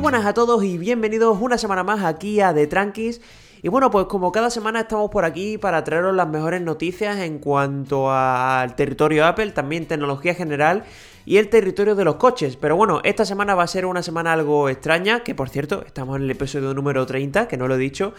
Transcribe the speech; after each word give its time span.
Buenas 0.00 0.24
a 0.24 0.32
todos 0.32 0.64
y 0.64 0.78
bienvenidos 0.78 1.36
una 1.42 1.58
semana 1.58 1.84
más 1.84 2.02
aquí 2.02 2.40
a 2.40 2.54
The 2.54 2.66
Tranquis. 2.66 3.20
Y 3.60 3.68
bueno, 3.68 3.90
pues 3.90 4.06
como 4.06 4.32
cada 4.32 4.48
semana 4.48 4.80
estamos 4.80 5.10
por 5.10 5.26
aquí 5.26 5.58
para 5.58 5.84
traeros 5.84 6.16
las 6.16 6.26
mejores 6.26 6.62
noticias 6.62 7.18
en 7.18 7.38
cuanto 7.38 8.10
al 8.10 8.74
territorio 8.76 9.26
Apple, 9.26 9.50
también 9.50 9.86
tecnología 9.86 10.34
general 10.34 10.84
y 11.26 11.36
el 11.36 11.50
territorio 11.50 11.94
de 11.96 12.04
los 12.04 12.16
coches. 12.16 12.56
Pero 12.56 12.76
bueno, 12.76 13.02
esta 13.04 13.26
semana 13.26 13.54
va 13.54 13.64
a 13.64 13.66
ser 13.66 13.84
una 13.84 14.02
semana 14.02 14.32
algo 14.32 14.70
extraña, 14.70 15.20
que 15.20 15.34
por 15.34 15.50
cierto, 15.50 15.84
estamos 15.86 16.16
en 16.16 16.22
el 16.22 16.30
episodio 16.30 16.72
número 16.72 17.04
30, 17.04 17.46
que 17.46 17.58
no 17.58 17.68
lo 17.68 17.74
he 17.74 17.78
dicho. 17.78 18.14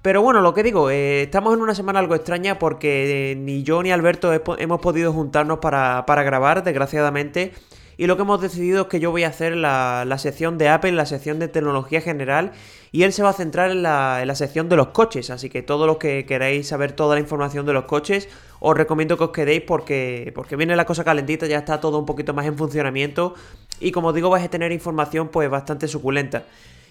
Pero 0.00 0.22
bueno, 0.22 0.40
lo 0.40 0.54
que 0.54 0.62
digo, 0.62 0.88
eh, 0.90 1.24
estamos 1.24 1.52
en 1.52 1.60
una 1.60 1.74
semana 1.74 1.98
algo 1.98 2.14
extraña 2.14 2.58
porque 2.58 3.32
eh, 3.32 3.36
ni 3.36 3.62
yo 3.64 3.82
ni 3.82 3.90
Alberto 3.90 4.32
hemos 4.32 4.80
podido 4.80 5.12
juntarnos 5.12 5.58
para 5.58 6.22
grabar, 6.22 6.64
desgraciadamente. 6.64 7.52
Y 7.98 8.06
lo 8.06 8.14
que 8.14 8.22
hemos 8.22 8.40
decidido 8.40 8.82
es 8.82 8.86
que 8.86 9.00
yo 9.00 9.10
voy 9.10 9.24
a 9.24 9.28
hacer 9.28 9.56
la, 9.56 10.06
sección 10.18 10.56
de 10.56 10.68
Apple, 10.68 10.92
la 10.92 11.04
sección 11.04 11.40
de 11.40 11.48
tecnología 11.48 12.00
general, 12.00 12.52
y 12.92 13.02
él 13.02 13.12
se 13.12 13.24
va 13.24 13.30
a 13.30 13.32
centrar 13.32 13.72
en 13.72 13.82
la, 13.82 14.34
sección 14.36 14.68
de 14.68 14.76
los 14.76 14.88
coches. 14.88 15.30
Así 15.30 15.50
que 15.50 15.62
todos 15.62 15.84
los 15.88 15.96
que 15.96 16.24
queráis 16.24 16.68
saber 16.68 16.92
toda 16.92 17.16
la 17.16 17.20
información 17.20 17.66
de 17.66 17.72
los 17.72 17.86
coches, 17.86 18.28
os 18.60 18.76
recomiendo 18.76 19.18
que 19.18 19.24
os 19.24 19.30
quedéis 19.30 19.62
porque, 19.62 20.30
porque 20.32 20.54
viene 20.54 20.76
la 20.76 20.84
cosa 20.84 21.02
calentita, 21.02 21.48
ya 21.48 21.58
está 21.58 21.80
todo 21.80 21.98
un 21.98 22.06
poquito 22.06 22.32
más 22.34 22.46
en 22.46 22.56
funcionamiento. 22.56 23.34
Y 23.80 23.90
como 23.90 24.12
digo, 24.12 24.30
vais 24.30 24.44
a 24.44 24.48
tener 24.48 24.70
información 24.70 25.26
pues 25.26 25.50
bastante 25.50 25.88
suculenta. 25.88 26.44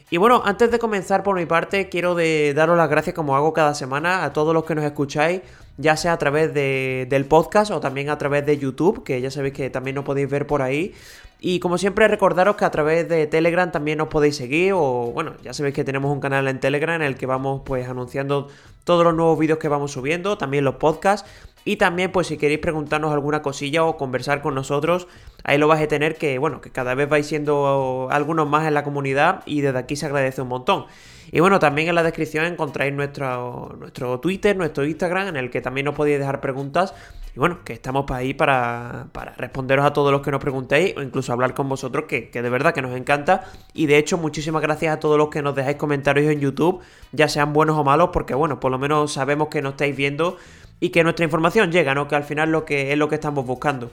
Y 0.09 0.17
bueno, 0.17 0.41
antes 0.45 0.71
de 0.71 0.79
comenzar 0.79 1.21
por 1.21 1.35
mi 1.35 1.45
parte, 1.45 1.89
quiero 1.89 2.15
de 2.15 2.53
daros 2.53 2.77
las 2.77 2.89
gracias 2.89 3.13
como 3.13 3.35
hago 3.35 3.53
cada 3.53 3.73
semana 3.73 4.23
a 4.23 4.31
todos 4.31 4.53
los 4.53 4.63
que 4.63 4.75
nos 4.75 4.85
escucháis 4.85 5.41
ya 5.77 5.95
sea 5.95 6.13
a 6.13 6.17
través 6.17 6.53
del 6.53 7.25
podcast 7.25 7.71
o 7.71 7.79
también 7.79 8.09
a 8.09 8.17
través 8.17 8.45
de 8.45 8.57
YouTube, 8.57 9.03
que 9.03 9.21
ya 9.21 9.31
sabéis 9.31 9.53
que 9.53 9.69
también 9.69 9.95
nos 9.95 10.05
podéis 10.05 10.29
ver 10.29 10.47
por 10.47 10.61
ahí. 10.61 10.93
Y 11.39 11.59
como 11.59 11.77
siempre 11.77 12.07
recordaros 12.07 12.55
que 12.55 12.65
a 12.65 12.71
través 12.71 13.07
de 13.07 13.27
Telegram 13.27 13.71
también 13.71 14.01
os 14.01 14.07
podéis 14.07 14.35
seguir 14.35 14.73
o 14.73 15.11
bueno, 15.13 15.33
ya 15.43 15.53
sabéis 15.53 15.75
que 15.75 15.83
tenemos 15.83 16.11
un 16.11 16.19
canal 16.19 16.47
en 16.47 16.59
Telegram 16.59 16.95
en 16.95 17.03
el 17.03 17.15
que 17.15 17.27
vamos 17.27 17.61
pues 17.63 17.87
anunciando 17.87 18.47
todos 18.83 19.03
los 19.03 19.13
nuevos 19.13 19.37
vídeos 19.37 19.59
que 19.59 19.67
vamos 19.67 19.91
subiendo, 19.91 20.39
también 20.39 20.63
los 20.63 20.75
podcasts 20.75 21.29
y 21.67 21.75
también 21.75 22.13
pues 22.13 22.27
si 22.27 22.37
queréis 22.37 22.61
preguntarnos 22.61 23.11
alguna 23.11 23.41
cosilla 23.41 23.83
o 23.83 23.97
conversar 23.97 24.41
con 24.41 24.55
nosotros, 24.55 25.09
ahí 25.43 25.57
lo 25.57 25.67
vais 25.67 25.83
a 25.83 25.87
tener 25.89 26.15
que 26.15 26.37
bueno, 26.37 26.61
que 26.61 26.71
cada 26.71 26.95
vez 26.95 27.09
vais 27.09 27.27
siendo 27.27 28.07
algunos 28.09 28.47
más 28.47 28.65
en 28.65 28.73
la 28.73 28.85
comunidad 28.85 29.43
y 29.45 29.59
desde 29.59 29.77
aquí 29.77 29.97
se 29.97 30.05
agradece 30.05 30.41
un 30.41 30.47
montón. 30.47 30.85
Y 31.29 31.41
bueno, 31.41 31.59
también 31.59 31.89
en 31.89 31.95
la 31.95 32.03
descripción 32.03 32.45
encontráis 32.45 32.93
nuestro, 32.93 33.75
nuestro 33.77 34.21
Twitter, 34.21 34.55
nuestro 34.55 34.85
Instagram, 34.85 35.27
en 35.27 35.35
el 35.35 35.49
que 35.49 35.59
también 35.59 35.89
os 35.89 35.95
podéis 35.95 36.19
dejar 36.19 36.39
preguntas. 36.39 36.93
Y 37.35 37.39
bueno, 37.39 37.59
que 37.65 37.73
estamos 37.73 38.05
para 38.05 38.21
ahí 38.21 38.33
para, 38.33 39.07
para 39.11 39.33
responderos 39.33 39.85
a 39.85 39.91
todos 39.91 40.09
los 40.09 40.21
que 40.21 40.31
nos 40.31 40.39
preguntéis 40.39 40.95
o 40.95 41.01
incluso 41.01 41.33
hablar 41.33 41.53
con 41.53 41.67
vosotros, 41.67 42.05
que, 42.07 42.29
que 42.29 42.41
de 42.41 42.49
verdad 42.49 42.73
que 42.73 42.81
nos 42.81 42.95
encanta. 42.95 43.43
Y 43.73 43.87
de 43.87 43.97
hecho, 43.97 44.17
muchísimas 44.17 44.61
gracias 44.61 44.95
a 44.95 44.99
todos 45.01 45.17
los 45.17 45.27
que 45.27 45.41
nos 45.41 45.53
dejáis 45.53 45.75
comentarios 45.75 46.31
en 46.31 46.39
YouTube, 46.39 46.79
ya 47.11 47.27
sean 47.27 47.51
buenos 47.51 47.77
o 47.77 47.83
malos, 47.83 48.11
porque 48.13 48.33
bueno, 48.33 48.61
por 48.61 48.71
lo 48.71 48.79
menos 48.79 49.11
sabemos 49.11 49.49
que 49.49 49.61
nos 49.61 49.73
estáis 49.73 49.97
viendo 49.97 50.37
y 50.79 50.89
que 50.89 51.03
nuestra 51.03 51.25
información 51.25 51.71
llega, 51.71 51.93
¿no? 51.93 52.07
Que 52.07 52.15
al 52.15 52.23
final 52.23 52.51
lo 52.51 52.65
que 52.65 52.91
es 52.91 52.97
lo 52.97 53.09
que 53.09 53.15
estamos 53.15 53.45
buscando. 53.45 53.91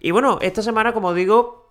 Y 0.00 0.10
bueno, 0.10 0.38
esta 0.42 0.62
semana, 0.62 0.92
como 0.92 1.14
digo, 1.14 1.64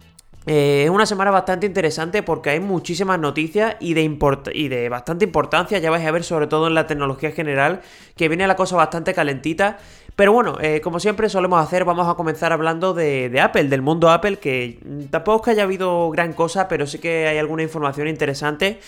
eh, 0.45 0.83
es 0.83 0.89
una 0.89 1.05
semana 1.05 1.31
bastante 1.31 1.65
interesante 1.65 2.21
porque 2.21 2.49
hay 2.49 2.59
muchísimas 2.59 3.17
noticias 3.19 3.75
y 3.79 3.93
de, 3.93 4.17
y 4.53 4.67
de 4.67 4.89
bastante 4.89 5.23
importancia, 5.23 5.79
ya 5.79 5.89
vais 5.89 6.05
a 6.05 6.11
ver 6.11 6.23
sobre 6.23 6.47
todo 6.47 6.67
en 6.67 6.73
la 6.73 6.85
tecnología 6.85 7.31
general, 7.31 7.81
que 8.17 8.27
viene 8.27 8.45
la 8.47 8.55
cosa 8.55 8.75
bastante 8.75 9.13
calentita. 9.13 9.77
Pero 10.15 10.31
bueno, 10.31 10.57
eh, 10.61 10.79
como 10.81 10.99
siempre 10.99 11.27
solemos 11.27 11.63
hacer, 11.63 11.85
vamos 11.85 12.07
a 12.07 12.13
comenzar 12.13 12.53
hablando 12.53 12.93
de, 12.93 13.29
de, 13.29 13.41
Apple, 13.41 13.63
del 13.63 13.81
mundo 13.81 14.11
Apple, 14.11 14.37
que 14.37 14.79
tampoco 15.09 15.37
es 15.37 15.45
que 15.45 15.51
haya 15.51 15.63
habido 15.63 16.11
gran 16.11 16.33
cosa, 16.33 16.67
pero 16.67 16.85
sí 16.85 16.99
que 16.99 17.27
hay 17.27 17.39
alguna 17.39 17.63
información 17.63 18.07
interesante. 18.07 18.79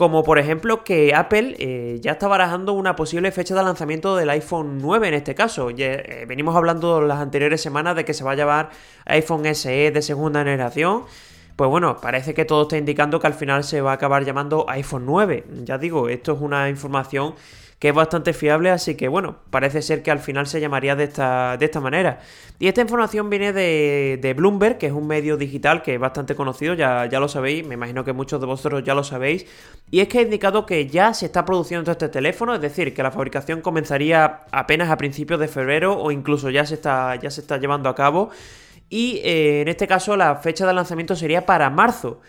Como 0.00 0.24
por 0.24 0.38
ejemplo 0.38 0.82
que 0.82 1.14
Apple 1.14 1.56
eh, 1.58 1.98
ya 2.00 2.12
está 2.12 2.26
barajando 2.26 2.72
una 2.72 2.96
posible 2.96 3.30
fecha 3.32 3.54
de 3.54 3.62
lanzamiento 3.62 4.16
del 4.16 4.30
iPhone 4.30 4.78
9 4.78 5.08
en 5.08 5.12
este 5.12 5.34
caso. 5.34 5.68
Eh, 5.76 6.24
venimos 6.26 6.56
hablando 6.56 7.02
las 7.02 7.18
anteriores 7.18 7.60
semanas 7.60 7.96
de 7.96 8.06
que 8.06 8.14
se 8.14 8.24
va 8.24 8.32
a 8.32 8.34
llevar 8.34 8.70
iPhone 9.04 9.44
SE 9.54 9.90
de 9.90 10.00
segunda 10.00 10.40
generación. 10.40 11.04
Pues 11.54 11.68
bueno, 11.68 11.98
parece 12.00 12.32
que 12.32 12.46
todo 12.46 12.62
está 12.62 12.78
indicando 12.78 13.20
que 13.20 13.26
al 13.26 13.34
final 13.34 13.62
se 13.62 13.82
va 13.82 13.90
a 13.90 13.94
acabar 13.96 14.24
llamando 14.24 14.64
iPhone 14.70 15.04
9. 15.04 15.44
Ya 15.64 15.76
digo, 15.76 16.08
esto 16.08 16.32
es 16.32 16.40
una 16.40 16.70
información 16.70 17.34
que 17.80 17.88
es 17.88 17.94
bastante 17.94 18.34
fiable, 18.34 18.68
así 18.70 18.94
que 18.94 19.08
bueno, 19.08 19.38
parece 19.48 19.80
ser 19.80 20.02
que 20.02 20.10
al 20.10 20.18
final 20.18 20.46
se 20.46 20.60
llamaría 20.60 20.94
de 20.96 21.04
esta, 21.04 21.56
de 21.56 21.64
esta 21.64 21.80
manera. 21.80 22.20
Y 22.58 22.68
esta 22.68 22.82
información 22.82 23.30
viene 23.30 23.54
de, 23.54 24.34
Bloomberg, 24.36 24.76
que 24.76 24.88
es 24.88 24.92
un 24.92 25.06
medio 25.06 25.38
digital 25.38 25.82
que 25.82 25.94
es 25.94 26.00
bastante 26.00 26.34
conocido, 26.34 26.74
ya, 26.74 27.06
ya 27.06 27.18
lo 27.18 27.26
sabéis, 27.26 27.66
me 27.66 27.74
imagino 27.74 28.04
que 28.04 28.12
muchos 28.12 28.38
de 28.38 28.46
vosotros 28.46 28.84
ya 28.84 28.94
lo 28.94 29.02
sabéis, 29.02 29.46
y 29.90 30.00
es 30.00 30.08
que 30.08 30.18
ha 30.18 30.22
indicado 30.22 30.66
que 30.66 30.88
ya 30.88 31.14
se 31.14 31.24
está 31.24 31.46
produciendo 31.46 31.90
este 31.90 32.10
teléfono, 32.10 32.54
es 32.54 32.60
decir, 32.60 32.92
que 32.92 33.02
la 33.02 33.10
fabricación 33.10 33.62
comenzaría 33.62 34.40
apenas 34.52 34.90
a 34.90 34.98
principios 34.98 35.40
de 35.40 35.48
febrero 35.48 35.98
o 35.98 36.10
incluso 36.10 36.50
ya 36.50 36.66
se 36.66 36.74
está, 36.74 37.16
ya 37.16 37.30
se 37.30 37.40
está 37.40 37.56
llevando 37.56 37.88
a 37.88 37.94
cabo. 37.94 38.28
Y 38.90 39.20
eh, 39.24 39.62
en 39.62 39.68
este 39.68 39.86
caso 39.86 40.16
la 40.16 40.36
fecha 40.36 40.66
de 40.66 40.74
lanzamiento 40.74 41.16
sería 41.16 41.46
para 41.46 41.70
marzo. 41.70 42.20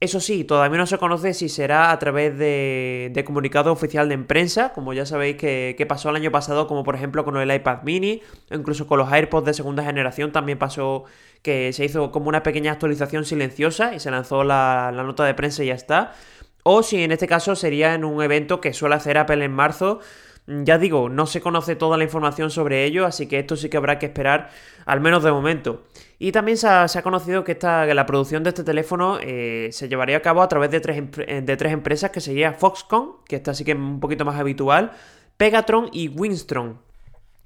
Eso 0.00 0.18
sí, 0.18 0.44
todavía 0.44 0.78
no 0.78 0.86
se 0.86 0.96
conoce 0.96 1.34
si 1.34 1.50
será 1.50 1.90
a 1.90 1.98
través 1.98 2.38
de, 2.38 3.22
comunicado 3.26 3.70
oficial 3.70 4.08
de 4.08 4.16
prensa, 4.16 4.72
como 4.72 4.94
ya 4.94 5.04
sabéis 5.04 5.36
que, 5.36 5.86
pasó 5.86 6.08
el 6.08 6.16
año 6.16 6.30
pasado, 6.30 6.66
como 6.66 6.84
por 6.84 6.94
ejemplo 6.94 7.22
con 7.22 7.36
el 7.36 7.54
iPad 7.54 7.82
mini, 7.82 8.22
o 8.50 8.54
incluso 8.54 8.86
con 8.86 8.98
los 8.98 9.12
AirPods 9.12 9.44
de 9.44 9.52
segunda 9.52 9.84
generación 9.84 10.32
también 10.32 10.58
pasó 10.58 11.04
que 11.42 11.74
se 11.74 11.84
hizo 11.84 12.10
como 12.12 12.30
una 12.30 12.42
pequeña 12.42 12.72
actualización 12.72 13.26
silenciosa 13.26 13.94
y 13.94 14.00
se 14.00 14.10
lanzó 14.10 14.42
la, 14.42 14.90
la 14.94 15.02
nota 15.02 15.26
de 15.26 15.34
prensa 15.34 15.62
y 15.64 15.66
ya 15.66 15.74
está. 15.74 16.14
O 16.62 16.82
si 16.82 17.02
en 17.02 17.12
este 17.12 17.26
caso 17.26 17.54
sería 17.54 17.92
en 17.94 18.06
un 18.06 18.22
evento 18.22 18.62
que 18.62 18.72
suele 18.72 18.94
hacer 18.94 19.18
Apple 19.18 19.44
en 19.44 19.52
marzo, 19.52 20.00
ya 20.46 20.78
digo, 20.78 21.10
no 21.10 21.26
se 21.26 21.42
conoce 21.42 21.76
toda 21.76 21.98
la 21.98 22.04
información 22.04 22.50
sobre 22.50 22.84
ello, 22.84 23.04
así 23.04 23.26
que 23.26 23.38
esto 23.38 23.54
sí 23.54 23.68
que 23.68 23.76
habrá 23.76 23.98
que 23.98 24.06
esperar, 24.06 24.50
al 24.86 25.00
menos 25.00 25.22
de 25.22 25.30
momento. 25.30 25.82
Y 26.22 26.32
también 26.32 26.58
se 26.58 26.68
ha, 26.68 27.02
conocido 27.02 27.44
que, 27.44 27.52
esta, 27.52 27.86
la 27.86 28.04
producción 28.04 28.44
de 28.44 28.50
este 28.50 28.62
teléfono 28.62 29.18
eh, 29.22 29.70
se 29.72 29.88
llevaría 29.88 30.18
a 30.18 30.20
cabo 30.20 30.42
a 30.42 30.48
través 30.48 30.70
de 30.70 30.78
tres, 30.78 31.02
de 31.16 31.56
tres 31.56 31.72
empresas, 31.72 32.10
que 32.10 32.20
sería 32.20 32.52
Foxconn, 32.52 33.24
que 33.26 33.36
está 33.36 33.52
así 33.52 33.64
que 33.64 33.72
un 33.72 34.00
poquito 34.00 34.26
más 34.26 34.38
habitual, 34.38 34.92
Pegatron 35.38 35.88
y 35.90 36.08
Winstron. 36.08 36.78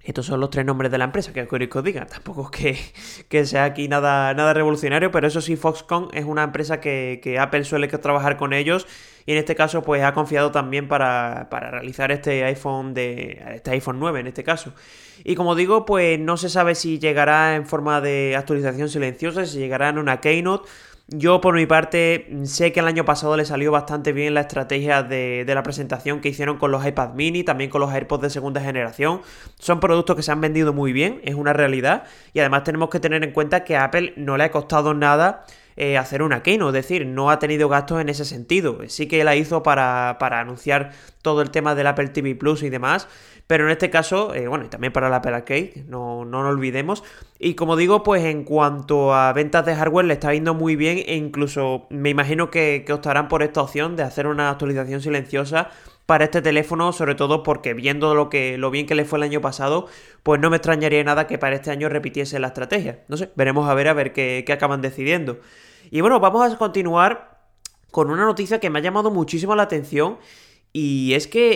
Estos 0.05 0.27
son 0.27 0.39
los 0.39 0.51
tres 0.51 0.67
nombres 0.67 0.93
de 0.93 0.99
la 0.99 1.05
empresa, 1.05 1.33
que 1.33 1.49
queréis 1.49 1.71
que 1.71 1.79
os 1.79 1.85
diga. 1.85 2.05
Tampoco 2.05 2.51
es 2.53 2.95
que, 3.27 3.47
sea 3.47 3.65
aquí 3.65 3.89
nada, 3.89 4.35
nada 4.35 4.53
revolucionario, 4.53 5.11
pero 5.11 5.27
eso 5.27 5.41
sí, 5.41 5.57
Foxconn 5.57 6.09
es 6.13 6.27
una 6.27 6.43
empresa 6.43 6.79
que, 6.79 7.39
Apple 7.41 7.65
suele 7.65 7.89
trabajar 7.89 8.37
con 8.37 8.53
ellos 8.53 8.87
y 9.27 9.33
en 9.33 9.39
este 9.39 9.55
caso 9.55 9.83
pues 9.83 10.03
ha 10.03 10.13
confiado 10.13 10.51
también 10.51 10.89
para, 10.89 11.49
realizar 11.51 12.13
este 12.13 12.45
iPhone 12.45 12.93
de 12.93 13.43
este 13.55 13.71
iPhone 13.71 13.99
9 13.99 14.21
en 14.21 14.27
este 14.27 14.45
caso. 14.45 14.75
Y 15.25 15.37
como 15.37 15.55
digo, 15.55 15.87
pues 15.87 16.19
no 16.19 16.37
se 16.37 16.51
sabe 16.51 16.75
si 16.75 16.99
llegará 16.99 17.57
en 17.57 17.65
forma 17.65 18.03
de 18.03 18.37
actualización 18.37 18.91
silenciosa, 18.91 19.47
si 19.47 19.59
llegará 19.59 19.89
en 19.89 19.99
una 19.99 20.21
Keynote 20.21 20.69
yo 21.09 21.41
por 21.43 21.55
mi 21.55 21.67
parte 21.67 22.29
sé 22.45 22.73
que 22.73 22.81
el 22.81 22.87
año 22.87 23.05
pasado 23.05 23.37
le 23.37 23.45
salió 23.45 23.71
bastante 23.71 24.13
bien 24.13 24.33
la 24.33 24.41
estrategia 24.41 25.03
de, 25.03 25.45
la 25.47 25.63
presentación 25.63 26.21
que 26.21 26.31
hicieron 26.31 26.57
con 26.57 26.71
los 26.71 26.85
iPad 26.87 27.13
mini, 27.13 27.45
también 27.45 27.69
con 27.69 27.83
los 27.83 27.93
AirPods 27.93 28.23
de 28.23 28.31
segunda 28.31 28.63
generación. 28.63 29.21
Son 29.59 29.81
productos 29.81 30.17
que 30.17 30.23
se 30.23 30.33
han 30.33 30.41
vendido 30.41 30.73
muy 30.73 30.93
bien, 30.93 31.21
es 31.25 31.35
una 31.35 31.53
realidad. 31.53 32.05
Y 32.33 32.41
además 32.41 32.65
tenemos 32.65 32.89
que 32.89 33.01
tener 33.01 33.23
en 33.23 33.33
cuenta 33.33 33.65
que 33.65 33.77
a 33.77 33.85
Apple 33.85 34.15
no 34.17 34.39
le 34.39 34.45
ha 34.45 34.51
costado 34.51 34.95
nada 34.95 35.45
eh, 35.77 35.99
hacer 35.99 36.23
una 36.23 36.43
keynote, 36.43 36.79
es 36.79 36.85
decir, 36.85 37.07
no 37.07 37.31
ha 37.31 37.39
tenido 37.39 37.69
gastos 37.69 38.01
en 38.01 38.09
ese 38.09 38.25
sentido. 38.25 38.79
Sí 38.89 39.07
que 39.09 39.25
la 39.25 39.37
hizo 39.37 39.63
para, 39.63 40.17
para 40.19 40.41
anunciar 40.41 40.93
todo 41.23 41.43
el 41.43 41.51
tema 41.51 41.75
del 41.75 41.87
Apple 41.87 42.09
TV 42.09 42.35
Plus 42.35 42.63
y 42.63 42.71
demás, 42.71 43.09
pero 43.47 43.65
en 43.65 43.73
este 43.73 43.91
caso, 43.91 44.35
eh, 44.35 44.49
bueno, 44.49 44.65
y 44.65 44.69
también 44.69 44.93
para 44.93 45.11
la 45.11 45.17
Apple 45.17 45.35
Arcade, 45.35 45.85
no, 45.87 46.25
no 46.25 46.43
lo 46.43 46.49
olvidemos. 46.49 47.05
Y 47.39 47.55
como 47.55 47.77
digo, 47.77 48.03
pues 48.03 48.25
en 48.25 48.45
cuanto 48.45 49.15
a 49.15 49.33
ventas 49.35 49.67
de 49.67 49.75
hardware 49.75 50.07
le 50.07 50.15
está 50.15 50.33
yendo 50.33 50.55
muy 50.55 50.77
bien 50.77 51.03
e 51.07 51.17
incluso 51.17 51.87
me 51.91 52.09
imagino 52.09 52.51
que, 52.51 52.85
optarán 52.91 53.29
por 53.29 53.43
esta 53.43 53.61
opción 53.61 53.97
de 53.97 54.03
hacer 54.03 54.27
una 54.27 54.51
actualización 54.51 55.03
silenciosa 55.03 55.71
para 56.07 56.25
este 56.25 56.43
teléfono, 56.43 56.93
sobre 56.93 57.15
todo 57.15 57.43
porque 57.43 57.75
viendo 57.75 58.15
lo 58.15 58.29
que 58.29 58.59
lo 58.59 58.71
bien 58.71 58.87
que 58.87 58.95
le 58.95 59.05
fue 59.05 59.19
el 59.19 59.23
año 59.23 59.41
pasado, 59.41 59.87
pues 60.23 60.41
no 60.41 60.51
me 60.51 60.57
extrañaría 60.57 61.03
nada 61.05 61.27
que 61.27 61.39
para 61.39 61.57
este 61.57 61.71
año 61.71 61.89
repitiese 61.89 62.39
la 62.39 62.49
estrategia. 62.49 63.05
No 63.09 63.17
sé, 63.17 63.31
veremos 63.37 63.69
a 63.69 63.75
ver 63.75 63.89
a 63.89 63.95
ver 63.95 64.13
qué, 64.13 64.45
qué 64.47 64.53
acaban 64.53 64.83
decidiendo. 64.83 65.39
Y 65.91 66.01
bueno, 66.01 66.21
vamos 66.21 66.53
a 66.53 66.57
continuar 66.59 67.35
con 67.91 68.11
una 68.11 68.25
noticia 68.25 68.61
que 68.61 68.71
me 68.71 68.81
ha 68.81 68.83
llamado 68.83 69.11
muchísimo 69.11 69.55
la 69.55 69.63
atención 69.63 70.19
y 70.77 71.15
es 71.15 71.29
que 71.29 71.53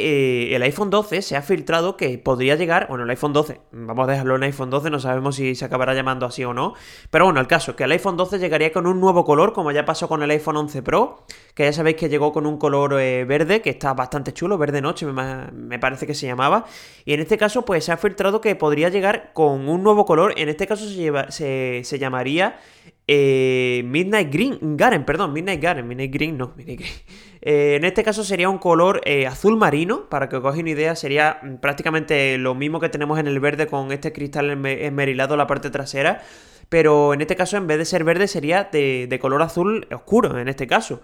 eh, 0.53 0.55
el 0.55 0.63
iPhone 0.63 0.91
12 0.91 1.23
se 1.23 1.37
ha 1.37 1.43
filtrado 1.43 1.97
que 1.97 2.19
podría 2.19 2.55
llegar, 2.55 2.87
bueno, 2.89 3.03
el 3.03 3.11
iPhone 3.11 3.33
12, 3.33 3.61
vamos 3.73 4.07
a 4.07 4.13
dejarlo 4.13 4.37
en 4.37 4.45
iPhone 4.45 4.71
12, 4.71 4.91
no 4.91 5.01
sabemos 5.01 5.35
si 5.35 5.57
se 5.57 5.65
acabará 5.65 5.93
llamando 5.93 6.25
así 6.25 6.45
o 6.45 6.55
no, 6.55 6.75
pero 7.11 7.25
bueno, 7.25 7.41
el 7.41 7.49
caso, 7.49 7.75
que 7.75 7.83
el 7.83 7.91
iPhone 7.91 8.17
12 8.17 8.39
llegaría 8.39 8.73
con 8.73 8.87
un 8.87 9.01
nuevo 9.01 9.25
color, 9.25 9.53
como 9.53 9.73
ya 9.73 9.85
pasó 9.85 10.07
con 10.07 10.23
el 10.23 10.31
iPhone 10.31 10.59
11 10.59 10.83
Pro, 10.85 11.25
que 11.57 11.65
ya 11.65 11.73
sabéis 11.73 11.97
que 11.97 12.09
llegó 12.09 12.33
con 12.33 12.47
un 12.47 12.59
color 12.59 13.01
eh, 13.01 13.25
verde, 13.25 13.61
que 13.61 13.71
está 13.71 13.93
bastante 13.93 14.33
chulo, 14.33 14.57
verde 14.57 14.81
noche 14.81 15.05
me, 15.05 15.79
parece 15.81 16.07
que 16.07 16.15
se 16.15 16.29
llamaba, 16.29 16.65
y 17.05 17.13
en 17.13 17.19
este 17.19 17.37
caso 17.37 17.65
pues 17.65 17.85
se 17.87 17.91
ha 17.91 17.97
filtrado 17.97 18.41
que 18.41 18.55
podría 18.55 18.89
llegar 18.89 19.33
con 19.33 19.69
un 19.69 19.83
nuevo 19.83 20.05
color, 20.05 20.33
en 20.37 20.49
este 20.49 20.69
caso 20.69 20.89
se, 20.89 21.11
se, 21.33 21.81
se 21.83 21.99
llamaría 21.99 22.61
eh, 23.11 23.83
Midnight 23.87 24.31
Green, 24.31 24.77
Garen, 24.77 25.05
perdón, 25.07 25.33
Midnight 25.33 25.63
Garen, 25.63 25.89
Midnight 25.89 26.13
Green, 26.13 26.37
no, 26.37 26.53
Midnight 26.57 26.81
Green. 26.81 26.95
Eh, 27.41 27.77
en 27.77 27.85
este 27.85 28.03
caso 28.05 28.25
sería 28.25 28.49
un 28.51 28.59
color 28.59 29.01
eh, 29.05 29.27
azul 29.27 29.57
marino, 29.57 30.09
para 30.11 30.29
que 30.29 30.37
os 30.37 30.43
cogáis 30.43 30.61
una 30.61 30.71
idea, 30.71 30.95
sería 30.95 31.39
mm, 31.43 31.55
prácticamente 31.57 32.37
lo 32.37 32.55
mismo 32.55 32.81
que 32.81 32.89
tenemos 32.89 33.19
en 33.19 33.27
el 33.27 33.41
verde 33.41 33.67
con 33.67 33.93
este 33.93 34.13
cristal 34.13 34.51
esmerilado 34.67 35.35
en 35.35 35.39
la 35.39 35.47
parte 35.47 35.71
trasera, 35.71 36.21
pero 36.69 37.15
en 37.15 37.23
este 37.23 37.35
caso 37.35 37.57
en 37.57 37.67
vez 37.67 37.79
de 37.79 37.85
ser 37.87 38.05
verde 38.05 38.29
sería 38.29 38.65
de 38.65 39.19
color 39.21 39.41
azul 39.41 39.87
oscuro, 39.91 40.39
en 40.39 40.49
este 40.49 40.67
caso. 40.67 41.01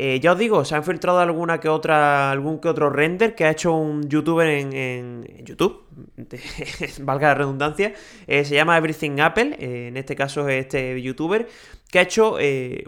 Eh, 0.00 0.20
ya 0.20 0.30
os 0.30 0.38
digo, 0.38 0.64
se 0.64 0.76
han 0.76 0.84
filtrado 0.84 1.18
alguna 1.18 1.58
que 1.58 1.68
otra, 1.68 2.30
algún 2.30 2.60
que 2.60 2.68
otro 2.68 2.88
render 2.88 3.34
que 3.34 3.44
ha 3.44 3.50
hecho 3.50 3.74
un 3.74 4.08
youtuber 4.08 4.46
en, 4.46 5.26
YouTube, 5.44 5.86
valga 7.00 7.28
la 7.28 7.34
redundancia, 7.34 7.92
eh, 8.28 8.44
se 8.44 8.54
llama 8.54 8.78
Everything 8.78 9.18
Apple, 9.18 9.56
eh, 9.58 9.88
en 9.88 9.96
este 9.96 10.14
caso 10.14 10.48
es 10.48 10.66
este 10.66 11.02
youtuber, 11.02 11.48
que 11.90 11.98
ha 11.98 12.02
hecho 12.02 12.36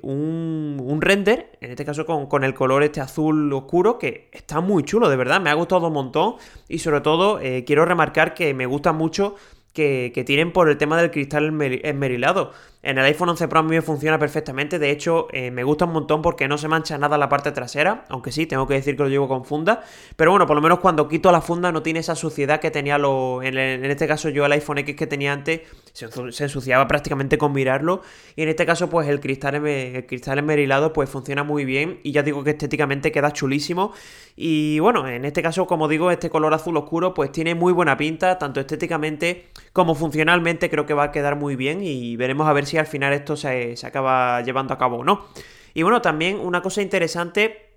un, 0.03 0.99
render, 1.01 1.59
en 1.61 1.73
este 1.73 1.85
caso 1.85 2.07
con, 2.07 2.45
el 2.45 2.55
color 2.55 2.85
este 2.85 3.01
azul 3.01 3.53
oscuro, 3.53 3.99
que 3.99 4.29
está 4.33 4.61
muy 4.61 4.85
chulo, 4.85 5.09
de 5.09 5.17
verdad, 5.17 5.41
me 5.41 5.51
ha 5.51 5.55
gustado 5.55 5.89
un 5.89 5.95
montón 5.95 6.37
y 6.69 6.79
sobre 6.79 7.01
todo 7.01 7.41
quiero 7.67 7.85
remarcar 7.87 8.35
que 8.35 8.55
me 8.55 8.67
gusta 8.67 8.93
mucho 8.93 9.35
que, 9.73 10.13
que, 10.15 10.23
tienen 10.23 10.53
por 10.53 10.69
el 10.69 10.77
tema 10.77 11.01
del 11.01 11.11
cristal 11.11 11.61
esmerilado. 11.83 12.53
En 12.83 12.97
el 12.97 13.05
iPhone 13.05 13.29
11 13.29 13.47
Pro 13.49 13.61
a 13.61 13.63
mí 13.63 13.71
me 13.71 13.83
funciona 13.83 14.19
perfectamente, 14.19 14.79
de 14.79 14.91
hecho 14.91 15.29
eh, 15.33 15.51
me 15.51 15.65
gusta 15.65 15.85
un 15.85 15.93
montón 15.93 16.23
porque 16.23 16.49
no 16.49 16.57
se 16.57 16.67
mancha 16.67 16.97
nada 16.97 17.19
la 17.19 17.29
parte 17.29 17.53
trasera, 17.53 18.07
aunque 18.09 18.33
sí, 18.33 18.47
tengo 18.47 18.67
que 18.67 18.73
decir 18.73 18.97
que 18.97 19.03
lo 19.03 19.11
llevo 19.11 19.29
con 19.29 19.45
funda, 19.45 19.85
pero 20.17 20.31
bueno, 20.31 20.47
por 20.47 20.57
lo 20.57 20.63
menos 20.63 20.79
cuando 20.79 21.07
quito 21.07 21.31
la 21.31 21.43
funda 21.43 21.73
no 21.73 21.83
tiene 21.83 22.01
esa 22.01 22.15
suciedad 22.15 22.59
que 22.59 22.71
tenía 22.71 22.97
lo, 22.97 23.43
en, 23.43 23.59
este 23.85 24.09
caso 24.09 24.31
yo 24.31 24.47
el 24.47 24.53
iPhone 24.53 24.79
X 24.79 24.97
que 24.97 25.07
tenía 25.07 25.35
antes, 25.35 25.61
se, 25.93 26.07
ensuciaba 26.43 26.89
prácticamente 26.89 27.37
con 27.37 27.53
mirarlo, 27.53 28.01
y 28.35 28.43
en 28.45 28.49
este 28.49 28.65
caso 28.65 28.89
pues 28.89 29.09
el 29.09 29.21
cristal, 29.21 29.57
el 29.67 30.07
cristal 30.07 30.39
esmerilado 30.39 30.95
pues 30.95 31.11
funciona 31.11 31.45
muy 31.45 31.65
bien. 31.67 32.01
Y 32.03 32.13
ya 32.13 32.23
digo 32.23 32.45
que 32.45 32.51
estéticamente 32.51 33.13
queda 33.13 33.33
chulísimo, 33.33 33.93
y 34.37 34.79
bueno, 34.79 35.07
en 35.07 35.25
este 35.25 35.43
caso 35.43 35.67
como 35.67 35.89
digo 35.89 36.11
este 36.11 36.31
color 36.31 36.55
azul 36.55 36.77
oscuro 36.77 37.13
pues 37.13 37.31
tiene 37.33 37.55
muy 37.55 37.73
buena 37.73 37.97
pinta, 37.97 38.39
tanto 38.39 38.61
estéticamente 38.61 39.49
como 39.73 39.95
funcionalmente. 39.95 40.71
Creo 40.71 40.87
que 40.87 40.95
va 40.95 41.05
a 41.05 41.13
quedar 41.13 41.37
muy 41.37 41.57
bien 41.57 41.83
y 41.83 42.17
veremos 42.17 42.49
a 42.49 42.53
ver 42.53 42.67
si 42.67 42.70
al 42.79 42.87
final 42.87 43.13
esto 43.13 43.37
se, 43.37 43.75
acaba 43.83 44.43
llevando 44.43 44.75
a 44.75 44.79
cabo 44.79 44.99
o 44.99 45.05
no. 45.05 45.27
Y 45.75 45.83
bueno, 45.83 46.03
también 46.03 46.39
una 46.39 46.63
cosa 46.63 46.83
interesante 46.83 47.71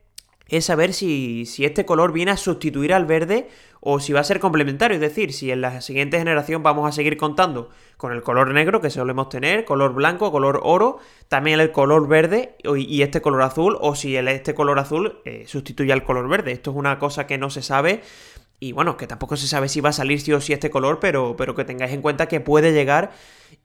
es 0.47 0.65
saber 0.65 0.93
si, 0.93 1.45
si, 1.45 1.65
este 1.65 1.85
color 1.85 2.11
viene 2.11 2.31
a 2.31 2.37
sustituir 2.37 2.93
al 2.93 3.05
verde 3.05 3.47
o 3.79 3.99
si 3.99 4.13
va 4.13 4.21
a 4.21 4.23
ser 4.23 4.39
complementario, 4.39 4.95
es 4.95 5.01
decir, 5.01 5.33
si 5.33 5.51
en 5.51 5.61
la 5.61 5.81
siguiente 5.81 6.17
generación 6.17 6.63
vamos 6.63 6.87
a 6.87 6.91
seguir 6.91 7.17
contando 7.17 7.69
con 7.97 8.13
el 8.13 8.21
color 8.21 8.53
negro 8.53 8.79
que 8.79 8.89
solemos 8.89 9.29
tener, 9.29 9.65
color 9.65 9.93
blanco, 9.93 10.31
color 10.31 10.61
oro, 10.63 10.99
también 11.27 11.59
el 11.59 11.71
color 11.71 12.07
verde 12.07 12.55
y 12.77 13.01
este 13.01 13.21
color 13.21 13.41
azul, 13.41 13.77
o 13.81 13.95
si 13.95 14.15
este 14.15 14.53
color 14.53 14.79
azul 14.79 15.21
eh, 15.25 15.43
sustituye 15.47 15.91
al 15.91 16.03
color 16.03 16.29
verde. 16.29 16.53
Esto 16.53 16.71
es 16.71 16.77
una 16.77 16.99
cosa 16.99 17.27
que 17.27 17.37
no 17.37 17.49
se 17.49 17.61
sabe 17.61 18.01
y 18.63 18.71
bueno, 18.71 18.95
que 18.95 19.07
tampoco 19.07 19.35
se 19.35 19.45
sabe 19.45 19.67
si 19.67 19.81
va 19.81 19.89
a 19.89 19.93
salir 19.93 20.21
sí 20.21 20.31
o 20.31 20.39
sí 20.39 20.53
este 20.53 20.69
color, 20.69 20.99
pero, 21.01 21.35
pero 21.35 21.53
que 21.53 21.65
tengáis 21.65 21.91
en 21.91 22.01
cuenta 22.01 22.29
que 22.29 22.39
puede 22.39 22.71
llegar. 22.71 23.11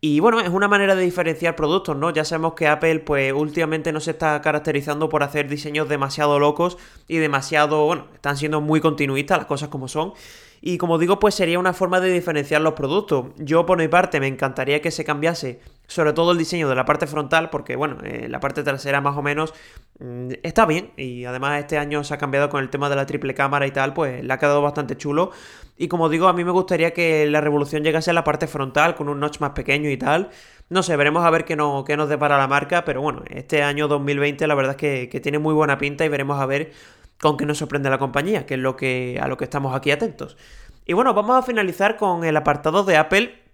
Y 0.00 0.18
bueno, 0.18 0.40
es 0.40 0.48
una 0.48 0.66
manera 0.66 0.96
de 0.96 1.04
diferenciar 1.04 1.54
productos, 1.54 1.96
¿no? 1.96 2.10
Ya 2.10 2.24
sabemos 2.24 2.54
que 2.54 2.66
Apple, 2.66 2.98
pues 2.98 3.32
últimamente 3.32 3.92
no 3.92 4.00
se 4.00 4.10
está 4.10 4.42
caracterizando 4.42 5.08
por 5.08 5.22
hacer 5.22 5.48
diseños 5.48 5.88
demasiado 5.88 6.40
locos 6.40 6.78
y 7.06 7.18
demasiado, 7.18 7.84
bueno, 7.86 8.06
están 8.12 8.36
siendo 8.36 8.60
muy 8.60 8.80
continuistas 8.80 9.38
las 9.38 9.46
cosas 9.46 9.68
como 9.68 9.86
son. 9.86 10.14
Y 10.60 10.78
como 10.78 10.98
digo, 10.98 11.20
pues 11.20 11.36
sería 11.36 11.60
una 11.60 11.74
forma 11.74 12.00
de 12.00 12.12
diferenciar 12.12 12.60
los 12.60 12.74
productos. 12.74 13.26
Yo 13.36 13.66
por 13.66 13.78
mi 13.78 13.86
parte 13.86 14.18
me 14.18 14.26
encantaría 14.26 14.82
que 14.82 14.90
se 14.90 15.04
cambiase 15.04 15.60
sobre 15.88 16.12
todo 16.12 16.32
el 16.32 16.38
diseño 16.38 16.68
de 16.68 16.74
la 16.74 16.84
parte 16.84 17.06
frontal, 17.06 17.48
porque 17.48 17.74
bueno, 17.74 17.96
eh, 18.04 18.28
la 18.28 18.40
parte 18.40 18.62
trasera 18.62 19.00
más 19.00 19.16
o 19.16 19.22
menos 19.22 19.54
mm, 19.98 20.32
está 20.42 20.66
bien 20.66 20.92
y 20.98 21.24
además 21.24 21.58
este 21.60 21.78
año 21.78 22.04
se 22.04 22.12
ha 22.12 22.18
cambiado 22.18 22.50
con 22.50 22.62
el 22.62 22.68
tema 22.68 22.90
de 22.90 22.96
la 22.96 23.06
triple 23.06 23.34
cámara 23.34 23.66
y 23.66 23.70
tal, 23.70 23.94
pues 23.94 24.22
le 24.22 24.32
ha 24.32 24.38
quedado 24.38 24.60
bastante 24.62 24.96
chulo. 24.96 25.32
Y 25.78 25.88
como 25.88 26.10
digo, 26.10 26.28
a 26.28 26.34
mí 26.34 26.44
me 26.44 26.50
gustaría 26.50 26.92
que 26.92 27.26
la 27.26 27.40
revolución 27.40 27.82
llegase 27.82 28.10
a 28.10 28.12
la 28.12 28.22
parte 28.22 28.46
frontal 28.46 28.94
con 28.96 29.08
un 29.08 29.18
notch 29.18 29.40
más 29.40 29.50
pequeño 29.52 29.88
y 29.90 29.96
tal. 29.96 30.28
No 30.68 30.82
sé, 30.82 30.94
veremos 30.96 31.24
a 31.24 31.30
ver 31.30 31.46
qué, 31.46 31.56
no, 31.56 31.84
qué 31.84 31.96
nos 31.96 32.10
depara 32.10 32.36
la 32.36 32.46
marca, 32.48 32.84
pero 32.84 33.00
bueno, 33.00 33.22
este 33.30 33.62
año 33.62 33.88
2020 33.88 34.46
la 34.46 34.54
verdad 34.54 34.76
es 34.78 35.08
que, 35.08 35.20
tiene 35.20 35.38
muy 35.38 35.54
buena 35.54 35.78
pinta 35.78 36.04
y 36.04 36.08
veremos 36.10 36.38
a 36.38 36.44
ver 36.44 36.72
con 37.18 37.38
qué 37.38 37.46
nos 37.46 37.58
sorprende 37.58 37.88
la 37.88 37.98
compañía, 37.98 38.44
que 38.44 38.54
es 38.54 38.60
lo 38.60 38.76
que, 38.76 39.18
a 39.22 39.26
lo 39.26 39.38
que 39.38 39.44
estamos 39.44 39.74
aquí 39.74 39.90
atentos. 39.90 40.36
Y 40.84 40.92
bueno, 40.92 41.14
vamos 41.14 41.38
a 41.38 41.42
finalizar 41.42 41.96
con 41.96 42.24
el 42.24 42.36
apartado 42.36 42.84
de 42.84 42.98
Apple 42.98 43.47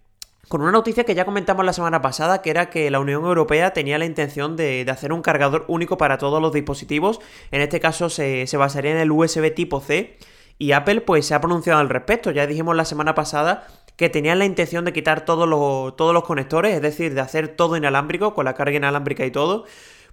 con 0.49 0.61
una 0.62 0.73
noticia 0.73 1.05
que 1.05 1.14
ya 1.14 1.25
comentamos 1.25 1.64
la 1.64 1.73
semana 1.73 2.02
pasada, 2.02 2.43
que 2.43 2.50
era 2.50 2.70
que 2.70 2.91
la 2.91 3.00
Unión 3.00 3.25
Europea 3.25 3.73
tenía 3.73 3.99
la 3.99 4.05
intención 4.05 4.56
de, 4.56 4.87
hacer 4.88 5.12
un 5.12 5.23
cargador 5.23 5.64
único 5.69 5.96
para 5.96 6.19
todos 6.19 6.41
los 6.41 6.52
dispositivos. 6.52 7.20
En 7.50 7.61
este 7.61 7.81
caso 7.81 8.11
se, 8.11 8.46
basaría 8.56 8.93
en 8.93 8.99
el 8.99 9.11
USB 9.11 9.55
tipo 9.55 9.81
C. 9.81 10.19
Y 10.56 10.70
Apple 10.73 11.00
pues 11.00 11.26
se 11.26 11.35
ha 11.35 11.41
pronunciado 11.41 11.81
al 11.81 11.88
respecto. 11.88 12.31
Ya 12.31 12.46
dijimos 12.46 12.76
la 12.76 12.85
semana 12.85 13.14
pasada 13.14 13.67
que 13.96 14.08
tenían 14.08 14.38
la 14.38 14.44
intención 14.44 14.85
de 14.85 14.93
quitar 14.93 15.25
todos 15.25 15.49
los, 15.49 15.96
todos 15.96 16.14
los 16.14 16.25
conectores, 16.25 16.75
es 16.75 16.82
decir, 16.82 17.14
de 17.14 17.20
hacer 17.20 17.49
todo 17.49 17.76
inalámbrico, 17.76 18.35
con 18.35 18.44
la 18.44 18.55
carga 18.55 18.76
inalámbrica 18.76 19.25
y 19.25 19.31
todo. 19.31 19.64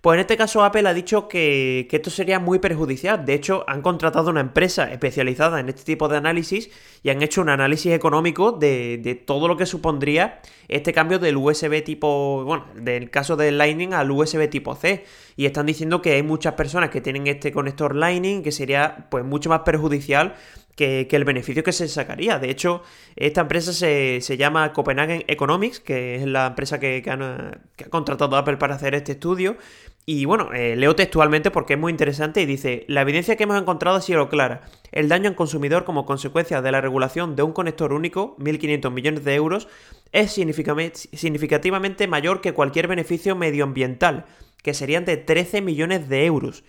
Pues 0.01 0.15
en 0.15 0.21
este 0.21 0.35
caso 0.35 0.63
Apple 0.63 0.89
ha 0.89 0.95
dicho 0.95 1.27
que, 1.27 1.87
esto 1.91 2.09
sería 2.09 2.39
muy 2.39 2.57
perjudicial. 2.57 3.23
De 3.23 3.35
hecho, 3.35 3.63
han 3.67 3.83
contratado 3.83 4.31
una 4.31 4.41
empresa 4.41 4.91
especializada 4.91 5.59
en 5.59 5.69
este 5.69 5.83
tipo 5.83 6.07
de 6.07 6.17
análisis 6.17 6.71
y 7.03 7.11
han 7.11 7.21
hecho 7.21 7.41
un 7.41 7.49
análisis 7.49 7.93
económico 7.93 8.51
de, 8.51 9.23
todo 9.27 9.47
lo 9.47 9.57
que 9.57 9.67
supondría 9.67 10.41
este 10.67 10.91
cambio 10.91 11.19
del 11.19 11.37
USB 11.37 11.83
tipo, 11.83 12.43
bueno, 12.45 12.65
del 12.73 13.11
caso 13.11 13.35
del 13.35 13.59
Lightning 13.59 13.93
al 13.93 14.09
USB 14.09 14.49
tipo 14.49 14.73
C. 14.73 15.05
Y 15.35 15.45
están 15.45 15.67
diciendo 15.67 16.01
que 16.01 16.13
hay 16.13 16.23
muchas 16.23 16.55
personas 16.55 16.89
que 16.89 16.99
tienen 16.99 17.27
este 17.27 17.51
conector 17.51 17.95
Lightning 17.95 18.41
que 18.41 18.51
sería 18.51 19.05
pues 19.11 19.23
mucho 19.23 19.49
más 19.49 19.59
perjudicial 19.59 20.33
que, 20.75 21.07
el 21.09 21.23
beneficio 21.23 21.63
que 21.63 21.71
se 21.71 21.87
sacaría. 21.87 22.39
De 22.39 22.49
hecho, 22.49 22.83
esta 23.15 23.41
empresa 23.41 23.73
se, 23.73 24.37
llama 24.37 24.73
Copenhagen 24.73 25.23
Economics, 25.27 25.79
que 25.79 26.15
es 26.15 26.25
la 26.25 26.47
empresa 26.47 26.79
que, 26.79 27.01
que, 27.01 27.11
ha 27.11 27.89
contratado 27.89 28.35
a 28.35 28.39
Apple 28.39 28.57
para 28.57 28.75
hacer 28.75 28.95
este 28.95 29.13
estudio. 29.13 29.57
Y 30.05 30.25
bueno, 30.25 30.51
eh, 30.51 30.75
leo 30.75 30.95
textualmente 30.95 31.51
porque 31.51 31.73
es 31.73 31.79
muy 31.79 31.91
interesante 31.91 32.41
y 32.41 32.45
dice, 32.45 32.85
la 32.87 33.01
evidencia 33.01 33.35
que 33.35 33.43
hemos 33.43 33.61
encontrado 33.61 33.97
ha 33.97 34.01
sido 34.01 34.29
clara. 34.29 34.61
El 34.91 35.09
daño 35.09 35.29
al 35.29 35.35
consumidor 35.35 35.85
como 35.85 36.05
consecuencia 36.05 36.61
de 36.61 36.71
la 36.71 36.81
regulación 36.81 37.35
de 37.35 37.43
un 37.43 37.53
conector 37.53 37.93
único, 37.93 38.35
1.500 38.39 38.91
millones 38.91 39.23
de 39.23 39.35
euros, 39.35 39.67
es 40.11 40.31
significativamente 40.31 42.07
mayor 42.07 42.41
que 42.41 42.53
cualquier 42.53 42.87
beneficio 42.87 43.35
medioambiental, 43.35 44.25
que 44.63 44.73
serían 44.73 45.05
de 45.05 45.17
13 45.17 45.61
millones 45.61 46.09
de 46.09 46.25
euros. 46.25 46.63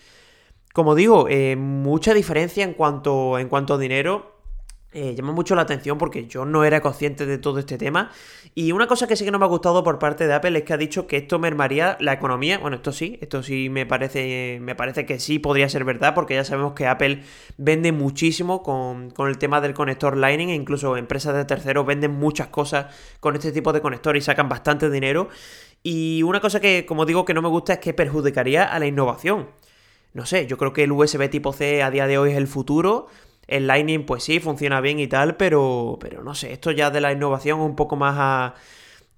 Como 0.73 0.95
digo, 0.95 1.27
eh, 1.29 1.57
mucha 1.57 2.15
diferencia 2.15 2.65
en 2.65 2.75
cuanto, 2.75 3.39
en 3.39 3.49
cuanto 3.49 3.75
a 3.75 3.79
dinero 3.79 4.33
eh, 4.95 5.15
llama 5.15 5.33
mucho 5.33 5.55
la 5.55 5.63
atención 5.63 5.97
porque 5.97 6.27
yo 6.27 6.45
no 6.45 6.65
era 6.65 6.83
consciente 6.83 7.25
de 7.25 7.39
todo 7.39 7.59
este 7.59 7.79
tema. 7.79 8.11
Y 8.55 8.73
una 8.73 8.87
cosa 8.87 9.07
que 9.07 9.17
sí 9.17 9.25
que 9.25 9.31
no 9.31 9.39
me 9.39 9.47
ha 9.47 9.49
gustado 9.49 9.83
por 9.83 9.99
parte 9.99 10.27
de 10.27 10.35
Apple 10.35 10.59
es 10.59 10.65
que 10.65 10.75
ha 10.75 10.77
dicho 10.77 11.07
que 11.07 11.17
esto 11.17 11.39
mermaría 11.39 11.97
la 11.99 12.13
economía. 12.13 12.59
Bueno, 12.59 12.77
esto 12.77 12.93
sí, 12.93 13.19
esto 13.23 13.43
sí 13.43 13.71
me 13.71 13.87
parece, 13.87 14.59
me 14.61 14.75
parece 14.75 15.07
que 15.07 15.19
sí 15.19 15.39
podría 15.39 15.69
ser 15.71 15.85
verdad 15.85 16.15
porque 16.15 16.35
ya 16.35 16.45
sabemos 16.45 16.75
que 16.75 16.87
Apple 16.87 17.23
vende 17.57 17.91
muchísimo 17.91 18.63
con, 18.63 19.11
con 19.11 19.29
el 19.29 19.39
tema 19.39 19.63
del 19.63 19.73
conector 19.73 20.15
Lightning 20.15 20.51
e 20.51 20.55
incluso 20.55 20.99
empresas 20.99 21.35
de 21.35 21.47
terceros 21.47 21.87
venden 21.87 22.13
muchas 22.13 22.49
cosas 22.49 22.95
con 23.21 23.35
este 23.35 23.51
tipo 23.51 23.73
de 23.73 23.81
conector 23.81 24.15
y 24.17 24.21
sacan 24.21 24.51
bastante 24.51 24.91
dinero. 24.91 25.31
Y 25.83 26.23
una 26.23 26.41
cosa 26.41 26.61
que, 26.61 26.85
como 26.85 27.07
digo, 27.07 27.25
que 27.25 27.33
no 27.33 27.41
me 27.41 27.49
gusta 27.49 27.75
es 27.75 27.79
que 27.79 27.95
perjudicaría 27.95 28.65
a 28.65 28.79
la 28.79 28.87
innovación. 28.87 29.49
No 30.15 30.27
sé, 30.27 30.47
yo 30.47 30.59
creo 30.59 30.73
que 30.73 30.85
el 30.85 30.93
USB 30.93 31.29
tipo 31.31 31.53
C 31.53 31.83
a 31.83 31.91
día 31.91 32.07
de 32.07 32.19
hoy 32.19 32.33
es 32.33 32.37
el 32.37 32.47
futuro. 32.47 33.07
El 33.47 33.67
Lightning, 33.67 34.07
pues 34.07 34.25
sí, 34.25 34.41
funciona 34.41 34.81
bien 34.81 34.99
y 35.01 35.09
tal, 35.09 35.37
pero, 35.37 35.99
pero 36.01 36.23
no 36.23 36.35
sé, 36.35 36.53
esto 36.53 36.71
ya 36.71 36.91
de 36.91 37.01
la 37.01 37.13
innovación 37.13 37.61
un 37.61 37.75
poco 37.77 37.97
más 37.97 38.15
a, 38.19 38.55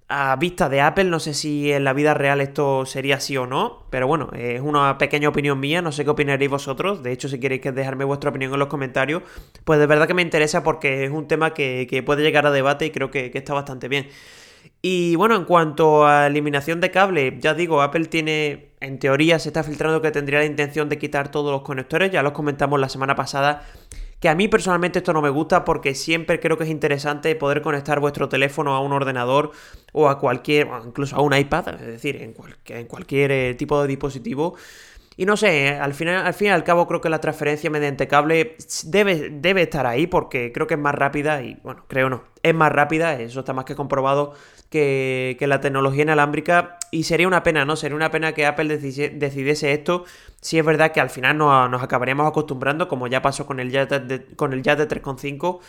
a 0.07 0.35
vista 0.35 0.69
de 0.69 0.81
Apple, 0.81 1.05
no 1.05 1.19
sé 1.19 1.33
si 1.33 1.71
en 1.71 1.83
la 1.83 1.93
vida 1.93 2.13
real 2.13 2.39
esto 2.39 2.85
sería 2.85 3.15
así 3.15 3.37
o 3.37 3.47
no, 3.47 3.85
pero 3.89 4.07
bueno, 4.07 4.29
es 4.33 4.61
una 4.61 4.99
pequeña 4.99 5.29
opinión 5.29 5.59
mía, 5.59 5.81
no 5.81 5.91
sé 5.91 6.03
qué 6.03 6.11
opinaréis 6.11 6.51
vosotros, 6.51 7.01
de 7.01 7.11
hecho 7.11 7.27
si 7.27 7.39
queréis 7.39 7.61
dejarme 7.73 8.05
vuestra 8.05 8.29
opinión 8.29 8.53
en 8.53 8.59
los 8.59 8.67
comentarios, 8.67 9.23
pues 9.63 9.79
de 9.79 9.87
verdad 9.87 10.05
que 10.05 10.13
me 10.13 10.21
interesa 10.21 10.63
porque 10.63 11.05
es 11.05 11.11
un 11.11 11.27
tema 11.27 11.55
que, 11.55 12.03
puede 12.05 12.21
llegar 12.21 12.45
a 12.45 12.51
debate 12.51 12.85
y 12.85 12.91
creo 12.91 13.09
que, 13.09 13.31
que, 13.31 13.39
está 13.39 13.53
bastante 13.55 13.87
bien. 13.87 14.07
Y 14.87 15.15
bueno, 15.15 15.35
en 15.35 15.45
cuanto 15.45 16.05
a 16.05 16.27
eliminación 16.27 16.79
de 16.79 16.91
cable, 16.91 17.37
ya 17.39 17.55
digo, 17.55 17.81
Apple 17.81 18.05
tiene, 18.05 18.69
en 18.79 18.99
teoría 18.99 19.39
se 19.39 19.49
está 19.49 19.63
filtrando 19.63 19.99
que 19.99 20.11
tendría 20.11 20.37
la 20.37 20.45
intención 20.45 20.89
de 20.89 20.99
quitar 20.99 21.31
todos 21.31 21.51
los 21.51 21.63
conectores, 21.63 22.11
ya 22.11 22.21
los 22.21 22.33
comentamos 22.33 22.79
la 22.79 22.87
semana 22.87 23.15
pasada 23.15 23.63
que 24.19 24.29
a 24.29 24.35
mí 24.35 24.47
personalmente 24.47 24.99
esto 24.99 25.11
no 25.11 25.23
me 25.23 25.31
gusta 25.31 25.65
porque 25.65 25.95
siempre 25.95 26.39
creo 26.39 26.59
que 26.59 26.65
es 26.65 26.69
interesante 26.69 27.35
poder 27.35 27.63
conectar 27.63 27.99
vuestro 27.99 28.29
teléfono 28.29 28.75
a 28.75 28.79
un 28.79 28.91
ordenador 28.91 29.53
o 29.91 30.07
a 30.07 30.19
cualquier, 30.19 30.67
incluso 30.85 31.15
a 31.15 31.21
un 31.21 31.35
iPad, 31.35 31.81
es 31.81 31.87
decir, 31.87 32.17
en, 32.21 32.85
cualquier 32.85 33.31
eh, 33.31 33.55
tipo 33.55 33.81
de 33.81 33.87
dispositivo. 33.87 34.53
Y 35.17 35.25
no 35.25 35.35
sé, 35.35 35.69
al, 35.69 35.95
final, 35.95 36.27
al 36.27 36.33
fin 36.35 36.49
y 36.49 36.51
al 36.51 36.63
cabo 36.63 36.87
creo 36.87 37.01
que 37.01 37.09
la 37.09 37.19
transferencia 37.19 37.71
mediante 37.71 38.07
cable 38.07 38.55
debe, 38.83 39.29
debe 39.31 39.63
estar 39.63 39.87
ahí 39.87 40.05
porque 40.05 40.51
creo 40.51 40.67
que 40.67 40.75
es 40.75 40.79
más 40.79 40.93
rápida 40.93 41.41
y 41.41 41.57
bueno, 41.63 41.85
creo 41.87 42.09
no, 42.09 42.23
es 42.43 42.53
más 42.53 42.71
rápida, 42.71 43.19
eso 43.19 43.39
está 43.39 43.53
más 43.53 43.65
que 43.65 43.75
comprobado 43.75 44.33
que, 44.79 45.47
la 45.47 45.61
tecnología 45.61 46.03
inalámbrica 46.03 46.77
y 46.91 47.03
sería 47.03 47.27
una 47.27 47.43
pena, 47.43 47.65
¿no? 47.65 47.75
Sería 47.75 47.95
una 47.95 48.11
pena 48.11 48.33
que 48.33 48.45
Apple 48.45 48.77
decidiese 48.77 49.71
esto 49.73 50.05
si 50.41 50.59
es 50.59 50.65
verdad 50.65 50.91
que 50.91 51.01
al 51.01 51.09
final 51.09 51.37
nos, 51.37 51.81
acabaríamos 51.81 52.27
acostumbrando 52.27 52.87
como 52.87 53.07
ya 53.07 53.21
pasó 53.21 53.45
con 53.45 53.59
el 53.59 53.71
Jazz 53.71 53.89
de, 53.89 54.25
con 54.35 54.53
el 54.53 54.61
de 54.61 54.87
3.5 54.87 55.59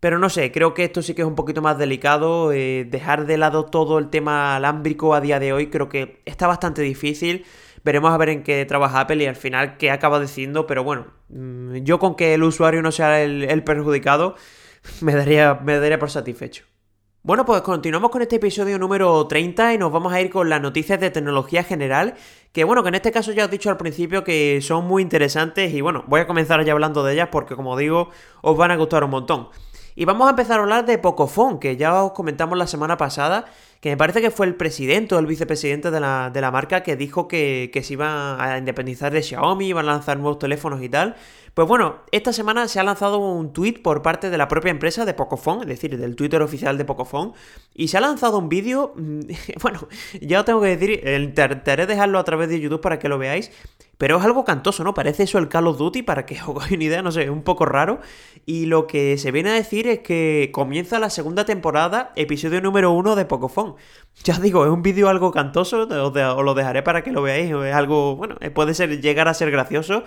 pero 0.00 0.18
no 0.18 0.30
sé, 0.30 0.50
creo 0.50 0.72
que 0.72 0.84
esto 0.84 1.02
sí 1.02 1.14
que 1.14 1.20
es 1.22 1.28
un 1.28 1.34
poquito 1.34 1.60
más 1.60 1.76
delicado. 1.78 2.52
Eh, 2.52 2.86
dejar 2.90 3.26
de 3.26 3.36
lado 3.36 3.66
todo 3.66 3.98
el 3.98 4.08
tema 4.08 4.56
alámbrico 4.56 5.14
a 5.14 5.20
día 5.20 5.38
de 5.38 5.52
hoy 5.52 5.68
creo 5.68 5.90
que 5.90 6.22
está 6.24 6.46
bastante 6.46 6.80
difícil. 6.80 7.44
Veremos 7.84 8.10
a 8.12 8.16
ver 8.16 8.30
en 8.30 8.42
qué 8.42 8.64
trabaja 8.64 9.00
Apple 9.00 9.22
y 9.22 9.26
al 9.26 9.36
final 9.36 9.76
qué 9.76 9.90
acaba 9.90 10.20
diciendo, 10.20 10.66
pero 10.66 10.84
bueno, 10.84 11.06
mm, 11.28 11.76
yo 11.84 11.98
con 11.98 12.14
que 12.14 12.34
el 12.34 12.42
usuario 12.42 12.82
no 12.82 12.92
sea 12.92 13.22
el, 13.22 13.62
perjudicado, 13.64 14.36
me 15.02 15.14
daría, 15.14 15.54
me 15.62 15.78
daría 15.78 15.98
por 15.98 16.10
satisfecho. 16.10 16.69
Bueno, 17.22 17.44
pues 17.44 17.60
continuamos 17.60 18.10
con 18.10 18.22
este 18.22 18.36
episodio 18.36 18.78
número 18.78 19.26
30 19.26 19.74
y 19.74 19.78
nos 19.78 19.92
vamos 19.92 20.10
a 20.10 20.22
ir 20.22 20.30
con 20.30 20.48
las 20.48 20.62
noticias 20.62 20.98
de 20.98 21.10
tecnología 21.10 21.62
general, 21.62 22.14
que 22.50 22.64
bueno, 22.64 22.82
que 22.82 22.88
en 22.88 22.94
este 22.94 23.12
caso 23.12 23.32
ya 23.32 23.44
os 23.44 23.50
he 23.50 23.52
dicho 23.52 23.68
al 23.68 23.76
principio 23.76 24.24
que 24.24 24.60
son 24.62 24.86
muy 24.86 25.02
interesantes 25.02 25.74
y 25.74 25.82
bueno, 25.82 26.02
voy 26.06 26.22
a 26.22 26.26
comenzar 26.26 26.64
ya 26.64 26.72
hablando 26.72 27.04
de 27.04 27.12
ellas 27.12 27.28
porque 27.30 27.56
como 27.56 27.76
digo, 27.76 28.08
os 28.40 28.56
van 28.56 28.70
a 28.70 28.76
gustar 28.76 29.04
un 29.04 29.10
montón. 29.10 29.48
Y 29.94 30.06
vamos 30.06 30.28
a 30.28 30.30
empezar 30.30 30.60
a 30.60 30.62
hablar 30.62 30.86
de 30.86 30.96
Pocophone, 30.96 31.58
que 31.58 31.76
ya 31.76 32.02
os 32.02 32.12
comentamos 32.12 32.56
la 32.56 32.66
semana 32.66 32.96
pasada, 32.96 33.44
que 33.82 33.90
me 33.90 33.98
parece 33.98 34.22
que 34.22 34.30
fue 34.30 34.46
el 34.46 34.54
presidente 34.54 35.14
o 35.14 35.18
el 35.18 35.26
vicepresidente 35.26 35.90
de 35.90 36.00
la, 36.00 36.30
de 36.30 36.40
la 36.40 36.50
marca 36.50 36.82
que 36.82 36.96
dijo 36.96 37.28
que, 37.28 37.70
que 37.70 37.82
se 37.82 37.94
iba 37.94 38.42
a 38.42 38.56
independizar 38.56 39.12
de 39.12 39.22
Xiaomi, 39.22 39.66
iban 39.68 39.86
a 39.90 39.92
lanzar 39.92 40.18
nuevos 40.18 40.38
teléfonos 40.38 40.82
y 40.82 40.88
tal. 40.88 41.16
Pues 41.54 41.66
bueno, 41.66 41.96
esta 42.12 42.32
semana 42.32 42.68
se 42.68 42.78
ha 42.80 42.84
lanzado 42.84 43.18
un 43.18 43.52
tweet 43.52 43.82
por 43.82 44.02
parte 44.02 44.30
de 44.30 44.38
la 44.38 44.48
propia 44.48 44.70
empresa 44.70 45.04
de 45.04 45.14
Pocophone, 45.14 45.62
es 45.62 45.68
decir, 45.68 45.98
del 45.98 46.16
Twitter 46.16 46.42
oficial 46.42 46.78
de 46.78 46.84
Pocophone, 46.84 47.32
y 47.74 47.88
se 47.88 47.98
ha 47.98 48.00
lanzado 48.00 48.38
un 48.38 48.48
vídeo, 48.48 48.92
mm, 48.96 49.20
bueno, 49.62 49.88
ya 50.20 50.40
os 50.40 50.44
tengo 50.46 50.60
que 50.60 50.76
decir, 50.76 51.02
intentaré 51.06 51.86
dejarlo 51.86 52.18
a 52.18 52.24
través 52.24 52.48
de 52.48 52.60
YouTube 52.60 52.80
para 52.80 52.98
que 52.98 53.08
lo 53.08 53.18
veáis, 53.18 53.50
pero 54.00 54.16
es 54.16 54.24
algo 54.24 54.46
cantoso, 54.46 54.82
¿no? 54.82 54.94
Parece 54.94 55.24
eso 55.24 55.36
el 55.36 55.48
Call 55.48 55.66
of 55.66 55.76
Duty, 55.76 56.02
para 56.02 56.24
que 56.24 56.40
os 56.46 56.56
hagáis 56.56 56.72
una 56.72 56.84
idea, 56.84 57.02
no 57.02 57.12
sé, 57.12 57.24
es 57.24 57.28
un 57.28 57.42
poco 57.42 57.66
raro. 57.66 58.00
Y 58.46 58.64
lo 58.64 58.86
que 58.86 59.18
se 59.18 59.30
viene 59.30 59.50
a 59.50 59.52
decir 59.52 59.86
es 59.88 59.98
que 59.98 60.48
comienza 60.54 60.98
la 60.98 61.10
segunda 61.10 61.44
temporada, 61.44 62.10
episodio 62.16 62.62
número 62.62 62.92
uno 62.92 63.14
de 63.14 63.26
Pocophone. 63.26 63.74
Ya 64.24 64.32
os 64.32 64.40
digo, 64.40 64.64
es 64.64 64.70
un 64.70 64.80
vídeo 64.80 65.10
algo 65.10 65.32
cantoso, 65.32 65.82
os, 65.82 66.14
lo 66.14 66.54
dejaré 66.54 66.82
para 66.82 67.04
que 67.04 67.12
lo 67.12 67.20
veáis, 67.20 67.50
es 67.50 67.74
algo, 67.74 68.16
bueno, 68.16 68.36
puede 68.54 68.72
ser, 68.72 69.02
llegar 69.02 69.28
a 69.28 69.34
ser 69.34 69.50
gracioso, 69.50 70.04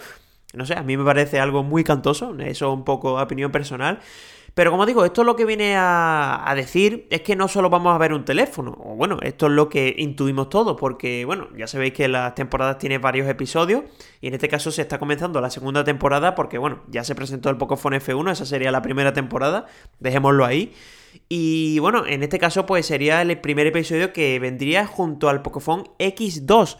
no 0.53 0.65
sé, 0.65 0.75
a 0.75 0.83
mí 0.83 0.97
me 0.97 1.03
parece 1.03 1.39
algo 1.39 1.63
muy 1.63 1.83
cantoso, 1.83 2.35
eso 2.39 2.71
un 2.71 2.83
poco 2.83 3.21
opinión 3.21 3.51
personal. 3.51 3.99
Pero 4.53 4.69
como 4.69 4.85
digo, 4.85 5.03
esto 5.03 5.21
es 5.21 5.25
lo 5.25 5.35
que 5.35 5.45
viene 5.45 5.73
a, 5.75 6.53
decir 6.55 7.07
es 7.09 7.21
que 7.21 7.35
no 7.35 7.47
solo 7.47 7.71
vamos 7.71 7.95
a 7.95 7.97
ver 7.97 8.13
un 8.13 8.23
teléfono, 8.23 8.77
o 8.83 8.95
bueno, 8.95 9.17
esto 9.23 9.47
es 9.47 9.53
lo 9.53 9.67
que 9.67 9.95
intuimos 9.97 10.49
todos, 10.49 10.77
porque 10.79 11.25
bueno, 11.25 11.47
ya 11.57 11.65
sabéis 11.65 11.93
que 11.93 12.07
las 12.07 12.35
temporadas 12.35 12.77
tienen 12.77 13.01
varios 13.01 13.27
episodios, 13.27 13.81
y 14.21 14.27
en 14.27 14.35
este 14.35 14.49
caso 14.49 14.71
se 14.71 14.83
está 14.83 14.99
comenzando 14.99 15.41
la 15.41 15.49
segunda 15.49 15.83
temporada, 15.83 16.35
porque 16.35 16.59
bueno, 16.59 16.83
ya 16.87 17.03
se 17.03 17.15
presentó 17.15 17.49
el 17.49 17.57
Pocophone 17.57 17.99
F1, 17.99 18.31
esa 18.31 18.45
sería 18.45 18.71
la 18.71 18.83
primera 18.83 19.11
temporada, 19.11 19.65
dejémoslo 19.99 20.45
ahí. 20.45 20.71
Y 21.29 21.79
bueno, 21.79 22.05
en 22.05 22.21
este 22.21 22.37
caso 22.37 22.67
pues 22.67 22.85
sería 22.85 23.23
el 23.23 23.39
primer 23.39 23.65
episodio 23.65 24.13
que 24.13 24.37
vendría 24.39 24.85
junto 24.85 25.29
al 25.29 25.41
Pocophone 25.41 25.85
X2. 25.97 26.77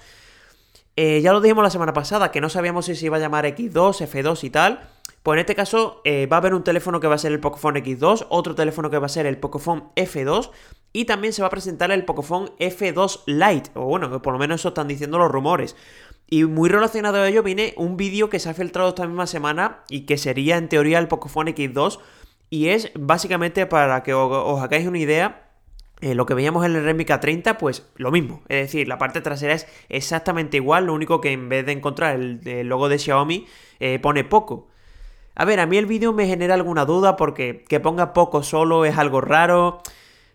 Eh, 0.96 1.22
ya 1.22 1.34
lo 1.34 1.42
dijimos 1.42 1.64
la 1.64 1.70
semana 1.70 1.94
pasada, 1.94 2.32
que 2.32 2.42
no 2.42 2.50
sabíamos 2.50 2.86
si 2.86 2.96
se 2.96 3.08
iba 3.08 3.18
a 3.18 3.20
llamar 3.20 3.46
X2, 3.46 4.08
F2 4.08 4.44
y 4.44 4.50
tal. 4.50 4.90
Pues 5.24 5.38
en 5.38 5.40
este 5.40 5.56
caso 5.56 6.02
eh, 6.04 6.28
va 6.28 6.38
a 6.38 6.40
haber 6.40 6.54
un 6.54 6.64
teléfono 6.64 7.00
que 7.00 7.08
va 7.08 7.16
a 7.16 7.18
ser 7.18 7.32
el 7.32 7.40
Pocophone 7.40 7.82
X2, 7.82 8.28
otro 8.30 8.56
teléfono 8.56 8.90
que 8.90 8.98
va 8.98 9.06
a 9.06 9.10
ser 9.10 9.26
el 9.26 9.38
Pocophone 9.38 9.84
F2 9.96 10.52
y 10.92 11.06
también 11.06 11.34
se 11.34 11.42
va 11.42 11.48
a 11.48 11.52
presentar 11.52 11.92
el 11.92 12.04
Pocophone 12.04 12.52
F2 12.60 13.22
Lite, 13.26 13.72
o 13.74 13.86
bueno, 13.86 14.22
por 14.22 14.34
lo 14.34 14.40
menos 14.40 14.62
eso 14.62 14.70
están 14.70 14.88
diciendo 14.88 15.18
los 15.18 15.32
rumores. 15.32 15.76
Y 16.30 16.44
muy 16.44 16.70
relacionado 16.70 17.18
a 17.18 17.28
ello 17.28 17.42
viene 17.42 17.74
un 17.78 17.96
vídeo 17.96 18.30
que 18.30 18.40
se 18.40 18.50
ha 18.50 18.54
filtrado 18.54 18.90
esta 18.90 19.08
misma 19.08 19.26
semana 19.26 19.84
y 19.90 20.02
que 20.02 20.18
sería 20.18 20.58
en 20.58 20.68
teoría 20.68 21.00
el 21.00 21.08
Pocophone 21.08 21.56
X2 21.56 22.00
y 22.50 22.68
es 22.68 22.92
básicamente 22.94 23.66
para 23.66 24.04
que 24.04 24.14
os 24.14 24.62
hagáis 24.62 24.88
una 24.88 25.00
idea 25.00 25.43
eh, 26.04 26.16
lo 26.16 26.26
que 26.26 26.34
veíamos 26.34 26.66
en 26.66 26.76
el 26.76 26.84
Redmi 26.84 27.06
K30, 27.06 27.56
pues 27.56 27.88
lo 27.96 28.12
mismo. 28.12 28.42
Es 28.50 28.64
decir, 28.64 28.90
la 28.90 28.98
parte 28.98 29.22
trasera 29.22 29.54
es 29.54 29.68
exactamente 29.88 30.58
igual, 30.58 30.88
lo 30.88 30.94
único 30.94 31.22
que 31.22 31.32
en 31.32 31.48
vez 31.48 31.66
de 31.66 31.72
encontrar 31.72 32.20
el, 32.20 32.68
logo 32.68 32.90
de 32.90 33.00
Xiaomi, 33.00 33.48
eh, 33.80 34.00
pone 34.00 34.26
poco. 34.26 34.68
A 35.34 35.46
ver, 35.46 35.62
a 35.62 35.66
mí 35.66 35.78
el 35.78 35.86
vídeo 35.86 36.12
me 36.12 36.28
genera 36.28 36.56
alguna 36.56 36.84
duda 36.84 37.16
porque 37.16 37.64
que 37.70 37.80
ponga 37.80 38.12
poco 38.12 38.44
solo 38.44 38.84
es 38.84 38.98
algo 38.98 39.22
raro. 39.22 39.82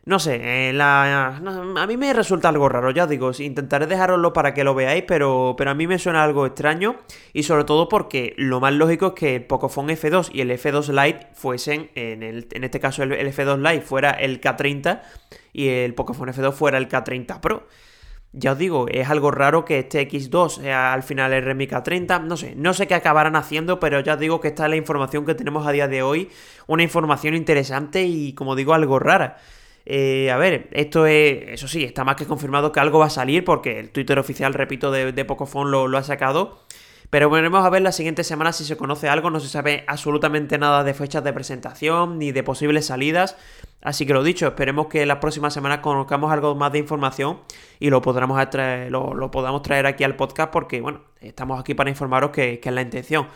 No 0.08 0.18
sé, 0.18 0.40
eh, 0.42 0.80
a 0.80 1.86
mí 1.86 1.96
me 1.98 2.14
resulta 2.14 2.48
algo 2.48 2.66
raro, 2.70 2.90
ya 2.92 3.04
os 3.04 3.10
digo, 3.10 3.30
intentaré 3.40 3.86
dejaroslo 3.86 4.32
para 4.32 4.54
que 4.54 4.64
lo 4.64 4.74
veáis, 4.74 5.04
pero, 5.06 5.54
pero 5.58 5.70
a 5.70 5.74
mí 5.74 5.86
me 5.86 5.98
suena 5.98 6.24
algo 6.24 6.46
extraño 6.46 6.96
y 7.34 7.42
sobre 7.42 7.64
todo 7.64 7.90
porque 7.90 8.32
lo 8.38 8.58
más 8.58 8.72
lógico 8.72 9.08
es 9.08 9.12
que 9.12 9.34
el 9.36 9.44
Pocophone 9.44 9.94
F2 9.98 10.30
y 10.32 10.40
el 10.40 10.50
F2 10.50 10.94
Lite 10.94 11.26
fuesen, 11.34 11.90
en, 11.94 12.22
el, 12.22 12.48
en 12.52 12.64
este 12.64 12.80
caso 12.80 13.02
el, 13.02 13.12
F2 13.12 13.58
Lite 13.58 13.84
fuera 13.84 14.12
el 14.12 14.40
K30 14.40 15.02
y 15.52 15.68
el 15.68 15.92
Pocophone 15.92 16.32
F2 16.32 16.52
fuera 16.52 16.78
el 16.78 16.88
K30 16.88 17.40
Pro. 17.40 17.66
Ya 18.32 18.52
os 18.52 18.58
digo, 18.58 18.86
es 18.88 19.10
algo 19.10 19.30
raro 19.30 19.66
que 19.66 19.80
este 19.80 20.08
X2 20.08 20.62
sea 20.62 20.94
al 20.94 21.02
final 21.02 21.34
el 21.34 21.44
Redmi 21.44 21.66
K30, 21.66 22.22
no 22.22 22.38
sé, 22.38 22.54
no 22.56 22.72
sé 22.72 22.86
qué 22.86 22.94
acabarán 22.94 23.36
haciendo, 23.36 23.78
pero 23.78 24.00
ya 24.00 24.14
os 24.14 24.20
digo 24.20 24.40
que 24.40 24.48
esta 24.48 24.64
es 24.64 24.70
la 24.70 24.76
información 24.76 25.26
que 25.26 25.34
tenemos 25.34 25.66
a 25.66 25.72
día 25.72 25.86
de 25.86 26.00
hoy, 26.00 26.30
una 26.66 26.82
información 26.82 27.34
interesante 27.34 28.04
y 28.04 28.32
como 28.32 28.56
digo, 28.56 28.72
algo 28.72 28.98
rara. 28.98 29.36
Eh, 29.86 30.30
a 30.30 30.36
ver, 30.36 30.68
esto 30.72 31.06
es, 31.06 31.48
eso 31.48 31.68
sí, 31.68 31.84
está 31.84 32.04
más 32.04 32.16
que 32.16 32.26
confirmado 32.26 32.72
que 32.72 32.80
algo 32.80 32.98
va 32.98 33.06
a 33.06 33.10
salir 33.10 33.44
porque 33.44 33.78
el 33.78 33.90
Twitter 33.90 34.18
oficial, 34.18 34.52
repito, 34.54 34.90
de, 34.90 35.12
de 35.12 35.26
lo, 35.64 35.98
ha 35.98 36.02
sacado. 36.02 36.58
Pero 37.10 37.30
veremos 37.30 37.64
a 37.64 37.70
ver 37.70 37.80
la 37.80 37.92
siguiente 37.92 38.22
semana 38.22 38.52
si 38.52 38.64
se 38.64 38.76
conoce 38.76 39.08
algo. 39.08 39.30
No 39.30 39.40
se 39.40 39.48
sabe 39.48 39.84
absolutamente 39.86 40.58
nada 40.58 40.84
de 40.84 40.92
fechas 40.92 41.24
de 41.24 41.32
presentación 41.32 42.18
ni 42.18 42.32
de 42.32 42.42
posibles 42.42 42.86
salidas. 42.86 43.36
Así 43.80 44.04
que 44.04 44.12
lo 44.12 44.22
dicho, 44.22 44.46
esperemos 44.46 44.88
que 44.88 45.06
las 45.06 45.18
próximas 45.18 45.54
semanas 45.54 45.78
conozcamos 45.78 46.30
algo 46.30 46.54
más 46.54 46.70
de 46.72 46.80
información 46.80 47.40
y 47.80 47.88
lo, 47.88 48.02
traer, 48.02 48.90
lo, 48.92 49.30
podamos 49.30 49.62
traer 49.62 49.86
aquí 49.86 50.04
al 50.04 50.16
podcast 50.16 50.50
porque, 50.52 50.82
bueno, 50.82 51.00
estamos 51.20 51.58
aquí 51.58 51.72
para 51.72 51.88
informaros 51.88 52.30
que 52.30 52.60
es 52.62 52.72
la 52.72 52.82
intención. 52.82 53.28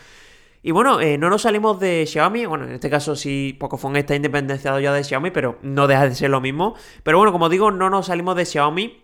Y 0.63 0.71
bueno, 0.71 1.01
eh, 1.01 1.19
no 1.19 1.29
nos 1.29 1.43
salimos 1.43 1.81
de 1.81 2.07
Xiaomi. 2.07 2.47
Bueno, 2.47 2.65
en 2.65 2.73
este 2.73 2.89
caso 2.89 3.17
sí, 3.17 3.57
Pocophone 3.59 3.99
está 3.99 4.15
independenciado 4.15 4.79
ya 4.79 4.93
de 4.93 5.03
Xiaomi, 5.03 5.31
pero 5.31 5.59
no 5.63 5.89
deja 5.89 6.09
de 6.09 6.15
ser 6.15 6.31
lo 6.31 6.41
mismo. 6.41 6.75
Pero 7.03 7.19
bueno, 7.19 7.33
como 7.33 7.49
digo, 7.49 7.71
no 7.71 7.91
nos 7.91 8.07
salimos 8.07 8.37
de 8.37 8.47
Xiaomi. 8.47 9.03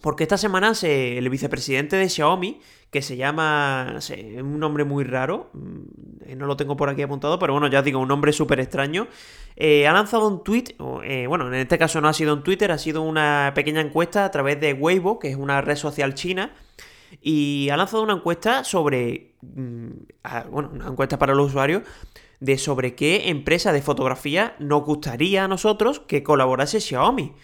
Porque 0.00 0.24
esta 0.24 0.36
semana 0.36 0.74
se, 0.74 1.18
el 1.18 1.28
vicepresidente 1.28 1.96
de 1.96 2.08
Xiaomi, 2.08 2.60
que 2.90 3.02
se 3.02 3.16
llama, 3.16 3.90
no 3.92 4.00
sé, 4.00 4.42
un 4.42 4.58
nombre 4.58 4.84
muy 4.84 5.04
raro, 5.04 5.50
mm, 5.52 6.36
no 6.36 6.46
lo 6.46 6.56
tengo 6.56 6.76
por 6.76 6.88
aquí 6.88 7.02
apuntado, 7.02 7.38
pero 7.38 7.52
bueno, 7.52 7.68
ya 7.68 7.82
digo, 7.82 8.00
un 8.00 8.08
nombre 8.08 8.32
súper 8.32 8.58
extraño, 8.58 9.06
eh, 9.54 9.86
ha 9.86 9.92
lanzado 9.92 10.26
un 10.26 10.42
tweet, 10.42 10.74
eh, 11.04 11.26
bueno, 11.28 11.46
en 11.46 11.54
este 11.54 11.78
caso 11.78 12.00
no 12.00 12.08
ha 12.08 12.14
sido 12.14 12.34
un 12.34 12.42
Twitter, 12.42 12.72
ha 12.72 12.78
sido 12.78 13.02
una 13.02 13.52
pequeña 13.54 13.80
encuesta 13.80 14.24
a 14.24 14.30
través 14.32 14.58
de 14.60 14.72
Weibo, 14.72 15.20
que 15.20 15.28
es 15.28 15.36
una 15.36 15.60
red 15.60 15.76
social 15.76 16.14
china, 16.14 16.52
y 17.20 17.68
ha 17.70 17.76
lanzado 17.76 18.02
una 18.02 18.14
encuesta 18.14 18.64
sobre, 18.64 19.34
mm, 19.42 19.88
bueno, 20.50 20.70
una 20.72 20.88
encuesta 20.88 21.18
para 21.18 21.34
los 21.34 21.48
usuarios 21.48 21.82
de 22.40 22.58
sobre 22.58 22.94
qué 22.94 23.28
empresa 23.28 23.72
de 23.72 23.82
fotografía 23.82 24.56
nos 24.58 24.84
gustaría 24.84 25.44
a 25.44 25.48
nosotros 25.48 26.00
que 26.00 26.22
colaborase 26.22 26.80
Xiaomi. 26.80 27.34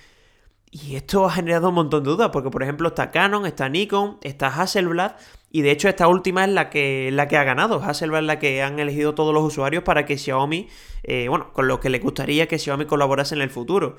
Y 0.70 0.96
esto 0.96 1.25
ha 1.25 1.30
generado 1.30 1.70
un 1.70 1.76
montón 1.76 2.04
de 2.04 2.10
dudas, 2.10 2.30
porque 2.32 2.50
por 2.50 2.62
ejemplo 2.62 2.88
está 2.88 3.10
Canon, 3.10 3.46
está 3.46 3.68
Nikon, 3.68 4.18
está 4.22 4.48
Hasselblad, 4.48 5.12
y 5.50 5.62
de 5.62 5.70
hecho 5.70 5.88
esta 5.88 6.08
última 6.08 6.44
es 6.44 6.50
la 6.50 6.68
que, 6.68 7.10
la 7.12 7.26
que 7.28 7.37
ha 7.37 7.44
ganado. 7.44 7.82
Hasselblad 7.82 8.20
es 8.20 8.26
la 8.26 8.38
que 8.38 8.62
han 8.62 8.78
elegido 8.78 9.14
todos 9.14 9.32
los 9.32 9.42
usuarios 9.44 9.82
para 9.82 10.04
que 10.04 10.18
Xiaomi, 10.18 10.68
eh, 11.04 11.28
bueno, 11.28 11.52
con 11.52 11.68
lo 11.68 11.80
que 11.80 11.88
les 11.88 12.02
gustaría 12.02 12.48
que 12.48 12.58
Xiaomi 12.58 12.84
colaborase 12.84 13.34
en 13.34 13.42
el 13.42 13.50
futuro. 13.50 13.96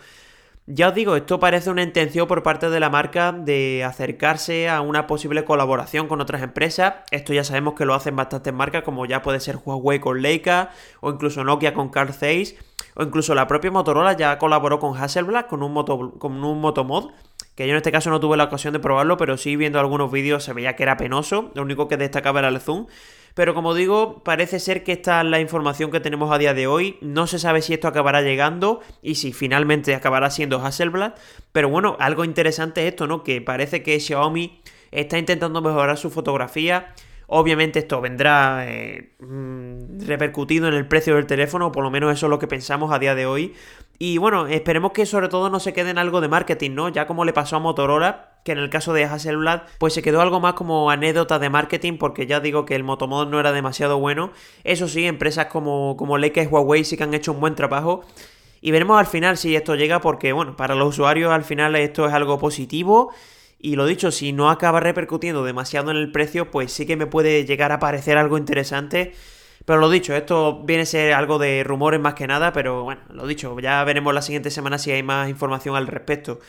Ya 0.71 0.89
os 0.89 0.93
digo, 0.93 1.15
esto 1.15 1.39
parece 1.39 1.71
una 1.71 1.81
intención 1.81 2.27
por 2.27 2.43
parte 2.43 2.69
de 2.69 2.79
la 2.79 2.91
marca 2.91 3.31
de 3.31 3.83
acercarse 3.83 4.69
a 4.69 4.81
una 4.81 5.07
posible 5.07 5.43
colaboración 5.43 6.07
con 6.07 6.21
otras 6.21 6.43
empresas. 6.43 6.93
Esto 7.09 7.33
ya 7.33 7.43
sabemos 7.43 7.73
que 7.73 7.85
lo 7.85 7.95
hacen 7.95 8.15
bastantes 8.15 8.53
marcas, 8.53 8.83
como 8.83 9.07
ya 9.07 9.23
puede 9.23 9.39
ser 9.39 9.57
Huawei 9.65 9.99
con 9.99 10.21
Leica, 10.21 10.69
o 11.01 11.09
incluso 11.09 11.43
Nokia 11.43 11.73
con 11.73 11.89
Carl 11.89 12.13
Zeiss, 12.13 12.53
o 12.93 13.01
incluso 13.01 13.33
la 13.33 13.47
propia 13.47 13.71
Motorola 13.71 14.13
ya 14.13 14.37
colaboró 14.37 14.77
con 14.77 14.95
Hasselblad 14.95 15.47
con 15.47 15.63
un, 15.63 15.73
moto, 15.73 16.11
con 16.19 16.43
un 16.43 16.61
Motomod 16.61 17.13
que 17.59 17.67
yo 17.67 17.73
en 17.73 17.77
este 17.77 17.91
caso 17.91 18.09
no 18.09 18.21
tuve 18.21 18.37
la 18.37 18.45
ocasión 18.45 18.71
de 18.71 18.79
probarlo, 18.79 19.17
pero 19.17 19.35
sí 19.35 19.57
viendo 19.57 19.81
algunos 19.81 20.09
vídeos 20.09 20.45
se 20.45 20.53
veía 20.53 20.77
que 20.77 20.83
era 20.83 20.95
penoso, 20.95 21.51
lo 21.55 21.61
único 21.61 21.89
que 21.89 21.97
destacaba 21.97 22.39
era 22.39 22.47
el 22.47 22.61
zoom. 22.61 22.87
Pero 23.33 23.53
como 23.53 23.73
digo, 23.73 24.23
parece 24.23 24.61
ser 24.61 24.81
que 24.81 24.93
esta 24.93 25.19
es 25.19 25.27
la 25.27 25.41
información 25.41 25.91
que 25.91 25.99
tenemos 25.99 26.31
a 26.31 26.37
día 26.37 26.53
de 26.53 26.67
hoy. 26.67 26.97
No 27.01 27.27
se 27.27 27.37
sabe 27.37 27.61
si 27.61 27.73
esto 27.73 27.89
acabará 27.89 28.21
llegando 28.21 28.79
y 29.01 29.15
si 29.15 29.33
finalmente 29.33 29.93
acabará 29.93 30.29
siendo 30.29 30.65
Hasselblad. 30.65 31.15
Pero 31.51 31.67
bueno, 31.67 31.97
algo 31.99 32.23
interesante 32.23 32.79
es 32.87 32.93
esto, 32.93 33.07
¿no? 33.07 33.25
Que 33.25 33.41
parece 33.41 33.83
que 33.83 33.99
Xiaomi 33.99 34.61
está 34.91 35.17
intentando 35.17 35.61
mejorar 35.61 35.97
su 35.97 36.09
fotografía. 36.09 36.93
Obviamente 37.31 37.77
esto 37.77 38.01
vendrá 38.01 38.65
eh, 38.67 39.13
mm, 39.19 39.99
repercutido 40.07 40.67
en 40.67 40.73
el 40.73 40.87
precio 40.87 41.13
del 41.13 41.27
teléfono, 41.27 41.71
por 41.71 41.83
lo 41.83 41.91
menos 41.91 42.11
eso 42.11 42.25
es 42.25 42.29
lo 42.31 42.39
que 42.39 42.47
pensamos 42.47 42.91
a 42.91 42.97
día 42.97 43.13
de 43.13 43.27
hoy. 43.27 43.53
Y 43.99 44.17
bueno, 44.17 44.47
esperemos 44.47 44.93
que 44.93 45.05
sobre 45.05 45.29
todo 45.29 45.51
no 45.51 45.59
se 45.59 45.71
quede 45.71 45.91
en 45.91 45.99
algo 45.99 46.21
de 46.21 46.27
marketing, 46.27 46.71
¿no? 46.71 46.89
Ya 46.89 47.05
como 47.05 47.25
le 47.25 47.33
pasó 47.33 47.57
a 47.57 47.59
Motorola, 47.59 48.39
que 48.43 48.53
en 48.53 48.57
el 48.57 48.71
caso 48.71 48.93
de 48.93 49.03
Hasselblad, 49.03 49.61
pues 49.77 49.93
se 49.93 50.01
quedó 50.01 50.21
algo 50.21 50.39
más 50.39 50.53
como 50.53 50.89
anécdota 50.89 51.37
de 51.37 51.51
marketing, 51.51 51.99
porque 51.99 52.25
ya 52.25 52.39
digo 52.39 52.65
que 52.65 52.73
el 52.73 52.83
motomod 52.83 53.27
no 53.27 53.39
era 53.39 53.51
demasiado 53.51 53.99
bueno. 53.99 54.31
Eso 54.63 54.87
sí, 54.87 55.05
empresas 55.05 55.47
como, 55.47 55.97
como 55.97 56.17
Leica 56.17 56.41
y 56.41 56.47
Huawei 56.47 56.83
sí 56.83 56.97
que 56.97 57.03
han 57.03 57.13
hecho 57.13 57.31
un 57.31 57.41
buen 57.41 57.53
trabajo. 57.53 58.05
Y 58.59 58.71
veremos 58.71 58.99
al 58.99 59.05
final 59.05 59.37
si 59.37 59.55
esto 59.55 59.75
llega, 59.75 60.01
porque 60.01 60.33
bueno, 60.33 60.55
para 60.55 60.73
los 60.73 60.89
usuarios 60.89 61.31
al 61.31 61.43
final 61.43 61.75
esto 61.75 62.07
es 62.07 62.13
algo 62.13 62.39
positivo. 62.39 63.13
Y 63.59 63.75
lo 63.75 63.85
dicho, 63.85 64.11
si 64.11 64.31
no 64.31 64.49
acaba 64.49 64.79
repercutiendo 64.79 65.43
demasiado 65.43 65.91
en 65.91 65.97
el 65.97 66.11
precio, 66.11 66.49
pues 66.49 66.71
sí 66.71 66.85
que 66.85 66.95
me 66.95 67.07
puede 67.07 67.45
llegar 67.45 67.71
a 67.73 67.79
parecer 67.79 68.17
algo 68.17 68.37
interesante. 68.37 69.13
Pero 69.65 69.79
lo 69.79 69.89
dicho, 69.89 70.15
esto 70.15 70.63
viene 70.63 70.83
a 70.83 70.85
ser 70.85 71.13
algo 71.13 71.37
de 71.37 71.63
rumores 71.63 71.99
más 71.99 72.13
que 72.13 72.25
nada, 72.25 72.53
pero 72.53 72.83
bueno, 72.83 73.01
lo 73.09 73.27
dicho, 73.27 73.59
ya 73.59 73.83
veremos 73.83 74.13
la 74.13 74.21
siguiente 74.21 74.49
semana 74.49 74.77
si 74.77 74.91
hay 74.91 75.03
más 75.03 75.29
información 75.29 75.75
al 75.75 75.87
respecto. 75.87 76.39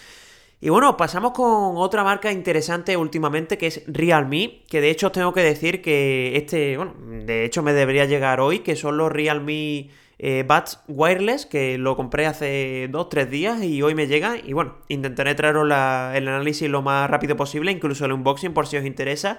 Y 0.62 0.68
bueno, 0.68 0.96
pasamos 0.98 1.32
con 1.32 1.78
otra 1.78 2.04
marca 2.04 2.30
interesante 2.30 2.96
últimamente 2.96 3.56
que 3.56 3.68
es 3.68 3.82
Realme, 3.86 4.62
que 4.68 4.82
de 4.82 4.90
hecho 4.90 5.06
os 5.06 5.12
tengo 5.12 5.32
que 5.32 5.40
decir 5.40 5.80
que 5.80 6.36
este, 6.36 6.76
bueno, 6.76 6.94
de 7.24 7.46
hecho 7.46 7.62
me 7.62 7.72
debería 7.72 8.04
llegar 8.04 8.40
hoy, 8.40 8.58
que 8.58 8.76
son 8.76 8.98
los 8.98 9.10
Realme 9.10 9.88
eh, 10.18 10.44
Buds 10.46 10.80
Wireless, 10.86 11.46
que 11.46 11.78
lo 11.78 11.96
compré 11.96 12.26
hace 12.26 12.90
2-3 12.90 13.26
días 13.28 13.62
y 13.62 13.80
hoy 13.80 13.94
me 13.94 14.06
llega. 14.06 14.36
Y 14.36 14.52
bueno, 14.52 14.76
intentaré 14.88 15.34
traeros 15.34 15.64
el 15.64 15.72
análisis 15.72 16.68
lo 16.68 16.82
más 16.82 17.08
rápido 17.08 17.36
posible, 17.36 17.72
incluso 17.72 18.04
el 18.04 18.12
unboxing 18.12 18.52
por 18.52 18.66
si 18.66 18.76
os 18.76 18.84
interesa. 18.84 19.38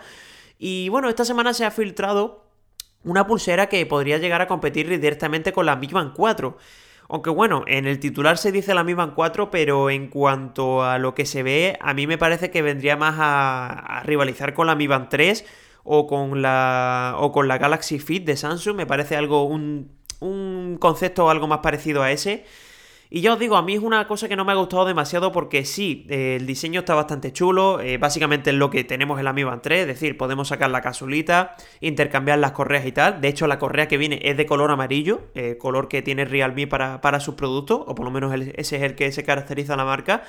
Y 0.58 0.90
bueno, 0.90 1.08
esta 1.08 1.24
semana 1.24 1.54
se 1.54 1.66
ha 1.66 1.72
filtrado 1.72 2.46
una 3.04 3.28
pulsera 3.28 3.70
que 3.70 3.86
podría 3.86 4.18
llegar 4.18 4.42
a 4.42 4.48
competir 4.48 4.90
directamente 4.90 5.54
con 5.54 5.68
la 5.68 5.76
Mi 5.76 5.86
Band 5.86 6.14
4. 6.16 6.58
Aunque 7.12 7.30
bueno, 7.30 7.66
en 7.68 7.88
el 7.88 8.00
titular 8.00 8.38
se 8.38 8.54
dice 8.54 8.74
la 8.74 8.86
Mi 8.86 8.94
Band 8.94 9.16
4, 9.16 9.52
pero 9.52 9.90
en 9.90 10.08
cuanto 10.08 10.82
a 10.82 10.98
lo 10.98 11.14
que 11.14 11.26
se 11.26 11.44
ve, 11.44 11.78
a 11.82 11.94
mí 11.94 12.08
me 12.08 12.18
parece 12.18 12.52
que 12.52 12.62
vendría 12.62 12.96
más 12.96 13.16
a, 13.18 14.02
rivalizar 14.06 14.54
con 14.54 14.66
la 14.66 14.76
Mi 14.76 14.88
Band 14.88 15.10
3 15.10 15.44
o 15.84 16.08
con 16.08 16.42
la 16.42 17.16
o 17.18 17.34
con 17.34 17.50
la 17.50 17.58
Galaxy 17.58 18.00
Fit 18.00 18.26
de 18.26 18.38
Samsung, 18.38 18.78
me 18.78 18.86
parece 18.86 19.18
algo 19.18 19.44
un, 19.44 19.92
un 20.22 20.78
concepto 20.80 21.30
algo 21.30 21.48
más 21.48 21.60
parecido 21.60 22.02
a 22.02 22.12
ese. 22.14 22.46
Y 23.14 23.20
ya 23.20 23.34
os 23.34 23.40
digo, 23.40 23.58
a 23.58 23.62
mí 23.62 23.74
es 23.74 23.82
una 23.82 24.08
cosa 24.08 24.30
que 24.30 24.38
no 24.38 24.46
me 24.46 24.54
ha 24.54 24.56
gustado 24.56 24.86
demasiado 24.86 25.34
porque 25.34 25.66
sí, 25.66 26.06
eh, 26.08 26.38
el 26.40 26.46
diseño 26.46 26.80
está 26.80 26.96
bastante 26.96 27.34
chulo, 27.34 27.82
eh, 27.82 27.98
básicamente 27.98 28.52
es 28.52 28.56
lo 28.56 28.70
que 28.70 28.86
tenemos 28.86 29.20
en 29.20 29.26
la 29.26 29.34
Mi 29.34 29.44
Band 29.44 29.62
3, 29.62 29.82
es 29.82 29.88
decir, 29.88 30.16
podemos 30.16 30.48
sacar 30.48 30.72
la 30.72 30.80
casulita, 30.80 31.58
intercambiar 31.82 32.40
las 32.40 32.54
correas 32.54 32.86
y 32.86 32.94
tal. 32.94 33.20
De 33.20 33.28
hecho, 33.28 33.48
la 33.48 33.60
correa 33.60 33.90
que 33.90 33.98
viene 33.98 34.22
es 34.24 34.38
de 34.38 34.46
color 34.46 34.72
amarillo, 34.72 35.24
eh, 35.36 35.58
color 35.60 35.90
que 35.90 36.02
tiene 36.02 36.24
Realme 36.24 36.68
para, 36.68 37.02
para 37.02 37.20
sus 37.20 37.36
productos, 37.36 37.82
o 37.86 37.96
por 37.96 38.06
lo 38.06 38.12
menos 38.12 38.34
ese 38.34 38.78
es 38.78 38.82
el 38.82 38.96
que 38.96 39.12
se 39.12 39.26
caracteriza 39.26 39.76
la 39.76 39.84
marca. 39.84 40.24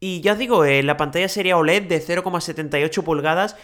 Y 0.00 0.20
ya 0.20 0.32
os 0.32 0.38
digo, 0.38 0.64
la 0.64 0.96
pantalla 0.96 1.28
sería 1.28 1.56
OLED 1.56 1.84
de 1.84 2.00
0,78 2.00 3.04
pulgadas. 3.04 3.54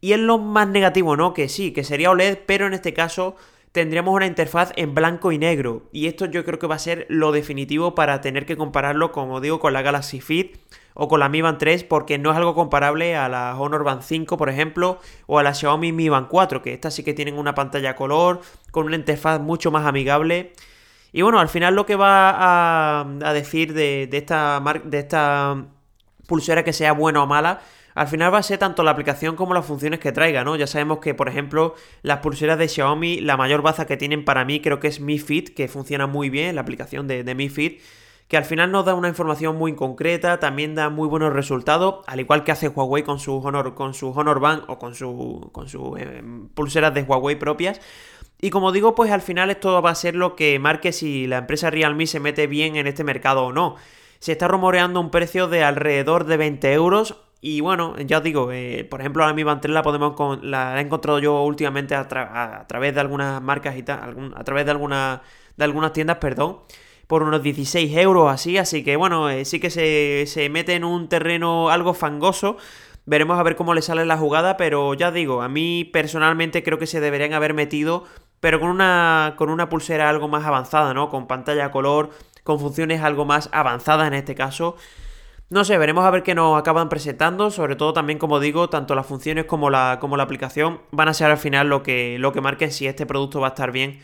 Y 0.00 0.12
es 0.12 0.18
lo 0.18 0.38
más 0.38 0.68
negativo, 0.68 1.18
¿no? 1.18 1.34
Que 1.34 1.50
sí, 1.50 1.72
que 1.72 1.84
sería 1.84 2.10
OLED, 2.10 2.38
pero 2.46 2.66
en 2.66 2.72
este 2.72 2.94
caso 2.94 3.36
tendríamos 3.72 4.14
una 4.14 4.26
interfaz 4.26 4.72
en 4.76 4.94
blanco 4.94 5.32
y 5.32 5.38
negro. 5.38 5.88
Y 5.92 6.06
esto 6.06 6.26
yo 6.26 6.44
creo 6.44 6.58
que 6.58 6.66
va 6.66 6.74
a 6.74 6.80
ser 6.80 7.06
lo 7.08 7.32
definitivo 7.32 7.94
para 7.94 8.20
tener 8.20 8.46
que 8.46 8.56
compararlo, 8.56 9.12
como 9.12 9.40
digo, 9.40 9.60
con 9.60 9.72
la 9.72 9.82
Galaxy 9.82 10.20
Fit 10.20 10.56
o 10.94 11.08
con 11.08 11.20
la 11.20 11.28
Mi 11.28 11.40
Band 11.40 11.58
3, 11.58 11.84
porque 11.84 12.18
no 12.18 12.30
es 12.30 12.36
algo 12.36 12.54
comparable 12.54 13.16
a 13.16 13.28
la 13.28 13.56
Honor 13.58 13.84
Band 13.84 14.02
5, 14.02 14.36
por 14.36 14.48
ejemplo, 14.50 14.98
o 15.26 15.38
a 15.38 15.42
la 15.42 15.54
Xiaomi 15.54 15.92
Mi 15.92 16.08
Band 16.08 16.28
4, 16.28 16.62
que 16.62 16.74
estas 16.74 16.94
sí 16.94 17.04
que 17.04 17.14
tienen 17.14 17.38
una 17.38 17.54
pantalla 17.54 17.94
color, 17.94 18.40
con 18.70 18.86
una 18.86 18.96
interfaz 18.96 19.40
mucho 19.40 19.70
más 19.70 19.86
amigable. 19.86 20.52
Y 21.12 21.22
bueno, 21.22 21.40
al 21.40 21.48
final 21.48 21.74
lo 21.74 21.86
que 21.86 21.96
va 21.96 23.00
a, 23.00 23.32
decir 23.32 23.72
de, 23.72 24.08
de, 24.08 24.18
esta, 24.18 24.62
de 24.84 24.98
esta 24.98 25.66
pulsera 26.26 26.64
que 26.64 26.72
sea 26.72 26.92
buena 26.92 27.22
o 27.22 27.26
mala, 27.26 27.60
al 27.94 28.08
final 28.08 28.32
va 28.32 28.38
a 28.38 28.42
ser 28.42 28.58
tanto 28.58 28.82
la 28.82 28.92
aplicación 28.92 29.36
como 29.36 29.54
las 29.54 29.64
funciones 29.64 30.00
que 30.00 30.12
traiga, 30.12 30.44
¿no? 30.44 30.56
Ya 30.56 30.66
sabemos 30.66 30.98
que, 30.98 31.14
por 31.14 31.28
ejemplo, 31.28 31.74
las 32.02 32.18
pulseras 32.18 32.58
de 32.58 32.68
Xiaomi, 32.68 33.20
la 33.20 33.36
mayor 33.36 33.62
baza 33.62 33.86
que 33.86 33.96
tienen 33.96 34.24
para 34.24 34.44
mí 34.44 34.60
creo 34.60 34.80
que 34.80 34.88
es 34.88 35.00
Mi 35.00 35.18
Fit, 35.18 35.54
que 35.54 35.68
funciona 35.68 36.06
muy 36.06 36.30
bien, 36.30 36.54
la 36.54 36.60
aplicación 36.60 37.08
de, 37.08 37.24
de 37.24 37.34
Mi 37.34 37.48
Fit, 37.48 37.80
que 38.30 38.36
al 38.36 38.44
final 38.44 38.70
nos 38.70 38.84
da 38.84 38.94
una 38.94 39.08
información 39.08 39.56
muy 39.56 39.74
concreta, 39.74 40.38
también 40.38 40.76
da 40.76 40.88
muy 40.88 41.08
buenos 41.08 41.32
resultados, 41.32 42.04
al 42.06 42.20
igual 42.20 42.44
que 42.44 42.52
hace 42.52 42.68
Huawei 42.68 43.02
con 43.02 43.18
su 43.18 43.36
Honor, 43.38 43.74
con 43.74 43.92
su 43.92 44.10
Honor 44.10 44.38
Band 44.38 44.62
o 44.68 44.78
con 44.78 44.94
sus 44.94 45.50
su, 45.66 45.96
eh, 45.98 46.22
pulseras 46.54 46.94
de 46.94 47.02
Huawei 47.02 47.34
propias. 47.34 47.80
Y 48.40 48.50
como 48.50 48.70
digo, 48.70 48.94
pues 48.94 49.10
al 49.10 49.20
final 49.20 49.50
esto 49.50 49.82
va 49.82 49.90
a 49.90 49.94
ser 49.96 50.14
lo 50.14 50.36
que 50.36 50.60
marque 50.60 50.92
si 50.92 51.26
la 51.26 51.38
empresa 51.38 51.70
Realme 51.70 52.06
se 52.06 52.20
mete 52.20 52.46
bien 52.46 52.76
en 52.76 52.86
este 52.86 53.02
mercado 53.02 53.46
o 53.46 53.52
no. 53.52 53.74
Se 54.20 54.30
está 54.30 54.46
rumoreando 54.46 55.00
un 55.00 55.10
precio 55.10 55.48
de 55.48 55.64
alrededor 55.64 56.24
de 56.24 56.36
20 56.36 56.72
euros 56.72 57.16
y 57.42 57.60
bueno, 57.60 57.96
ya 57.98 58.18
os 58.18 58.24
digo, 58.24 58.52
eh, 58.52 58.86
por 58.88 59.00
ejemplo, 59.00 59.22
ahora 59.22 59.34
mi 59.34 59.42
Band 59.44 59.62
3 59.62 59.72
la 59.72 59.82
podemos 59.82 60.14
la 60.42 60.78
he 60.78 60.82
encontrado 60.82 61.18
yo 61.20 61.42
últimamente 61.42 61.94
a, 61.94 62.06
través 62.66 62.94
de 62.94 63.00
algunas 63.00 63.40
marcas 63.40 63.76
y 63.76 63.82
tal, 63.82 64.32
a 64.36 64.44
través 64.44 64.66
de 64.66 64.70
algunas 64.72 65.20
de 65.56 65.64
algunas 65.64 65.92
tiendas, 65.92 66.18
perdón, 66.18 66.60
por 67.06 67.22
unos 67.22 67.42
16 67.42 67.96
euros 67.96 68.30
así, 68.30 68.58
así 68.58 68.84
que 68.84 68.96
bueno, 68.96 69.30
eh, 69.30 69.44
sí 69.44 69.58
que 69.58 69.70
se, 69.70 70.24
se 70.26 70.48
mete 70.50 70.74
en 70.74 70.84
un 70.84 71.08
terreno 71.08 71.70
algo 71.70 71.94
fangoso. 71.94 72.56
Veremos 73.06 73.38
a 73.38 73.42
ver 73.42 73.56
cómo 73.56 73.74
le 73.74 73.82
sale 73.82 74.04
la 74.04 74.18
jugada, 74.18 74.56
pero 74.56 74.94
ya 74.94 75.10
digo, 75.10 75.42
a 75.42 75.48
mí 75.48 75.84
personalmente 75.92 76.62
creo 76.62 76.78
que 76.78 76.86
se 76.86 77.00
deberían 77.00 77.32
haber 77.32 77.54
metido, 77.54 78.04
pero 78.40 78.60
con 78.60 78.68
una, 78.68 79.34
con 79.36 79.50
una 79.50 79.68
pulsera 79.68 80.08
algo 80.08 80.28
más 80.28 80.44
avanzada, 80.46 80.94
¿no? 80.94 81.08
Con 81.08 81.26
pantalla 81.26 81.70
color, 81.70 82.10
con 82.44 82.60
funciones 82.60 83.00
algo 83.02 83.24
más 83.24 83.48
avanzadas 83.52 84.06
en 84.08 84.14
este 84.14 84.34
caso. 84.34 84.76
No 85.50 85.64
sé, 85.64 85.76
veremos 85.78 86.04
a 86.04 86.10
ver 86.10 86.22
qué 86.22 86.36
nos 86.36 86.56
acaban 86.56 86.88
presentando. 86.88 87.50
Sobre 87.50 87.74
todo 87.74 87.92
también, 87.92 88.20
como 88.20 88.38
digo, 88.38 88.70
tanto 88.70 88.94
las 88.94 89.04
funciones 89.06 89.46
como 89.46 89.68
la, 89.68 89.98
como 90.00 90.16
la 90.16 90.22
aplicación 90.22 90.80
van 90.92 91.08
a 91.08 91.14
ser 91.14 91.28
al 91.28 91.38
final 91.38 91.68
lo 91.68 91.82
que, 91.82 92.18
lo 92.20 92.32
que 92.32 92.40
marquen 92.40 92.70
si 92.70 92.86
este 92.86 93.04
producto 93.04 93.40
va 93.40 93.48
a 93.48 93.50
estar 93.50 93.72
bien 93.72 93.98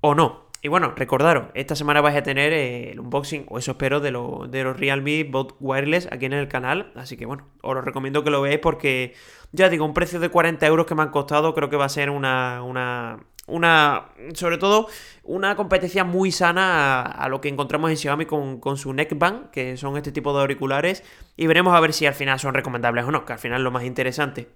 o 0.00 0.14
no. 0.14 0.46
Y 0.62 0.68
bueno, 0.68 0.94
recordaros, 0.96 1.48
esta 1.52 1.76
semana 1.76 2.00
vais 2.00 2.16
a 2.16 2.22
tener 2.22 2.52
eh, 2.54 2.92
el 2.92 3.00
unboxing, 3.00 3.44
o 3.48 3.58
eso 3.58 3.72
espero, 3.72 4.00
de, 4.00 4.10
de 4.10 4.64
los 4.64 4.80
Realme 4.80 5.24
Bot 5.24 5.54
Wireless 5.60 6.08
aquí 6.10 6.24
en 6.24 6.32
el 6.32 6.48
canal. 6.48 6.92
Así 6.96 7.18
que 7.18 7.26
bueno, 7.26 7.46
os 7.60 7.74
lo 7.74 7.82
recomiendo 7.82 8.24
que 8.24 8.30
lo 8.30 8.40
veáis 8.40 8.60
porque, 8.60 9.14
ya 9.52 9.68
digo, 9.68 9.84
un 9.84 9.92
precio 9.92 10.18
de 10.18 10.30
40 10.30 10.66
euros 10.66 10.86
que 10.86 10.94
me 10.94 11.02
han 11.02 11.10
costado 11.10 11.54
creo 11.54 11.68
que 11.68 11.76
va 11.76 11.84
a 11.84 11.90
ser 11.90 12.08
una, 12.08 12.62
una, 12.62 13.18
una, 13.46 14.08
sobre 14.34 14.58
todo, 14.58 14.88
una 15.22 15.54
competencia 15.56 16.04
muy 16.04 16.32
sana 16.32 17.02
a, 17.02 17.28
lo 17.28 17.40
que 17.40 17.48
encontramos 17.48 17.90
en 17.90 17.96
Xiaomi 17.96 18.26
con, 18.26 18.60
con, 18.60 18.76
su 18.76 18.92
neckband, 18.92 19.50
que 19.50 19.76
son 19.76 19.96
este 19.96 20.12
tipo 20.12 20.34
de 20.34 20.40
auriculares, 20.40 21.04
y 21.36 21.46
veremos 21.46 21.74
a 21.74 21.80
ver 21.80 21.92
si 21.92 22.06
al 22.06 22.14
final 22.14 22.38
son 22.40 22.54
recomendables 22.54 23.04
o 23.04 23.10
no, 23.10 23.24
que 23.24 23.32
al 23.32 23.38
final 23.38 23.60
es 23.60 23.64
lo 23.64 23.70
más 23.70 23.84
interesante. 23.84 24.48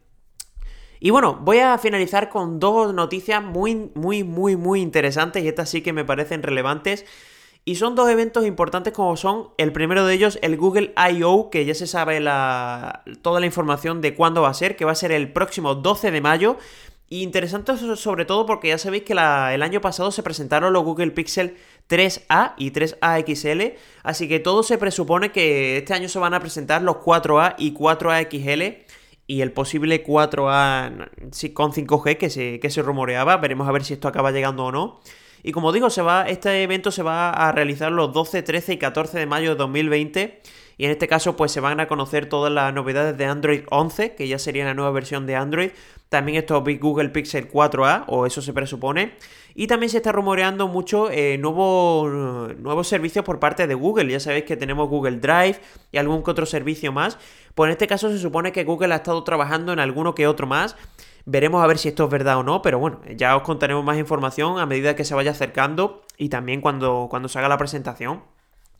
Y 0.98 1.11
bueno, 1.11 1.38
voy 1.40 1.61
a 1.61 1.79
finalizar 1.79 2.29
con 2.29 2.61
dos 2.61 2.92
noticias 2.92 3.42
muy, 3.42 3.90
muy, 3.94 4.22
muy, 4.22 4.57
muy 4.57 4.83
interesantes, 4.83 5.42
y 5.42 5.48
estas 5.48 5.70
sí 5.70 5.83
que 5.83 5.92
me 5.92 6.05
parecen 6.05 6.42
relevantes. 6.42 7.07
Y 7.64 7.76
son 7.76 7.94
dos 7.94 8.09
eventos 8.09 8.46
importantes 8.46 8.92
como 8.94 9.16
son 9.16 9.50
el 9.59 9.72
primero 9.72 10.07
de 10.07 10.14
ellos, 10.14 10.38
el 10.42 10.57
Google 10.57 10.94
I.O., 10.96 11.50
que 11.50 11.64
ya 11.64 11.74
se 11.74 11.87
sabe 11.87 12.18
la, 12.18 13.03
toda 13.22 13.38
la 13.38 13.46
información 13.46 14.00
de 14.00 14.14
cuándo 14.14 14.42
va 14.42 14.48
a 14.48 14.55
ser, 14.55 14.76
que 14.76 14.87
va 14.87 14.92
a 14.92 14.94
ser 14.94 15.12
el 15.12 15.33
próximo 15.33 15.74
12 15.74 16.11
de 16.11 16.20
mayo. 16.20 16.57
Interesante 17.12 17.77
sobre 17.96 18.25
todo 18.25 18.46
porque 18.46 18.68
ya 18.68 18.79
sabéis 18.79 19.03
que 19.03 19.14
el 19.14 19.62
año 19.62 19.81
pasado 19.81 20.12
se 20.12 20.23
presentaron 20.23 20.73
los 20.73 20.85
Google 20.85 21.11
Pixel 21.11 21.57
3A 21.88 22.55
y 22.57 22.70
3A 22.70 23.27
XL, 23.27 23.77
así 24.05 24.29
que 24.29 24.38
todo 24.38 24.62
se 24.62 24.79
presupone 24.79 25.33
que 25.33 25.79
este 25.79 25.92
año 25.92 26.09
se 26.09 26.20
van 26.20 26.35
a 26.35 26.40
presentar 26.40 26.83
los 26.83 26.99
4A 26.99 27.57
y 27.59 27.75
4A 27.75 28.29
XL 28.31 28.92
y 29.27 29.40
el 29.40 29.51
posible 29.51 30.05
4A 30.05 31.53
con 31.53 31.73
5G 31.73 32.16
que 32.16 32.31
se, 32.31 32.61
que 32.61 32.70
se 32.70 32.81
rumoreaba, 32.81 33.38
veremos 33.38 33.68
a 33.68 33.73
ver 33.73 33.83
si 33.83 33.94
esto 33.94 34.07
acaba 34.07 34.31
llegando 34.31 34.66
o 34.66 34.70
no. 34.70 35.01
Y 35.42 35.51
como 35.51 35.73
digo, 35.73 35.88
este 35.88 36.62
evento 36.62 36.92
se 36.92 37.03
va 37.03 37.31
a 37.31 37.51
realizar 37.51 37.90
los 37.90 38.12
12, 38.12 38.42
13 38.42 38.75
y 38.75 38.79
14 38.79 39.18
de 39.18 39.27
mayo 39.27 39.51
de 39.51 39.57
2020 39.57 40.42
y 40.81 40.87
en 40.87 40.93
este 40.93 41.09
caso 41.09 41.37
pues 41.37 41.53
se 41.53 41.61
van 41.61 41.79
a 41.79 41.88
conocer 41.88 42.25
todas 42.25 42.51
las 42.51 42.73
novedades 42.73 43.14
de 43.19 43.27
Android 43.27 43.64
11, 43.69 44.14
que 44.14 44.27
ya 44.27 44.38
sería 44.38 44.64
la 44.64 44.73
nueva 44.73 44.90
versión 44.93 45.27
de 45.27 45.37
Android, 45.37 45.73
también 46.09 46.38
estos 46.38 46.64
Google 46.81 47.11
Pixel 47.11 47.53
4a, 47.53 48.05
o 48.07 48.25
eso 48.25 48.40
se 48.40 48.55
presupone. 48.55 49.12
Y 49.55 49.66
también 49.66 49.90
se 49.90 49.99
está 49.99 50.11
rumoreando 50.11 50.69
mucho 50.69 51.11
eh, 51.11 51.37
nuevos 51.37 52.88
servicios 52.88 53.27
por 53.27 53.38
parte 53.38 53.66
de 53.66 53.75
Google. 53.75 54.11
Ya 54.11 54.21
sabéis 54.21 54.45
que 54.45 54.57
tenemos 54.57 54.88
Google 54.88 55.19
Drive 55.19 55.61
y 55.93 55.99
algún 55.99 56.23
que 56.23 56.31
otro 56.31 56.47
servicio 56.47 56.93
más. 56.93 57.19
Pues 57.55 57.69
en 57.69 57.73
este 57.73 57.87
caso 57.87 58.09
se 58.09 58.19
supone 58.19 58.51
que 58.51 58.64
Google 58.64 58.95
ha 58.95 58.97
estado 58.97 59.23
trabajando 59.23 59.75
en 59.75 59.81
alguno 59.81 60.14
que 60.14 60.27
otro 60.27 60.47
más. 60.47 60.77
Veremos 61.27 61.62
a 61.62 61.66
ver 61.66 61.77
si 61.77 61.88
esto 61.88 62.05
es 62.05 62.11
verdad 62.11 62.38
o 62.38 62.43
no, 62.43 62.62
pero 62.62 62.79
bueno, 62.79 63.03
ya 63.14 63.37
os 63.37 63.43
contaremos 63.43 63.85
más 63.85 63.99
información 63.99 64.59
a 64.59 64.64
medida 64.64 64.97
que 64.97 65.05
se 65.05 65.14
vaya 65.14 65.33
acercando 65.33 66.05
y 66.16 66.31
también 66.31 66.62
cuando, 66.62 67.09
cuando 67.11 67.29
se 67.29 67.38
haga 67.38 67.51
la 67.51 67.59
presentación. 67.59 68.23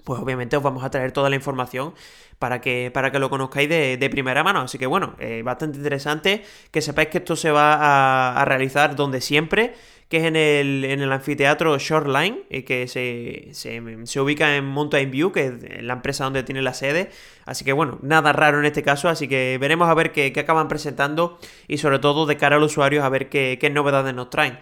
Pues 0.05 0.21
obviamente 0.21 0.57
os 0.57 0.63
vamos 0.63 0.85
a 0.85 0.91
traer 0.91 1.13
toda 1.13 1.31
la 1.31 1.37
información 1.37 1.95
para 2.41 2.63
que, 2.63 2.91
para 2.93 3.13
que 3.13 3.19
lo 3.19 3.29
conozcáis 3.29 3.69
de, 3.69 4.09
primera 4.11 4.43
mano. 4.43 4.63
Así 4.63 4.79
que 4.79 4.87
bueno, 4.87 5.15
eh, 5.19 5.43
bastante 5.45 5.77
interesante 5.77 6.43
que 6.71 6.81
sepáis 6.81 7.09
que 7.09 7.19
esto 7.19 7.37
se 7.37 7.51
va 7.51 8.41
a, 8.41 8.45
realizar 8.47 8.97
donde 8.97 9.21
siempre, 9.21 9.75
que 10.09 10.17
es 10.17 10.25
en 10.25 10.37
el, 10.37 10.85
en 10.87 11.03
el 11.03 11.13
anfiteatro 11.13 11.79
Shoreline, 11.79 12.45
y 12.49 12.63
que 12.63 12.89
se, 12.89 13.51
se, 13.53 14.21
ubica 14.21 14.57
en 14.57 14.65
Mountain 14.65 15.11
View, 15.11 15.33
que 15.33 15.47
es 15.47 15.83
la 15.83 15.93
empresa 15.93 16.25
donde 16.25 16.43
tiene 16.43 16.63
la 16.63 16.73
sede. 16.73 17.11
Así 17.45 17.65
que 17.65 17.75
bueno, 17.75 17.99
nada 18.01 18.33
raro 18.33 18.59
en 18.59 18.65
este 18.65 18.83
caso, 18.83 19.11
así 19.11 19.29
que 19.29 19.59
veremos 19.61 19.91
a 19.91 19.95
ver 19.95 20.11
qué, 20.11 20.33
qué 20.33 20.41
acaban 20.41 20.69
presentando 20.69 21.39
y 21.69 21.77
sobre 21.77 21.99
todo 21.99 22.25
de 22.25 22.39
cara 22.39 22.57
a 22.57 22.59
los 22.59 22.73
usuarios 22.73 23.05
a 23.05 23.11
ver 23.11 23.29
qué, 23.29 23.59
qué 23.61 23.69
novedades 23.69 24.15
nos 24.15 24.31
traen. 24.31 24.59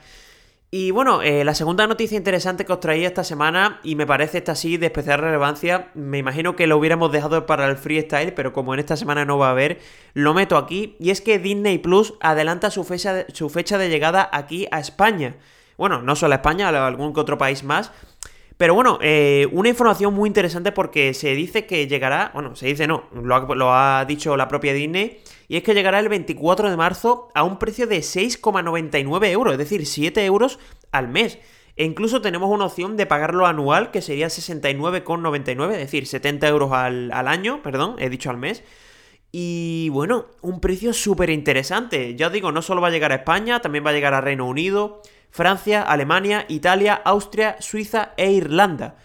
Y 0.70 0.90
bueno, 0.90 1.22
eh, 1.22 1.44
la 1.44 1.54
segunda 1.54 1.86
noticia 1.86 2.18
interesante 2.18 2.66
que 2.66 2.72
os 2.74 2.80
traía 2.80 3.08
esta 3.08 3.24
semana, 3.24 3.80
y 3.82 3.94
me 3.94 4.06
parece 4.06 4.36
esta 4.36 4.54
sí 4.54 4.76
de 4.76 4.86
especial 4.86 5.20
relevancia, 5.20 5.90
me 5.94 6.18
imagino 6.18 6.56
que 6.56 6.66
lo 6.66 6.76
hubiéramos 6.76 7.10
dejado 7.10 7.46
para 7.46 7.66
el 7.66 7.78
freestyle, 7.78 8.34
pero 8.34 8.52
como 8.52 8.74
en 8.74 8.80
esta 8.80 8.94
semana 8.94 9.24
no 9.24 9.38
va 9.38 9.48
a 9.48 9.52
haber, 9.52 9.80
lo 10.12 10.34
meto 10.34 10.58
aquí, 10.58 10.94
y 11.00 11.08
es 11.08 11.22
que 11.22 11.38
Disney 11.38 11.78
Plus 11.78 12.12
adelanta 12.20 12.70
su 12.70 12.84
fecha 12.84 13.14
de, 13.14 13.26
su 13.32 13.48
fecha 13.48 13.78
de 13.78 13.88
llegada 13.88 14.28
aquí 14.30 14.68
a 14.70 14.78
España. 14.78 15.36
Bueno, 15.78 16.02
no 16.02 16.14
solo 16.16 16.34
a 16.34 16.36
España, 16.36 16.68
a 16.68 16.86
algún 16.86 17.14
que 17.14 17.20
otro 17.20 17.38
país 17.38 17.64
más. 17.64 17.90
Pero 18.58 18.74
bueno, 18.74 18.98
eh, 19.00 19.48
una 19.52 19.68
información 19.68 20.12
muy 20.12 20.26
interesante 20.26 20.72
porque 20.72 21.14
se 21.14 21.34
dice 21.36 21.64
que 21.64 21.86
llegará, 21.86 22.32
bueno, 22.34 22.56
se 22.56 22.66
dice 22.66 22.88
no, 22.88 23.04
lo 23.12 23.72
ha 23.72 24.04
dicho 24.04 24.36
la 24.36 24.48
propia 24.48 24.74
Disney, 24.74 25.22
y 25.46 25.56
es 25.56 25.62
que 25.62 25.74
llegará 25.74 26.00
el 26.00 26.08
24 26.08 26.68
de 26.68 26.76
marzo 26.76 27.28
a 27.34 27.44
un 27.44 27.60
precio 27.60 27.86
de 27.86 28.00
6,99 28.00 29.28
euros, 29.28 29.52
es 29.52 29.58
decir, 29.58 29.86
7 29.86 30.24
euros 30.24 30.58
al 30.90 31.08
mes. 31.08 31.38
E 31.76 31.84
incluso 31.84 32.20
tenemos 32.20 32.50
una 32.50 32.66
opción 32.66 32.96
de 32.96 33.06
pagarlo 33.06 33.46
anual, 33.46 33.92
que 33.92 34.02
sería 34.02 34.26
69,99, 34.26 35.70
es 35.70 35.78
decir, 35.78 36.08
70 36.08 36.48
euros 36.48 36.72
al, 36.72 37.12
año, 37.12 37.62
perdón, 37.62 37.94
he 38.00 38.10
dicho 38.10 38.28
al 38.30 38.38
mes. 38.38 38.64
Y 39.30 39.88
bueno, 39.90 40.26
un 40.40 40.60
precio 40.60 40.92
súper 40.92 41.30
interesante. 41.30 42.16
Ya 42.16 42.26
os 42.26 42.32
digo, 42.32 42.50
no 42.50 42.62
solo 42.62 42.80
va 42.80 42.88
a 42.88 42.90
llegar 42.90 43.12
a 43.12 43.16
España, 43.16 43.60
también 43.60 43.86
va 43.86 43.90
a 43.90 43.92
llegar 43.92 44.14
a 44.14 44.20
Reino 44.20 44.46
Unido, 44.46 45.02
Francia, 45.30 45.82
Alemania, 45.82 46.44
Italia, 46.48 47.00
Austria, 47.04 47.56
Suiza 47.60 48.12
e 48.16 48.32
Irlanda. 48.32 48.96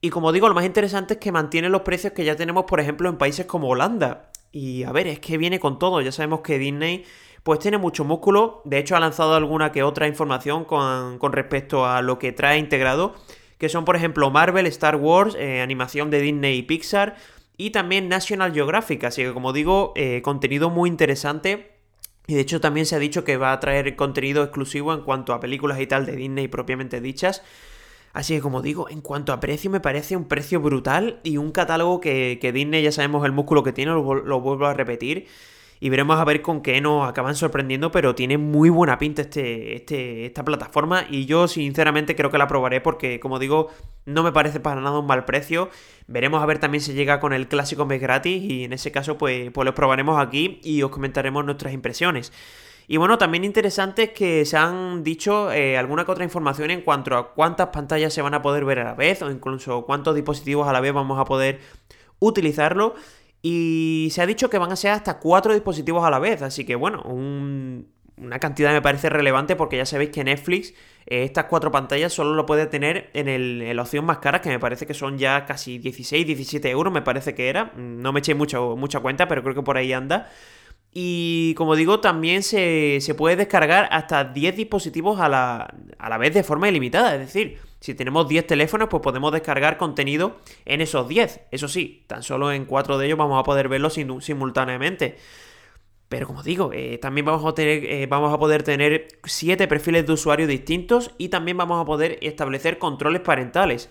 Y 0.00 0.10
como 0.10 0.32
digo, 0.32 0.48
lo 0.48 0.54
más 0.54 0.66
interesante 0.66 1.14
es 1.14 1.20
que 1.20 1.32
mantiene 1.32 1.70
los 1.70 1.80
precios 1.80 2.12
que 2.12 2.24
ya 2.24 2.36
tenemos, 2.36 2.64
por 2.64 2.78
ejemplo, 2.78 3.08
en 3.08 3.16
países 3.16 3.46
como 3.46 3.68
Holanda. 3.68 4.30
Y 4.52 4.84
a 4.84 4.92
ver, 4.92 5.06
es 5.06 5.18
que 5.18 5.38
viene 5.38 5.58
con 5.58 5.78
todo. 5.78 6.00
Ya 6.00 6.12
sabemos 6.12 6.40
que 6.40 6.58
Disney 6.58 7.04
pues 7.42 7.58
tiene 7.58 7.78
mucho 7.78 8.04
músculo. 8.04 8.62
De 8.64 8.78
hecho, 8.78 8.96
ha 8.96 9.00
lanzado 9.00 9.34
alguna 9.34 9.72
que 9.72 9.82
otra 9.82 10.06
información 10.06 10.64
con, 10.64 11.32
respecto 11.32 11.86
a 11.86 12.02
lo 12.02 12.18
que 12.18 12.32
trae 12.32 12.58
integrado. 12.58 13.14
Que 13.58 13.68
son, 13.68 13.84
por 13.84 13.96
ejemplo, 13.96 14.30
Marvel, 14.30 14.66
Star 14.66 14.96
Wars, 14.96 15.36
eh, 15.38 15.60
animación 15.60 16.10
de 16.10 16.20
Disney 16.20 16.58
y 16.58 16.62
Pixar. 16.62 17.16
Y 17.56 17.70
también 17.70 18.08
National 18.08 18.52
Geographic. 18.52 19.04
Así 19.04 19.22
que, 19.22 19.32
como 19.32 19.52
digo, 19.52 19.92
eh, 19.96 20.22
contenido 20.22 20.70
muy 20.70 20.88
interesante. 20.88 21.73
Y 22.26 22.34
de 22.34 22.40
hecho 22.40 22.60
también 22.60 22.86
se 22.86 22.96
ha 22.96 22.98
dicho 22.98 23.24
que 23.24 23.36
va 23.36 23.52
a 23.52 23.60
traer 23.60 23.96
contenido 23.96 24.42
exclusivo 24.42 24.94
en 24.94 25.02
cuanto 25.02 25.32
a 25.34 25.40
películas 25.40 25.80
y 25.80 25.86
tal 25.86 26.06
de 26.06 26.16
Disney 26.16 26.48
propiamente 26.48 27.00
dichas. 27.00 27.42
Así 28.14 28.34
que 28.36 28.40
como 28.40 28.62
digo, 28.62 28.88
en 28.88 29.00
cuanto 29.00 29.32
a 29.32 29.40
precio 29.40 29.70
me 29.70 29.80
parece 29.80 30.16
un 30.16 30.26
precio 30.26 30.60
brutal 30.60 31.20
y 31.24 31.36
un 31.36 31.50
catálogo 31.50 32.00
que, 32.00 32.38
Disney 32.54 32.82
ya 32.82 32.92
sabemos 32.92 33.26
el 33.26 33.32
músculo 33.32 33.62
que 33.62 33.72
tiene, 33.72 33.90
lo, 33.90 34.02
vuelvo 34.02 34.66
a 34.66 34.74
repetir. 34.74 35.26
Y 35.84 35.90
veremos 35.90 36.18
a 36.18 36.24
ver 36.24 36.40
con 36.40 36.62
qué 36.62 36.80
nos 36.80 37.06
acaban 37.06 37.34
sorprendiendo, 37.34 37.92
pero 37.92 38.14
tiene 38.14 38.38
muy 38.38 38.70
buena 38.70 38.96
pinta 38.96 39.20
este, 39.20 39.76
este, 39.76 40.24
esta 40.24 40.42
plataforma 40.42 41.04
y 41.10 41.26
yo 41.26 41.46
sinceramente 41.46 42.16
creo 42.16 42.30
que 42.30 42.38
la 42.38 42.48
probaré 42.48 42.80
porque, 42.80 43.20
como 43.20 43.38
digo, 43.38 43.68
no 44.06 44.22
me 44.22 44.32
parece 44.32 44.60
para 44.60 44.80
nada 44.80 44.98
un 44.98 45.06
mal 45.06 45.26
precio. 45.26 45.68
Veremos 46.06 46.42
a 46.42 46.46
ver 46.46 46.58
también 46.58 46.80
si 46.80 46.94
llega 46.94 47.20
con 47.20 47.34
el 47.34 47.48
clásico 47.48 47.84
mes 47.84 48.00
gratis 48.00 48.42
y 48.42 48.64
en 48.64 48.72
ese 48.72 48.92
caso 48.92 49.18
pues, 49.18 49.50
pues 49.50 49.66
lo 49.66 49.74
probaremos 49.74 50.18
aquí 50.18 50.58
y 50.64 50.80
os 50.80 50.90
comentaremos 50.90 51.44
nuestras 51.44 51.74
impresiones. 51.74 52.32
Y 52.88 52.96
bueno, 52.96 53.18
también 53.18 53.44
interesante 53.44 54.04
es 54.04 54.10
que 54.12 54.46
se 54.46 54.56
han 54.56 55.04
dicho 55.04 55.52
eh, 55.52 55.76
alguna 55.76 56.06
que 56.06 56.12
otra 56.12 56.24
información 56.24 56.70
en 56.70 56.80
cuanto 56.80 57.14
a 57.14 57.34
cuántas 57.34 57.68
pantallas 57.68 58.14
se 58.14 58.22
van 58.22 58.32
a 58.32 58.40
poder 58.40 58.64
ver 58.64 58.78
a 58.78 58.84
la 58.84 58.94
vez 58.94 59.20
o 59.20 59.30
incluso 59.30 59.84
cuántos 59.84 60.14
dispositivos 60.14 60.66
a 60.66 60.72
la 60.72 60.80
vez 60.80 60.94
vamos 60.94 61.20
a 61.20 61.26
poder 61.26 61.60
utilizarlo. 62.20 62.94
Y 63.46 64.08
se 64.10 64.22
ha 64.22 64.26
dicho 64.26 64.48
que 64.48 64.56
van 64.56 64.72
a 64.72 64.76
ser 64.76 64.92
hasta 64.92 65.18
cuatro 65.18 65.52
dispositivos 65.52 66.02
a 66.02 66.08
la 66.08 66.18
vez. 66.18 66.40
Así 66.40 66.64
que 66.64 66.76
bueno, 66.76 67.02
una 67.02 68.38
cantidad 68.38 68.72
me 68.72 68.80
parece 68.80 69.10
relevante 69.10 69.54
porque 69.54 69.76
ya 69.76 69.84
sabéis 69.84 70.12
que 70.12 70.24
Netflix 70.24 70.72
eh, 71.04 71.24
estas 71.24 71.44
cuatro 71.44 71.70
pantallas 71.70 72.14
solo 72.14 72.32
lo 72.32 72.46
puede 72.46 72.64
tener 72.64 73.10
en, 73.12 73.28
el, 73.28 73.76
la 73.76 73.82
opción 73.82 74.06
más 74.06 74.16
cara, 74.16 74.40
que 74.40 74.48
me 74.48 74.58
parece 74.58 74.86
que 74.86 74.94
son 74.94 75.18
ya 75.18 75.44
casi 75.44 75.76
16, 75.76 76.26
17 76.26 76.70
euros, 76.70 76.90
me 76.90 77.02
parece 77.02 77.34
que 77.34 77.50
era. 77.50 77.70
No 77.76 78.14
me 78.14 78.20
eché 78.20 78.34
mucho, 78.34 78.76
mucha 78.78 79.00
cuenta, 79.00 79.28
pero 79.28 79.42
creo 79.42 79.54
que 79.54 79.62
por 79.62 79.76
ahí 79.76 79.92
anda. 79.92 80.30
Y 80.94 81.52
como 81.56 81.76
digo, 81.76 82.00
también 82.00 82.42
se, 82.42 82.98
puede 83.14 83.36
descargar 83.36 83.88
hasta 83.90 84.24
10 84.24 84.56
dispositivos 84.56 85.20
a 85.20 85.28
la, 85.28 85.74
a 85.98 86.08
la, 86.08 86.16
vez 86.16 86.32
de 86.32 86.44
forma 86.44 86.70
ilimitada. 86.70 87.14
Es 87.16 87.20
decir, 87.20 87.58
si 87.84 87.94
tenemos 87.94 88.26
10 88.26 88.46
teléfonos, 88.46 88.88
pues 88.88 89.02
podemos 89.02 89.30
descargar 89.30 89.76
contenido 89.76 90.38
en 90.64 90.80
esos 90.80 91.06
10. 91.06 91.42
Eso 91.50 91.68
sí, 91.68 92.02
tan 92.06 92.22
solo 92.22 92.50
en 92.50 92.64
4 92.64 92.96
de 92.96 93.04
ellos 93.04 93.18
vamos 93.18 93.38
a 93.38 93.42
poder 93.42 93.68
verlo 93.68 93.90
simultáneamente. 93.90 95.18
Pero 96.08 96.26
como 96.26 96.42
digo, 96.42 96.70
eh, 96.72 96.96
también 96.96 97.26
vamos 97.26 97.44
a, 97.44 97.54
tener, 97.54 97.84
eh, 97.84 98.06
vamos 98.06 98.32
a 98.32 98.38
poder 98.38 98.62
tener 98.62 99.08
7 99.24 99.68
perfiles 99.68 100.06
de 100.06 100.14
usuario 100.14 100.46
distintos 100.46 101.10
y 101.18 101.28
también 101.28 101.58
vamos 101.58 101.78
a 101.78 101.84
poder 101.84 102.18
establecer 102.22 102.78
controles 102.78 103.20
parentales. 103.20 103.90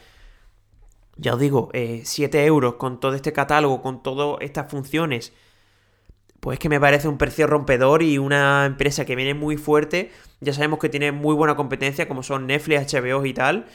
Ya 1.16 1.36
os 1.36 1.40
digo, 1.40 1.70
7 1.72 2.40
eh, 2.40 2.46
euros 2.48 2.74
con 2.78 3.00
todo 3.00 3.14
este 3.14 3.32
catálogo, 3.32 3.84
con 3.84 4.02
todas 4.02 4.42
estas 4.42 4.72
funciones 4.72 5.34
pues 6.44 6.60
que 6.60 6.68
me 6.68 6.78
parece 6.78 7.08
un 7.08 7.18
precio 7.18 7.48
rompedor 7.48 8.04
y 8.04 8.18
una 8.18 8.66
empresa 8.66 9.06
que 9.06 9.16
viene 9.16 9.34
muy 9.34 9.56
fuerte. 9.56 10.12
Ya 10.42 10.52
sabemos 10.52 10.78
que 10.78 10.90
tiene 10.90 11.14
muy 11.14 11.34
buena 11.36 11.56
competencia, 11.56 12.06
como 12.10 12.22
son 12.22 12.48
Netflix, 12.48 12.94
HBO 12.94 13.26
y 13.26 13.34
tal. 13.34 13.66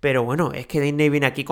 Pero 0.00 0.24
bueno, 0.24 0.52
es 0.54 0.66
que 0.66 0.80
Disney 0.80 1.10
viene 1.10 1.26
aquí 1.26 1.44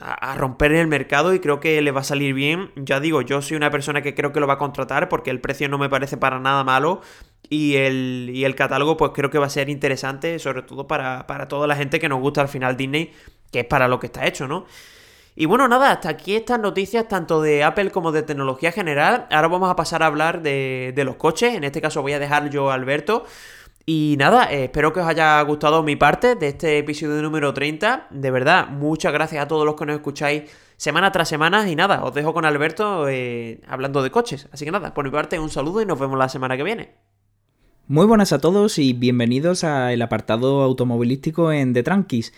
a, 0.00 0.34
romper 0.36 0.72
el 0.72 0.86
mercado 0.86 1.32
y 1.32 1.40
creo 1.40 1.60
que 1.60 1.80
le 1.80 1.92
va 1.92 2.02
a 2.02 2.04
salir 2.04 2.34
bien. 2.34 2.72
Ya 2.76 3.00
digo, 3.00 3.22
yo 3.22 3.40
soy 3.40 3.56
una 3.56 3.70
persona 3.70 4.02
que 4.02 4.14
creo 4.14 4.34
que 4.34 4.40
lo 4.40 4.46
va 4.46 4.54
a 4.54 4.58
contratar 4.58 5.08
porque 5.08 5.30
el 5.30 5.40
precio 5.40 5.66
no 5.70 5.78
me 5.78 5.88
parece 5.88 6.18
para 6.18 6.38
nada 6.38 6.62
malo. 6.62 7.00
Y 7.48 7.76
el, 7.76 8.32
y 8.34 8.44
el 8.44 8.54
catálogo 8.54 8.98
pues 8.98 9.12
creo 9.14 9.30
que 9.30 9.38
va 9.38 9.46
a 9.46 9.50
ser 9.50 9.70
interesante, 9.70 10.38
sobre 10.38 10.60
todo 10.60 10.86
para, 10.86 11.26
para 11.26 11.48
toda 11.48 11.66
la 11.66 11.74
gente 11.74 11.98
que 11.98 12.10
nos 12.10 12.20
gusta 12.20 12.42
al 12.42 12.48
final 12.48 12.76
Disney, 12.76 13.12
que 13.50 13.60
es 13.60 13.66
para 13.66 13.88
lo 13.88 13.98
que 13.98 14.08
está 14.08 14.26
hecho, 14.26 14.46
¿no? 14.46 14.66
Y 15.34 15.46
bueno, 15.46 15.66
nada, 15.66 15.92
hasta 15.92 16.10
aquí 16.10 16.34
estas 16.34 16.60
noticias 16.60 17.08
tanto 17.08 17.40
de 17.40 17.64
Apple 17.64 17.90
como 17.90 18.12
de 18.12 18.22
tecnología 18.22 18.70
general. 18.70 19.26
Ahora 19.30 19.48
vamos 19.48 19.70
a 19.70 19.76
pasar 19.76 20.02
a 20.02 20.06
hablar 20.06 20.42
de, 20.42 20.92
los 21.04 21.16
coches. 21.16 21.54
En 21.54 21.64
este 21.64 21.80
caso 21.80 22.02
voy 22.02 22.12
a 22.12 22.18
dejar 22.18 22.50
yo 22.50 22.70
a 22.70 22.74
Alberto. 22.74 23.24
Y 23.86 24.16
nada, 24.18 24.52
eh, 24.52 24.64
espero 24.64 24.92
que 24.92 25.00
os 25.00 25.06
haya 25.06 25.40
gustado 25.42 25.82
mi 25.82 25.96
parte 25.96 26.34
de 26.34 26.48
este 26.48 26.78
episodio 26.78 27.22
número 27.22 27.54
30. 27.54 28.08
De 28.10 28.30
verdad, 28.30 28.68
muchas 28.68 29.12
gracias 29.12 29.42
a 29.42 29.48
todos 29.48 29.64
los 29.64 29.74
que 29.74 29.86
nos 29.86 29.96
escucháis 29.96 30.42
semana 30.76 31.10
tras 31.12 31.28
semana. 31.28 31.68
Y 31.68 31.76
nada, 31.76 32.04
os 32.04 32.12
dejo 32.12 32.34
con 32.34 32.44
Alberto 32.44 33.08
eh, 33.08 33.62
hablando 33.66 34.02
de 34.02 34.10
coches. 34.10 34.48
Así 34.52 34.66
que 34.66 34.70
nada, 34.70 34.92
por 34.92 35.06
mi 35.06 35.10
parte 35.10 35.38
un 35.38 35.48
saludo 35.48 35.80
y 35.80 35.86
nos 35.86 35.98
vemos 35.98 36.18
la 36.18 36.28
semana 36.28 36.58
que 36.58 36.62
viene. 36.62 36.94
Muy 37.88 38.06
buenas 38.06 38.32
a 38.32 38.38
todos 38.38 38.78
y 38.78 38.92
bienvenidos 38.92 39.64
al 39.64 40.00
apartado 40.02 40.62
automovilístico 40.62 41.50
en 41.50 41.72
The 41.72 41.82
Tranquis. 41.82 42.32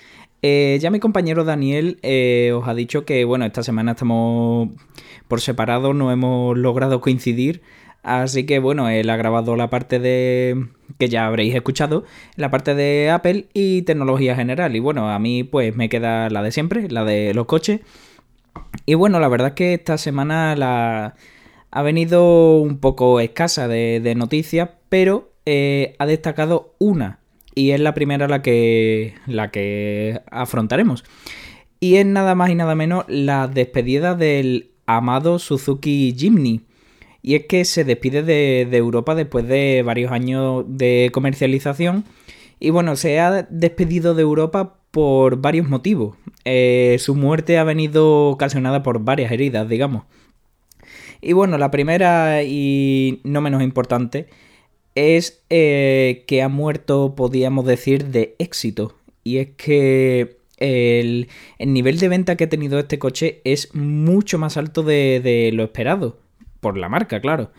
Eh, 0.47 0.79
ya 0.79 0.91
mi 0.91 1.01
compañero 1.01 1.45
Daniel 1.45 1.99
eh, 2.03 2.53
os 2.55 2.69
ha 2.69 2.75
dicho 2.75 3.07
que, 3.07 3.25
bueno, 3.25 3.47
esta 3.47 3.63
semana 3.63 3.93
estamos 3.93 4.69
por 5.27 5.41
separado, 5.41 5.95
no 5.95 6.13
hemos 6.13 6.59
logrado 6.59 7.01
coincidir. 7.01 7.63
Así 8.03 8.45
que, 8.45 8.59
bueno, 8.59 8.91
él 8.91 9.09
ha 9.09 9.17
grabado 9.17 9.57
la 9.57 9.71
parte 9.71 9.99
de. 10.01 10.67
que 10.99 11.09
ya 11.09 11.27
habréis 11.27 11.55
escuchado, 11.55 12.05
la 12.37 12.51
parte 12.51 12.75
de 12.75 13.09
Apple 13.11 13.47
y 13.55 13.83
tecnología 13.83 14.37
general. 14.37 14.77
Y 14.77 14.81
bueno, 14.81 15.09
a 15.11 15.19
mí, 15.19 15.45
pues 15.45 15.75
me 15.75 15.89
queda 15.89 16.29
la 16.29 16.43
de 16.43 16.53
siempre, 16.53 16.91
la 16.91 17.05
de 17.05 17.33
los 17.33 17.47
coches. 17.47 17.81
Y 18.85 18.95
bueno, 18.95 19.21
la 19.21 19.29
verdad 19.29 19.49
es 19.49 19.55
que 19.55 19.75
esta 19.75 19.97
semana 19.97 20.57
la. 20.57 21.15
ha 21.71 21.83
venido 21.83 22.59
un 22.59 22.79
poco 22.81 23.19
escasa 23.21 23.67
de, 23.67 24.15
noticias, 24.15 24.69
pero 24.91 25.33
eh, 25.47 25.97
ha 25.99 26.05
destacado 26.07 26.75
una 26.79 27.24
y 27.55 27.71
es 27.71 27.81
la 27.81 27.95
primera 27.95 28.29
la 28.29 28.43
que, 28.43 29.15
la 29.27 29.51
que 29.51 30.21
afrontaremos. 30.31 31.05
Y 31.81 31.97
es 31.97 32.07
nada 32.07 32.35
más 32.35 32.51
y 32.51 32.55
nada 32.55 32.75
menos 32.75 33.05
la 33.09 33.47
despedida 33.49 34.15
del 34.15 34.71
amado 34.87 35.39
Suzuki 35.39 36.15
Jimny. 36.17 36.63
Y 37.23 37.37
es 37.37 37.47
que 37.47 37.65
se 37.65 37.85
despide 37.85 38.23
de, 38.23 38.77
Europa 38.77 39.15
después 39.15 39.47
de 39.49 39.83
varios 39.85 40.13
años 40.13 40.65
de 40.67 41.11
comercialización. 41.13 42.05
Y 42.61 42.71
bueno, 42.71 42.97
se 42.97 43.21
ha 43.21 43.47
despedido 43.51 44.15
de 44.15 44.23
Europa 44.23 44.77
por 44.91 45.41
varios 45.41 45.69
motivos. 45.69 46.17
Eh, 46.45 46.97
su 47.01 47.15
muerte 47.15 47.59
ha 47.59 47.65
venido 47.65 48.29
ocasionada 48.29 48.83
por 48.83 49.01
varias 49.01 49.33
heridas, 49.33 49.69
digamos. 49.69 50.05
Y 51.21 51.33
bueno, 51.33 51.57
la 51.57 51.71
primera 51.71 52.43
y 52.43 53.21
no 53.25 53.41
menos 53.41 53.63
importante 53.63 54.29
es 54.95 55.43
eh, 55.51 56.25
que 56.27 56.43
ha 56.43 56.49
muerto, 56.49 57.15
podríamos 57.17 57.67
decir, 57.67 58.07
de 58.07 58.37
éxito. 58.39 58.97
Y 59.23 59.39
es 59.39 59.49
que 59.57 60.39
el, 60.59 61.29
nivel 61.59 61.99
de 61.99 62.09
venta 62.09 62.37
que 62.37 62.45
ha 62.45 62.49
tenido 62.49 62.79
este 62.79 62.99
coche 62.99 63.41
es 63.45 63.75
mucho 63.75 64.39
más 64.39 64.57
alto 64.57 64.83
de, 64.83 65.51
lo 65.53 65.65
esperado, 65.65 66.19
por 66.61 66.77
la 66.77 66.89
marca, 66.89 67.21
claro. 67.21 67.51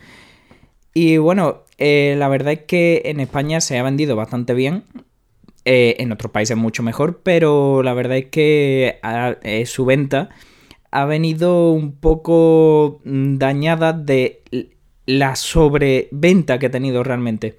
Y 0.94 1.18
bueno, 1.18 1.64
eh, 1.78 2.14
la 2.18 2.28
verdad 2.28 2.54
es 2.54 2.60
que 2.60 3.02
en 3.06 3.20
España 3.20 3.60
se 3.60 3.78
ha 3.78 3.82
vendido 3.82 4.16
bastante 4.16 4.54
bien, 4.54 4.84
eh, 5.64 5.96
en 5.98 6.12
otros 6.12 6.32
países 6.32 6.56
mucho 6.56 6.82
mejor, 6.82 7.20
pero 7.22 7.82
la 7.82 7.92
verdad 7.92 8.16
es 8.16 8.26
que 8.26 8.98
su 9.66 9.84
venta 9.84 10.30
ha 10.92 11.04
venido 11.04 11.72
un 11.72 11.92
poco 11.92 13.00
dañada 13.04 13.92
de 13.92 14.42
la 15.06 15.36
sobreventa 15.36 16.58
que 16.58 16.66
ha 16.66 16.70
tenido 16.70 17.02
realmente. 17.02 17.56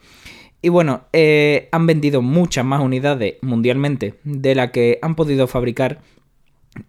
Y 0.62 0.70
bueno, 0.70 1.04
eh, 1.14 1.70
han 1.72 1.88
vendido 1.88 2.22
muchas 2.22 2.66
más 2.66 2.82
unidades 2.82 3.36
mundialmente 3.42 4.16
de 4.24 4.56
la 4.56 4.72
que 4.72 5.00
han 5.02 5.16
podido 5.16 5.48
fabricar. 5.48 6.02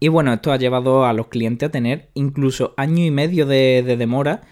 Y 0.01 0.09
bueno, 0.09 0.33
esto 0.33 0.53
ha 0.53 0.57
llevado 0.59 1.07
a 1.07 1.13
los 1.13 1.29
clientes 1.29 1.69
a 1.69 1.73
tener 1.73 2.09
incluso 2.15 2.75
año 2.77 3.05
y 3.05 3.11
medio 3.11 3.47
de, 3.47 3.83
demora 3.99 4.43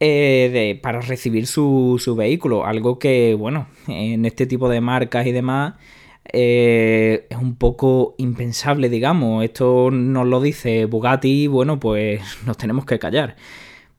eh, 0.00 0.78
para 0.82 1.00
recibir 1.00 1.46
su, 1.46 2.14
vehículo. 2.16 2.64
Algo 2.64 2.98
que, 2.98 3.34
bueno, 3.34 3.68
en 3.86 4.24
este 4.24 4.46
tipo 4.46 4.68
de 4.68 4.80
marcas 4.80 5.26
y 5.26 5.32
demás 5.32 5.74
eh, 6.32 7.26
es 7.30 7.38
un 7.38 7.56
poco 7.56 8.14
impensable, 8.18 8.88
digamos. 8.88 9.44
Esto 9.44 9.90
nos 9.90 10.26
lo 10.26 10.40
dice 10.40 10.84
Bugatti, 10.84 11.46
bueno, 11.46 11.80
pues 11.80 12.20
nos 12.44 12.56
tenemos 12.56 12.84
que 12.84 12.98
callar 12.98 13.36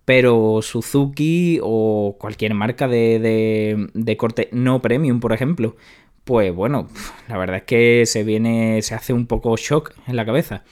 pero 0.10 0.64
Suzuki 0.64 1.60
o 1.62 2.16
cualquier 2.18 2.56
marca 2.56 2.88
de, 2.88 3.88
de, 3.94 4.18
corte 4.18 4.50
no 4.52 4.82
premium, 4.82 5.20
por 5.20 5.34
ejemplo, 5.34 5.76
pues 6.24 6.52
bueno, 6.52 6.88
la 7.30 7.38
verdad 7.38 7.58
es 7.58 7.64
que 7.66 8.08
se 8.08 8.24
viene, 8.24 8.82
se 8.82 8.96
hace 8.96 9.14
un 9.14 9.28
poco 9.28 9.56
shock 9.56 9.94
en 10.08 10.16
la 10.16 10.26
cabeza. 10.26 10.64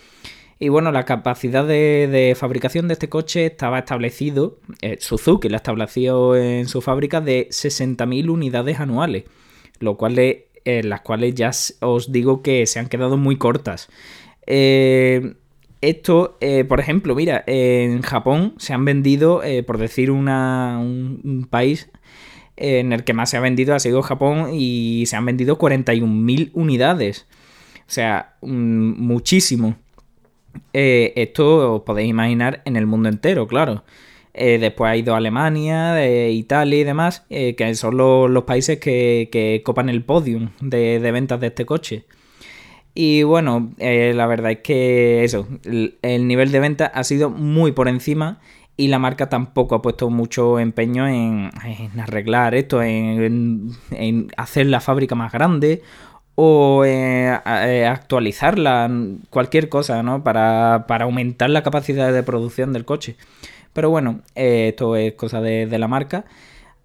Y 0.57 0.69
bueno, 0.69 0.91
la 0.91 1.05
capacidad 1.05 1.67
de, 1.67 2.35
fabricación 2.35 2.87
de 2.87 2.93
este 2.93 3.09
coche 3.09 3.45
estaba 3.45 3.77
establecido, 3.77 4.57
eh, 4.81 4.97
Suzuki 4.99 5.49
la 5.49 5.57
estableció 5.57 6.35
en 6.35 6.67
su 6.67 6.81
fábrica 6.81 7.21
de 7.21 7.47
60.000 7.49 8.31
unidades 8.31 8.79
anuales, 8.79 9.25
lo 9.79 9.97
cual 9.97 10.15
las 10.65 11.01
cuales 11.01 11.35
ya 11.35 11.51
os 11.81 12.11
digo 12.11 12.41
que 12.41 12.65
se 12.65 12.79
han 12.79 12.87
quedado 12.87 13.17
muy 13.17 13.37
cortas. 13.37 13.87
Eh, 14.47 15.35
esto, 15.81 16.37
eh, 16.41 16.65
por 16.65 16.79
ejemplo, 16.79 17.13
mira, 17.15 17.43
en 17.45 18.01
Japón 18.01 18.55
se 18.57 18.73
han 18.73 18.85
vendido, 18.85 19.43
eh, 19.43 19.63
por 19.63 19.77
decir 19.77 20.11
una, 20.11 20.79
un, 20.79 21.47
país 21.49 21.89
en 22.55 22.93
el 22.93 23.03
que 23.03 23.13
más 23.13 23.29
se 23.29 23.37
ha 23.37 23.41
vendido 23.41 23.75
ha 23.75 23.79
sido 23.79 24.01
Japón 24.01 24.49
y 24.53 25.05
se 25.05 25.15
han 25.15 25.25
vendido 25.25 25.57
41.000 25.57 26.51
unidades. 26.53 27.27
O 27.81 27.91
sea, 27.91 28.35
muchísimo. 28.41 29.75
Eh, 30.73 31.13
esto 31.15 31.75
os 31.75 31.81
podéis 31.83 32.09
imaginar 32.09 32.61
en 32.65 32.75
el 32.75 32.87
mundo 32.87 33.09
entero, 33.09 33.47
claro. 33.47 33.83
después 34.33 34.89
ha 34.89 34.97
ido 34.97 35.15
Alemania, 35.15 36.03
Italia 36.29 36.79
y 36.79 36.83
demás, 36.83 37.25
que 37.29 37.75
son 37.75 37.97
los, 37.97 38.43
países 38.43 38.79
que, 38.79 39.61
copan 39.63 39.89
el 39.89 40.03
podium 40.03 40.49
de 40.61 41.11
ventas 41.11 41.39
de 41.39 41.47
este 41.47 41.65
coche. 41.65 42.05
Y 42.99 43.21
bueno, 43.21 43.73
eh, 43.77 44.11
la 44.15 44.25
verdad 44.25 44.53
es 44.53 44.59
que 44.61 45.23
eso, 45.23 45.47
el, 45.63 46.27
nivel 46.27 46.51
de 46.51 46.59
venta 46.59 46.87
ha 46.87 47.03
sido 47.03 47.29
muy 47.29 47.71
por 47.71 47.89
encima 47.89 48.39
y 48.75 48.87
la 48.87 48.97
marca 48.97 49.29
tampoco 49.29 49.75
ha 49.75 49.83
puesto 49.83 50.09
mucho 50.09 50.57
empeño 50.57 51.07
en, 51.07 51.51
arreglar 51.99 52.55
esto, 52.55 52.81
en, 52.81 53.75
hacer 54.35 54.65
la 54.65 54.81
fábrica 54.81 55.13
más 55.13 55.31
grande 55.31 55.83
o 56.33 56.85
eh, 56.85 57.39
eh, 57.45 57.85
actualizarla, 57.85 58.89
cualquier 59.29 59.69
cosa, 59.69 60.01
¿no? 60.01 60.23
Para, 60.23 60.77
aumentar 60.87 61.51
la 61.51 61.61
capacidad 61.61 62.11
de 62.11 62.23
producción 62.23 62.73
del 62.73 62.85
coche. 62.85 63.15
Pero 63.73 63.91
bueno, 63.91 64.21
esto 64.33 64.95
es 64.95 65.13
cosa 65.13 65.39
de 65.39 65.77
la 65.77 65.87
marca. 65.87 66.25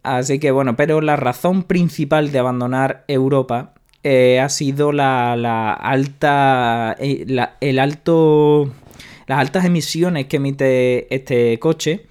Así 0.02 0.38
que 0.38 0.50
bueno, 0.50 0.76
pero 0.76 1.00
la 1.00 1.16
razón 1.16 1.62
principal 1.62 2.32
de 2.32 2.38
abandonar 2.38 3.06
Europa 3.08 3.72
eh, 4.02 4.40
ha 4.40 4.48
sido 4.48 4.92
la, 4.92 5.72
alta. 5.74 6.96
Eh, 6.98 7.26
el 7.60 7.78
alto. 7.78 8.72
Las 9.26 9.38
altas 9.38 9.64
emisiones 9.64 10.26
que 10.26 10.36
emite 10.36 11.14
este 11.14 11.58
coche. 11.58 12.06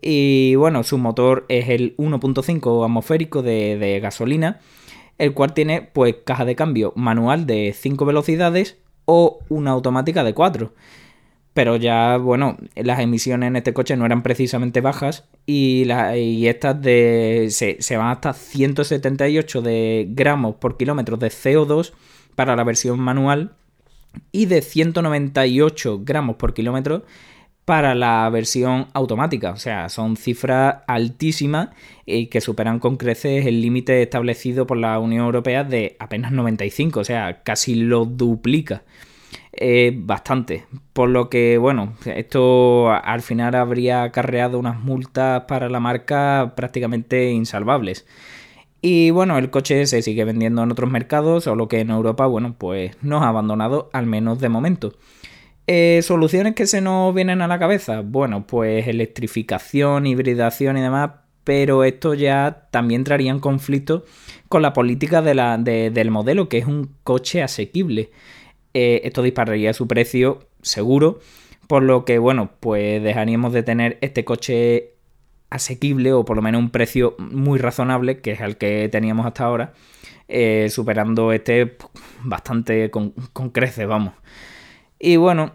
Y 0.00 0.54
bueno, 0.54 0.84
su 0.84 0.98
motor 0.98 1.46
es 1.48 1.68
el 1.68 1.96
1.5 1.96 2.84
atmosférico 2.84 3.42
de, 3.42 3.76
de, 3.78 4.00
gasolina. 4.00 4.60
El 5.18 5.32
cual 5.32 5.54
tiene 5.54 5.82
pues 5.82 6.14
caja 6.24 6.44
de 6.44 6.54
cambio 6.54 6.92
manual 6.94 7.46
de 7.46 7.74
5 7.76 8.04
velocidades 8.04 8.76
o 9.06 9.40
una 9.48 9.70
automática 9.70 10.24
de 10.24 10.34
4 10.34 10.72
pero 11.56 11.76
ya, 11.76 12.18
bueno, 12.18 12.58
las 12.74 13.00
emisiones 13.00 13.46
en 13.46 13.56
este 13.56 13.72
coche 13.72 13.96
no 13.96 14.04
eran 14.04 14.22
precisamente 14.22 14.82
bajas 14.82 15.24
y, 15.46 15.88
estas 16.46 16.82
de, 16.82 17.48
se, 17.48 17.96
van 17.96 18.08
hasta 18.08 18.34
178 18.34 19.62
de 19.62 20.06
gramos 20.10 20.56
por 20.56 20.76
kilómetro 20.76 21.16
de 21.16 21.28
CO2 21.28 21.94
para 22.34 22.56
la 22.56 22.62
versión 22.62 23.00
manual 23.00 23.54
y 24.32 24.44
de 24.44 24.60
198 24.60 26.02
gramos 26.04 26.36
por 26.36 26.52
kilómetro 26.52 27.06
para 27.64 27.94
la 27.94 28.28
versión 28.28 28.88
automática. 28.92 29.52
O 29.52 29.56
sea, 29.56 29.88
son 29.88 30.18
cifras 30.18 30.82
altísimas 30.86 31.70
y 32.04 32.26
que 32.26 32.42
superan 32.42 32.80
con 32.80 32.98
creces 32.98 33.46
el 33.46 33.62
límite 33.62 34.02
establecido 34.02 34.66
por 34.66 34.76
la 34.76 34.98
Unión 34.98 35.24
Europea 35.24 35.64
de 35.64 35.96
apenas 36.00 36.32
95, 36.32 37.00
o 37.00 37.04
sea, 37.04 37.42
casi 37.44 37.76
lo 37.76 38.04
duplica. 38.04 38.82
Bastante. 39.94 40.66
Por 40.92 41.08
lo 41.08 41.30
que, 41.30 41.58
bueno, 41.58 41.94
esto 42.04 42.90
al 42.90 43.22
final 43.22 43.54
habría 43.54 44.02
acarreado 44.02 44.58
unas 44.58 44.80
multas 44.80 45.44
para 45.48 45.68
la 45.68 45.80
marca 45.80 46.52
prácticamente 46.56 47.30
insalvables. 47.30 48.06
Y 48.82 49.10
bueno, 49.10 49.38
el 49.38 49.50
coche 49.50 49.86
se 49.86 50.02
sigue 50.02 50.24
vendiendo 50.24 50.62
en 50.62 50.70
otros 50.70 50.90
mercados, 50.90 51.44
solo 51.44 51.66
que 51.66 51.80
en 51.80 51.90
Europa, 51.90 52.26
bueno, 52.26 52.54
pues 52.58 52.96
nos 53.02 53.22
ha 53.22 53.28
abandonado, 53.28 53.90
al 53.92 54.06
menos 54.06 54.38
de 54.38 54.48
momento. 54.48 54.92
Eh, 55.66 56.00
¿Soluciones 56.02 56.54
que 56.54 56.66
se 56.66 56.80
nos 56.80 57.12
vienen 57.12 57.42
a 57.42 57.48
la 57.48 57.58
cabeza? 57.58 58.02
Bueno, 58.02 58.46
pues 58.46 58.86
electrificación, 58.86 60.06
hibridación 60.06 60.76
y 60.76 60.82
demás, 60.82 61.10
pero 61.42 61.82
esto 61.82 62.14
ya 62.14 62.68
también 62.70 63.02
traría 63.02 63.32
en 63.32 63.40
conflicto 63.40 64.04
con 64.48 64.62
la 64.62 64.72
política 64.72 65.22
del 65.22 66.10
modelo, 66.10 66.48
que 66.48 66.58
es 66.58 66.66
un 66.66 66.90
coche 67.02 67.42
asequible. 67.42 68.10
Eh, 68.78 69.06
esto 69.06 69.22
dispararía 69.22 69.72
su 69.72 69.88
precio 69.88 70.40
seguro, 70.60 71.18
por 71.66 71.82
lo 71.82 72.04
que, 72.04 72.18
bueno, 72.18 72.50
pues 72.60 73.02
dejaríamos 73.02 73.54
de 73.54 73.62
tener 73.62 73.96
este 74.02 74.26
coche 74.26 74.96
asequible 75.48 76.12
o 76.12 76.26
por 76.26 76.36
lo 76.36 76.42
menos 76.42 76.60
un 76.60 76.68
precio 76.68 77.14
muy 77.18 77.58
razonable, 77.58 78.20
que 78.20 78.32
es 78.32 78.40
el 78.42 78.58
que 78.58 78.90
teníamos 78.92 79.24
hasta 79.24 79.44
ahora, 79.44 79.72
eh, 80.28 80.66
superando 80.68 81.32
este 81.32 81.78
bastante 82.22 82.90
con, 82.90 83.14
creces, 83.50 83.86
vamos. 83.86 84.12
Y 84.98 85.16
bueno, 85.16 85.52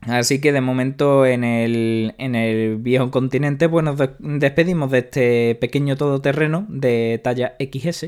así 0.00 0.40
que 0.40 0.50
de 0.50 0.62
momento 0.62 1.26
en 1.26 1.44
el, 1.44 2.14
en 2.16 2.34
el 2.34 2.76
viejo 2.76 3.10
continente, 3.10 3.68
pues 3.68 3.84
nos 3.84 3.98
despedimos 4.20 4.90
de 4.90 4.98
este 5.00 5.54
pequeño 5.56 5.98
todoterreno 5.98 6.64
de 6.70 7.20
talla 7.22 7.56
XS 7.60 8.06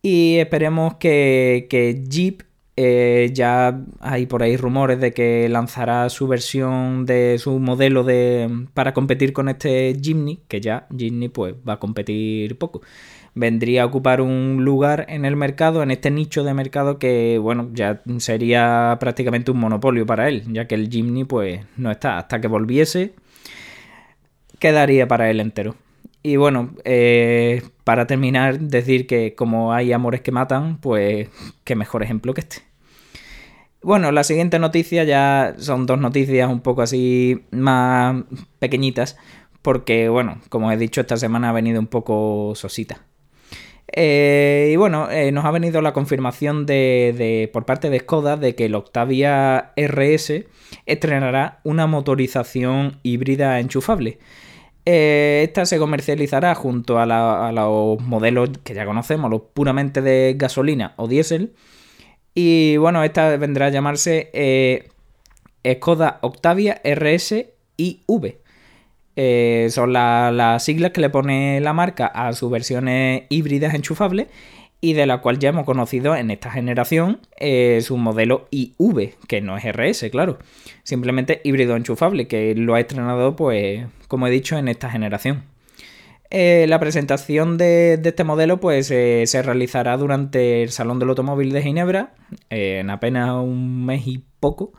y 0.00 0.36
esperemos 0.36 0.94
que, 0.94 1.66
que 1.68 2.04
Jeep 2.08 2.42
eh, 2.80 3.30
ya 3.32 3.80
hay 3.98 4.26
por 4.26 4.44
ahí 4.44 4.56
rumores 4.56 5.00
de 5.00 5.12
que 5.12 5.48
lanzará 5.48 6.08
su 6.10 6.28
versión 6.28 7.06
de 7.06 7.36
su 7.40 7.58
modelo 7.58 8.04
de 8.04 8.66
para 8.72 8.94
competir 8.94 9.32
con 9.32 9.48
este 9.48 9.96
Jimny, 10.00 10.42
que 10.46 10.60
ya 10.60 10.86
Jimny 10.96 11.28
pues 11.28 11.56
va 11.68 11.72
a 11.74 11.78
competir 11.80 12.56
poco. 12.56 12.82
Vendría 13.34 13.82
a 13.82 13.86
ocupar 13.86 14.20
un 14.20 14.64
lugar 14.64 15.06
en 15.08 15.24
el 15.24 15.34
mercado, 15.34 15.82
en 15.82 15.90
este 15.90 16.12
nicho 16.12 16.44
de 16.44 16.54
mercado 16.54 17.00
que, 17.00 17.38
bueno, 17.38 17.68
ya 17.72 18.00
sería 18.18 18.96
prácticamente 19.00 19.50
un 19.50 19.58
monopolio 19.58 20.06
para 20.06 20.28
él, 20.28 20.44
ya 20.52 20.66
que 20.68 20.76
el 20.76 20.88
Jimny 20.88 21.24
pues 21.24 21.60
no 21.76 21.90
está. 21.90 22.18
Hasta 22.18 22.40
que 22.40 22.46
volviese, 22.46 23.14
quedaría 24.60 25.08
para 25.08 25.30
él 25.30 25.40
entero. 25.40 25.74
Y 26.22 26.36
bueno, 26.36 26.74
eh, 26.84 27.62
para 27.84 28.06
terminar, 28.06 28.60
decir 28.60 29.06
que 29.08 29.34
como 29.34 29.72
hay 29.72 29.92
amores 29.92 30.20
que 30.20 30.32
matan, 30.32 30.78
pues 30.78 31.28
qué 31.64 31.74
mejor 31.76 32.04
ejemplo 32.04 32.34
que 32.34 32.42
este. 32.42 32.67
Bueno, 33.82 34.10
la 34.10 34.24
siguiente 34.24 34.58
noticia 34.58 35.04
ya 35.04 35.54
son 35.58 35.86
dos 35.86 35.98
noticias 35.98 36.50
un 36.50 36.60
poco 36.60 36.82
así 36.82 37.44
más 37.52 38.24
pequeñitas, 38.58 39.16
porque 39.62 40.08
bueno, 40.08 40.40
como 40.48 40.72
he 40.72 40.76
dicho, 40.76 41.00
esta 41.00 41.16
semana 41.16 41.50
ha 41.50 41.52
venido 41.52 41.78
un 41.80 41.86
poco 41.86 42.54
sosita. 42.56 43.02
Eh, 43.92 44.70
y 44.72 44.76
bueno, 44.76 45.10
eh, 45.10 45.32
nos 45.32 45.44
ha 45.44 45.50
venido 45.50 45.80
la 45.80 45.92
confirmación 45.92 46.66
de, 46.66 47.48
por 47.52 47.64
parte 47.64 47.88
de 47.88 48.00
Skoda 48.00 48.36
de 48.36 48.54
que 48.54 48.66
el 48.66 48.74
Octavia 48.74 49.72
RS 49.76 50.44
estrenará 50.86 51.60
una 51.64 51.86
motorización 51.86 52.98
híbrida 53.02 53.60
enchufable. 53.60 54.18
Eh, 54.84 55.42
esta 55.46 55.66
se 55.66 55.78
comercializará 55.78 56.54
junto 56.54 56.98
a, 56.98 57.48
a, 57.48 57.52
los 57.52 58.00
modelos 58.00 58.50
que 58.64 58.74
ya 58.74 58.86
conocemos, 58.86 59.30
los 59.30 59.42
puramente 59.54 60.02
de 60.02 60.34
gasolina 60.36 60.94
o 60.96 61.08
diésel, 61.08 61.54
Y 62.40 62.76
bueno, 62.76 63.02
esta 63.02 63.36
vendrá 63.36 63.66
a 63.66 63.70
llamarse 63.70 64.30
eh, 64.32 64.90
Skoda 65.68 66.20
Octavia 66.22 66.80
RS 66.84 67.46
IV. 67.76 68.38
Eh, 69.16 69.66
son 69.72 69.92
las 69.92 70.64
siglas 70.64 70.92
que 70.92 71.00
le 71.00 71.10
pone 71.10 71.60
la 71.60 71.72
marca 71.72 72.06
a 72.06 72.32
sus 72.34 72.48
versiones 72.48 73.24
híbridas 73.28 73.74
enchufables 73.74 74.28
y 74.80 74.92
de 74.92 75.06
la 75.06 75.20
cual 75.20 75.40
ya 75.40 75.48
hemos 75.48 75.64
conocido 75.64 76.14
en 76.14 76.30
esta 76.30 76.52
generación 76.52 77.22
eh, 77.40 77.80
su 77.82 77.96
modelo 77.96 78.46
IV, 78.52 79.16
que 79.26 79.40
no 79.40 79.56
es 79.56 79.64
RS, 79.64 80.08
claro, 80.12 80.38
simplemente 80.84 81.40
híbrido 81.42 81.74
enchufable, 81.74 82.28
que 82.28 82.54
lo 82.54 82.76
ha 82.76 82.80
estrenado, 82.80 83.34
pues, 83.34 83.84
como 84.06 84.28
he 84.28 84.30
dicho, 84.30 84.56
en 84.56 84.68
esta 84.68 84.88
generación. 84.88 85.42
Eh, 86.30 86.66
la 86.68 86.78
presentación 86.78 87.56
de, 87.56 88.00
este 88.04 88.24
modelo 88.24 88.60
pues 88.60 88.86
se 88.88 89.42
realizará 89.42 89.96
durante 89.96 90.62
el 90.62 90.70
Salón 90.70 90.98
del 90.98 91.08
Automóvil 91.10 91.52
de 91.52 91.62
Ginebra, 91.62 92.14
en 92.50 92.90
apenas 92.90 93.32
un 93.32 93.86
mes 93.86 94.06
y 94.06 94.24
poco, 94.40 94.72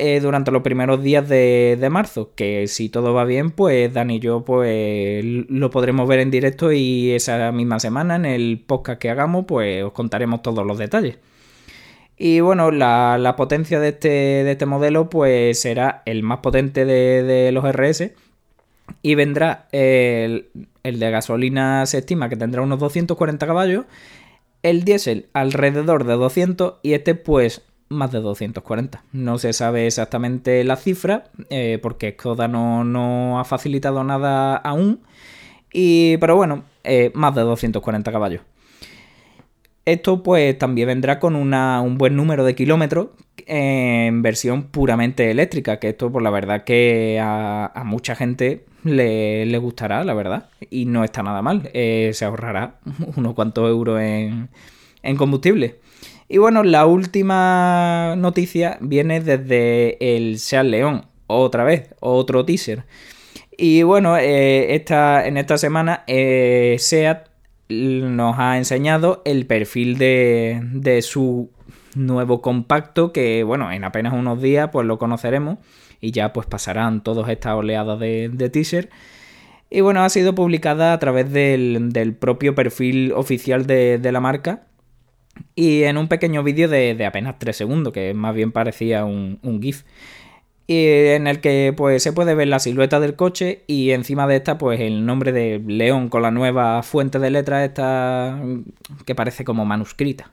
eh, 0.00 0.20
durante 0.20 0.52
los 0.52 0.62
primeros 0.62 1.02
días 1.02 1.28
de, 1.28 1.88
marzo, 1.90 2.32
que 2.36 2.68
si 2.68 2.88
todo 2.88 3.14
va 3.14 3.24
bien, 3.24 3.50
pues 3.50 3.92
Dani 3.92 4.16
y 4.16 4.20
yo 4.20 4.44
pues 4.44 5.24
lo 5.24 5.70
podremos 5.70 6.06
ver 6.06 6.20
en 6.20 6.30
directo 6.30 6.70
y 6.70 7.10
esa 7.10 7.50
misma 7.50 7.80
semana 7.80 8.14
en 8.14 8.24
el 8.24 8.62
podcast 8.64 9.00
que 9.00 9.10
hagamos 9.10 9.46
pues 9.48 9.82
os 9.82 9.90
contaremos 9.92 10.40
todos 10.42 10.64
los 10.64 10.78
detalles. 10.78 11.18
Y 12.16 12.38
bueno, 12.38 12.70
la, 12.70 13.34
potencia 13.36 13.80
de 13.80 13.88
este, 13.88 14.08
de 14.08 14.52
este, 14.52 14.66
modelo 14.66 15.10
pues 15.10 15.60
será 15.60 16.02
el 16.06 16.22
más 16.22 16.38
potente 16.38 16.84
de, 16.84 17.50
los 17.50 17.64
RS 17.64 18.12
y 19.02 19.14
vendrá 19.14 19.68
el, 19.72 20.50
el 20.82 20.98
de 20.98 21.10
gasolina 21.10 21.86
se 21.86 21.98
estima 21.98 22.28
que 22.28 22.36
tendrá 22.36 22.62
unos 22.62 22.78
240 22.78 23.46
caballos, 23.46 23.84
el 24.62 24.84
diésel 24.84 25.28
alrededor 25.32 26.04
de 26.04 26.14
200 26.14 26.74
y 26.82 26.94
este 26.94 27.14
pues 27.14 27.62
más 27.88 28.12
de 28.12 28.20
240. 28.20 29.04
No 29.12 29.38
se 29.38 29.52
sabe 29.52 29.86
exactamente 29.86 30.62
la 30.64 30.76
cifra 30.76 31.24
eh, 31.50 31.78
porque 31.82 32.12
Skoda 32.12 32.48
no, 32.48 33.40
ha 33.40 33.44
facilitado 33.44 34.04
nada 34.04 34.56
aún. 34.56 35.00
Y, 35.72 36.16
pero 36.18 36.36
bueno, 36.36 36.64
eh, 36.84 37.10
más 37.14 37.34
de 37.34 37.42
240 37.42 38.10
caballos. 38.12 38.42
Esto 39.88 40.22
pues 40.22 40.58
también 40.58 40.88
vendrá 40.88 41.18
con 41.18 41.34
un 41.34 41.96
buen 41.96 42.14
número 42.14 42.44
de 42.44 42.54
kilómetros 42.54 43.08
en 43.46 44.20
versión 44.20 44.64
puramente 44.64 45.30
eléctrica, 45.30 45.78
que 45.78 45.88
esto 45.88 46.08
por 46.08 46.12
pues, 46.12 46.24
la 46.24 46.30
verdad 46.30 46.64
que 46.64 47.18
a, 47.22 47.82
mucha 47.86 48.14
gente 48.14 48.66
le, 48.84 49.56
gustará, 49.56 50.04
la 50.04 50.12
verdad, 50.12 50.50
y 50.68 50.84
no 50.84 51.04
está 51.04 51.22
nada 51.22 51.40
mal, 51.40 51.70
eh, 51.72 52.10
se 52.12 52.26
ahorrará 52.26 52.80
unos 53.16 53.32
cuantos 53.32 53.66
euros 53.70 53.98
en, 53.98 54.50
en 55.02 55.16
combustible. 55.16 55.76
Y 56.28 56.36
bueno, 56.36 56.64
la 56.64 56.84
última 56.84 58.14
noticia 58.14 58.76
viene 58.82 59.22
desde 59.22 60.16
el 60.16 60.38
Seat 60.38 60.66
León, 60.66 61.06
otra 61.28 61.64
vez, 61.64 61.94
otro 62.00 62.44
teaser. 62.44 62.84
Y 63.56 63.84
bueno, 63.84 64.18
eh, 64.18 64.84
en 64.86 65.36
esta 65.38 65.56
semana 65.56 66.04
eh, 66.06 66.76
SEAT 66.78 67.27
nos 67.68 68.38
ha 68.38 68.56
enseñado 68.56 69.22
el 69.24 69.46
perfil 69.46 69.98
de, 69.98 71.00
su 71.02 71.50
nuevo 71.94 72.40
compacto 72.40 73.12
que 73.12 73.42
bueno, 73.42 73.72
en 73.72 73.84
apenas 73.84 74.12
unos 74.12 74.40
días 74.40 74.70
pues 74.72 74.86
lo 74.86 74.98
conoceremos 74.98 75.58
y 76.00 76.12
ya 76.12 76.32
pues 76.32 76.46
pasarán 76.46 77.02
todas 77.02 77.28
estas 77.28 77.54
oleadas 77.54 77.98
de, 77.98 78.50
teaser. 78.52 78.88
Y 79.70 79.80
bueno, 79.82 80.02
ha 80.02 80.08
sido 80.08 80.34
publicada 80.34 80.94
a 80.94 80.98
través 80.98 81.30
del, 81.30 82.16
propio 82.18 82.54
perfil 82.54 83.12
oficial 83.12 83.66
de, 83.66 84.00
la 84.10 84.20
marca 84.20 84.66
y 85.54 85.82
en 85.82 85.98
un 85.98 86.08
pequeño 86.08 86.42
vídeo 86.42 86.68
de, 86.68 87.04
apenas 87.04 87.38
3 87.38 87.54
segundos, 87.54 87.92
que 87.92 88.14
más 88.14 88.34
bien 88.34 88.52
parecía 88.52 89.04
un, 89.04 89.60
GIF. 89.60 89.82
En 90.70 91.26
el 91.26 91.40
que 91.40 91.72
pues 91.76 92.02
se 92.02 92.12
puede 92.12 92.34
ver 92.34 92.48
la 92.48 92.58
silueta 92.58 93.00
del 93.00 93.16
coche 93.16 93.62
y 93.66 93.92
encima 93.92 94.26
de 94.26 94.36
esta 94.36 94.58
pues 94.58 94.80
el 94.80 95.06
nombre 95.06 95.32
de 95.32 95.62
León 95.66 96.10
con 96.10 96.22
la 96.22 96.30
nueva 96.30 96.82
fuente 96.82 97.18
de 97.18 97.30
letras 97.30 97.66
esta 97.66 98.38
que 99.06 99.14
parece 99.14 99.44
como 99.44 99.64
manuscrita. 99.64 100.30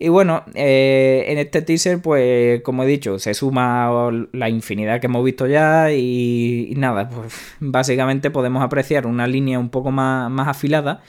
Y 0.00 0.08
bueno, 0.08 0.44
eh, 0.54 1.24
en 1.28 1.38
este 1.38 1.62
teaser 1.62 2.00
pues 2.02 2.62
como 2.62 2.82
he 2.82 2.86
dicho 2.86 3.18
se 3.18 3.34
suma 3.34 4.10
la 4.32 4.48
infinidad 4.48 5.00
que 5.00 5.06
hemos 5.06 5.24
visto 5.24 5.46
ya 5.46 5.92
y, 5.92 6.72
nada, 6.76 7.08
pues 7.08 7.32
básicamente 7.60 8.30
podemos 8.30 8.62
apreciar 8.62 9.06
una 9.06 9.26
línea 9.26 9.58
un 9.58 9.70
poco 9.70 9.90
más, 9.92 10.30
más 10.30 10.48
afilada 10.48 11.02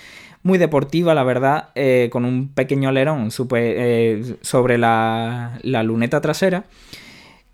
muy 0.43 0.57
deportiva, 0.57 1.13
la 1.13 1.23
verdad, 1.23 1.69
eh, 1.75 2.09
con 2.11 2.25
un 2.25 2.49
pequeño 2.49 2.89
alerón 2.89 3.29
eh, 3.55 4.35
sobre 4.41 4.77
la, 4.77 5.59
luneta 5.63 6.21
trasera. 6.21 6.65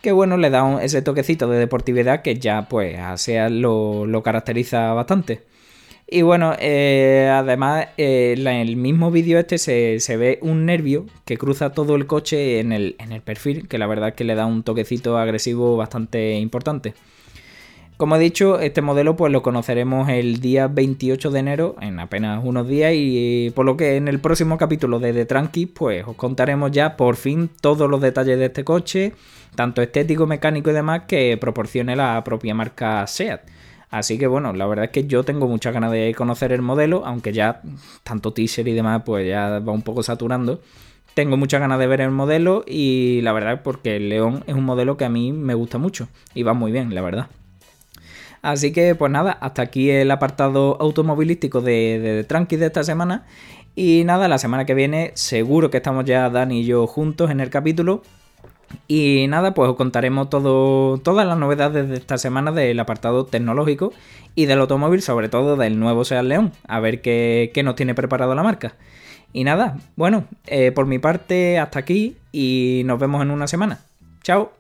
Que 0.05 0.11
bueno, 0.11 0.37
le 0.37 0.51
da 0.51 0.83
ese 0.83 1.01
toquecito 1.01 1.49
de 1.49 1.57
deportividad 1.57 2.21
que 2.21 2.35
ya 2.35 2.69
pues 2.69 2.95
a 2.99 3.17
SEAT 3.17 3.49
lo, 3.49 4.21
caracteriza 4.23 4.93
bastante. 4.93 5.41
Y 6.07 6.21
bueno, 6.21 6.53
eh, 6.59 7.27
además 7.33 7.87
en 7.97 8.45
el 8.45 8.75
mismo 8.75 9.09
vídeo 9.09 9.39
este 9.39 9.57
se, 9.57 10.17
ve 10.17 10.37
un 10.43 10.67
nervio 10.67 11.07
que 11.25 11.39
cruza 11.39 11.71
todo 11.71 11.95
el 11.95 12.05
coche 12.05 12.59
en 12.59 12.71
el, 12.71 12.95
en 12.99 13.13
el 13.13 13.23
perfil, 13.23 13.67
que 13.67 13.79
la 13.79 13.87
verdad 13.87 14.09
es 14.09 14.13
que 14.13 14.25
le 14.25 14.35
da 14.35 14.45
un 14.45 14.61
toquecito 14.61 15.17
agresivo 15.17 15.75
bastante 15.75 16.35
importante. 16.35 16.93
Como 17.97 18.17
he 18.17 18.19
dicho, 18.19 18.60
este 18.60 18.81
modelo 18.81 19.15
pues 19.15 19.31
lo 19.31 19.41
conoceremos 19.41 20.10
el 20.10 20.41
día 20.41 20.67
28 20.67 21.31
de 21.31 21.39
enero, 21.39 21.75
en 21.79 22.01
apenas 22.01 22.43
unos 22.43 22.67
días, 22.67 22.91
y 22.93 23.51
por 23.55 23.65
lo 23.65 23.77
que 23.77 23.95
en 23.95 24.10
el 24.10 24.19
próximo 24.19 24.58
capítulo 24.58 24.99
de 24.99 25.13
The 25.13 25.23
Tranqui 25.23 25.65
pues 25.67 26.05
os 26.05 26.17
contaremos 26.17 26.71
ya 26.71 26.97
por 26.97 27.15
fin 27.15 27.49
todos 27.62 27.89
los 27.89 28.01
detalles 28.01 28.38
de 28.38 28.47
este 28.47 28.65
coche, 28.65 29.13
tanto 29.55 29.81
estético, 29.81 30.27
mecánico 30.27 30.71
y 30.71 30.73
demás, 30.73 31.03
que 31.08 31.38
proporcione 31.39 31.95
la 31.95 32.21
propia 32.25 32.53
marca 32.53 33.08
SEAT. 33.08 33.47
Así 33.89 34.17
que 34.17 34.27
bueno, 34.27 34.51
la 34.51 34.65
verdad 34.65 34.86
es 34.86 34.91
que 34.91 35.08
yo 35.08 35.23
tengo 35.23 35.47
muchas 35.47 35.73
ganas 35.73 35.93
de 35.93 36.13
conocer 36.17 36.51
el 36.51 36.62
modelo, 36.62 37.05
aunque 37.05 37.31
ya 37.31 37.62
tanto 38.03 38.34
teaser 38.34 38.67
y 38.67 38.73
demás 38.73 39.03
pues 39.05 39.25
ya 39.25 39.60
va 39.60 39.71
un 39.71 39.84
poco 39.84 40.03
saturando. 40.03 40.60
Tengo 41.13 41.38
muchas 41.38 41.62
ganas 41.62 41.79
de 41.79 41.88
ver 41.88 42.01
el 42.01 42.12
modelo 42.12 42.65
y 42.67 43.21
la 43.21 43.31
verdad 43.31 43.62
porque 43.63 43.95
el 43.95 44.10
León 44.10 44.43
es 44.47 44.55
un 44.55 44.65
modelo 44.65 44.97
que 44.97 45.05
a 45.05 45.10
mí 45.10 45.31
me 45.31 45.53
gusta 45.53 45.77
mucho 45.77 46.10
y 46.34 46.43
va 46.43 46.53
muy 46.53 46.73
bien, 46.73 46.93
la 46.93 47.01
verdad. 47.01 47.29
Así 48.45 48.71
que, 48.71 48.93
pues 48.93 49.12
nada, 49.12 49.31
hasta 49.41 49.63
aquí 49.63 49.89
el 49.89 50.12
apartado 50.12 50.77
automovilístico 50.79 51.62
de, 51.62 51.99
de, 51.99 52.23
Tranqui 52.25 52.58
de 52.58 52.67
esta 52.67 52.84
semana. 52.84 53.25
Y 53.75 54.03
nada, 54.05 54.27
la 54.27 54.38
semana 54.38 54.65
que 54.65 54.75
viene 54.75 55.12
seguro 55.15 55.71
que 55.71 55.77
estamos 55.77 56.05
ya 56.05 56.29
Dani 56.29 56.62
y 56.62 56.65
yo 56.65 56.86
juntos 56.86 57.31
en 57.31 57.39
el 57.39 57.49
capítulo. 57.49 58.03
Y 58.88 59.25
nada, 59.29 59.55
pues 59.55 59.71
os 59.71 59.75
contaremos 59.75 60.29
todo, 60.29 60.99
todas 60.99 61.25
las 61.25 61.39
novedades 61.39 61.89
de 61.89 61.95
esta 61.95 62.19
semana 62.19 62.51
del 62.51 62.79
apartado 62.79 63.25
tecnológico 63.25 63.93
y 64.36 64.45
del 64.45 64.60
automóvil, 64.60 65.01
sobre 65.01 65.27
todo 65.27 65.55
del 65.55 65.79
nuevo 65.79 66.05
Seat 66.05 66.25
León. 66.25 66.51
A 66.67 66.79
ver 66.79 67.01
qué, 67.01 67.51
nos 67.63 67.73
tiene 67.73 67.95
preparado 67.95 68.36
la 68.36 68.43
marca. 68.43 68.75
Y 69.34 69.43
nada, 69.43 69.79
bueno, 69.95 70.25
eh, 70.45 70.71
por 70.71 70.86
mi 70.86 70.99
parte 70.99 71.58
hasta 71.58 71.79
aquí 71.79 72.15
y 72.31 72.84
nos 72.86 72.99
vemos 72.99 73.23
en 73.23 73.31
una 73.31 73.47
semana. 73.47 73.79
Chao. 74.21 74.51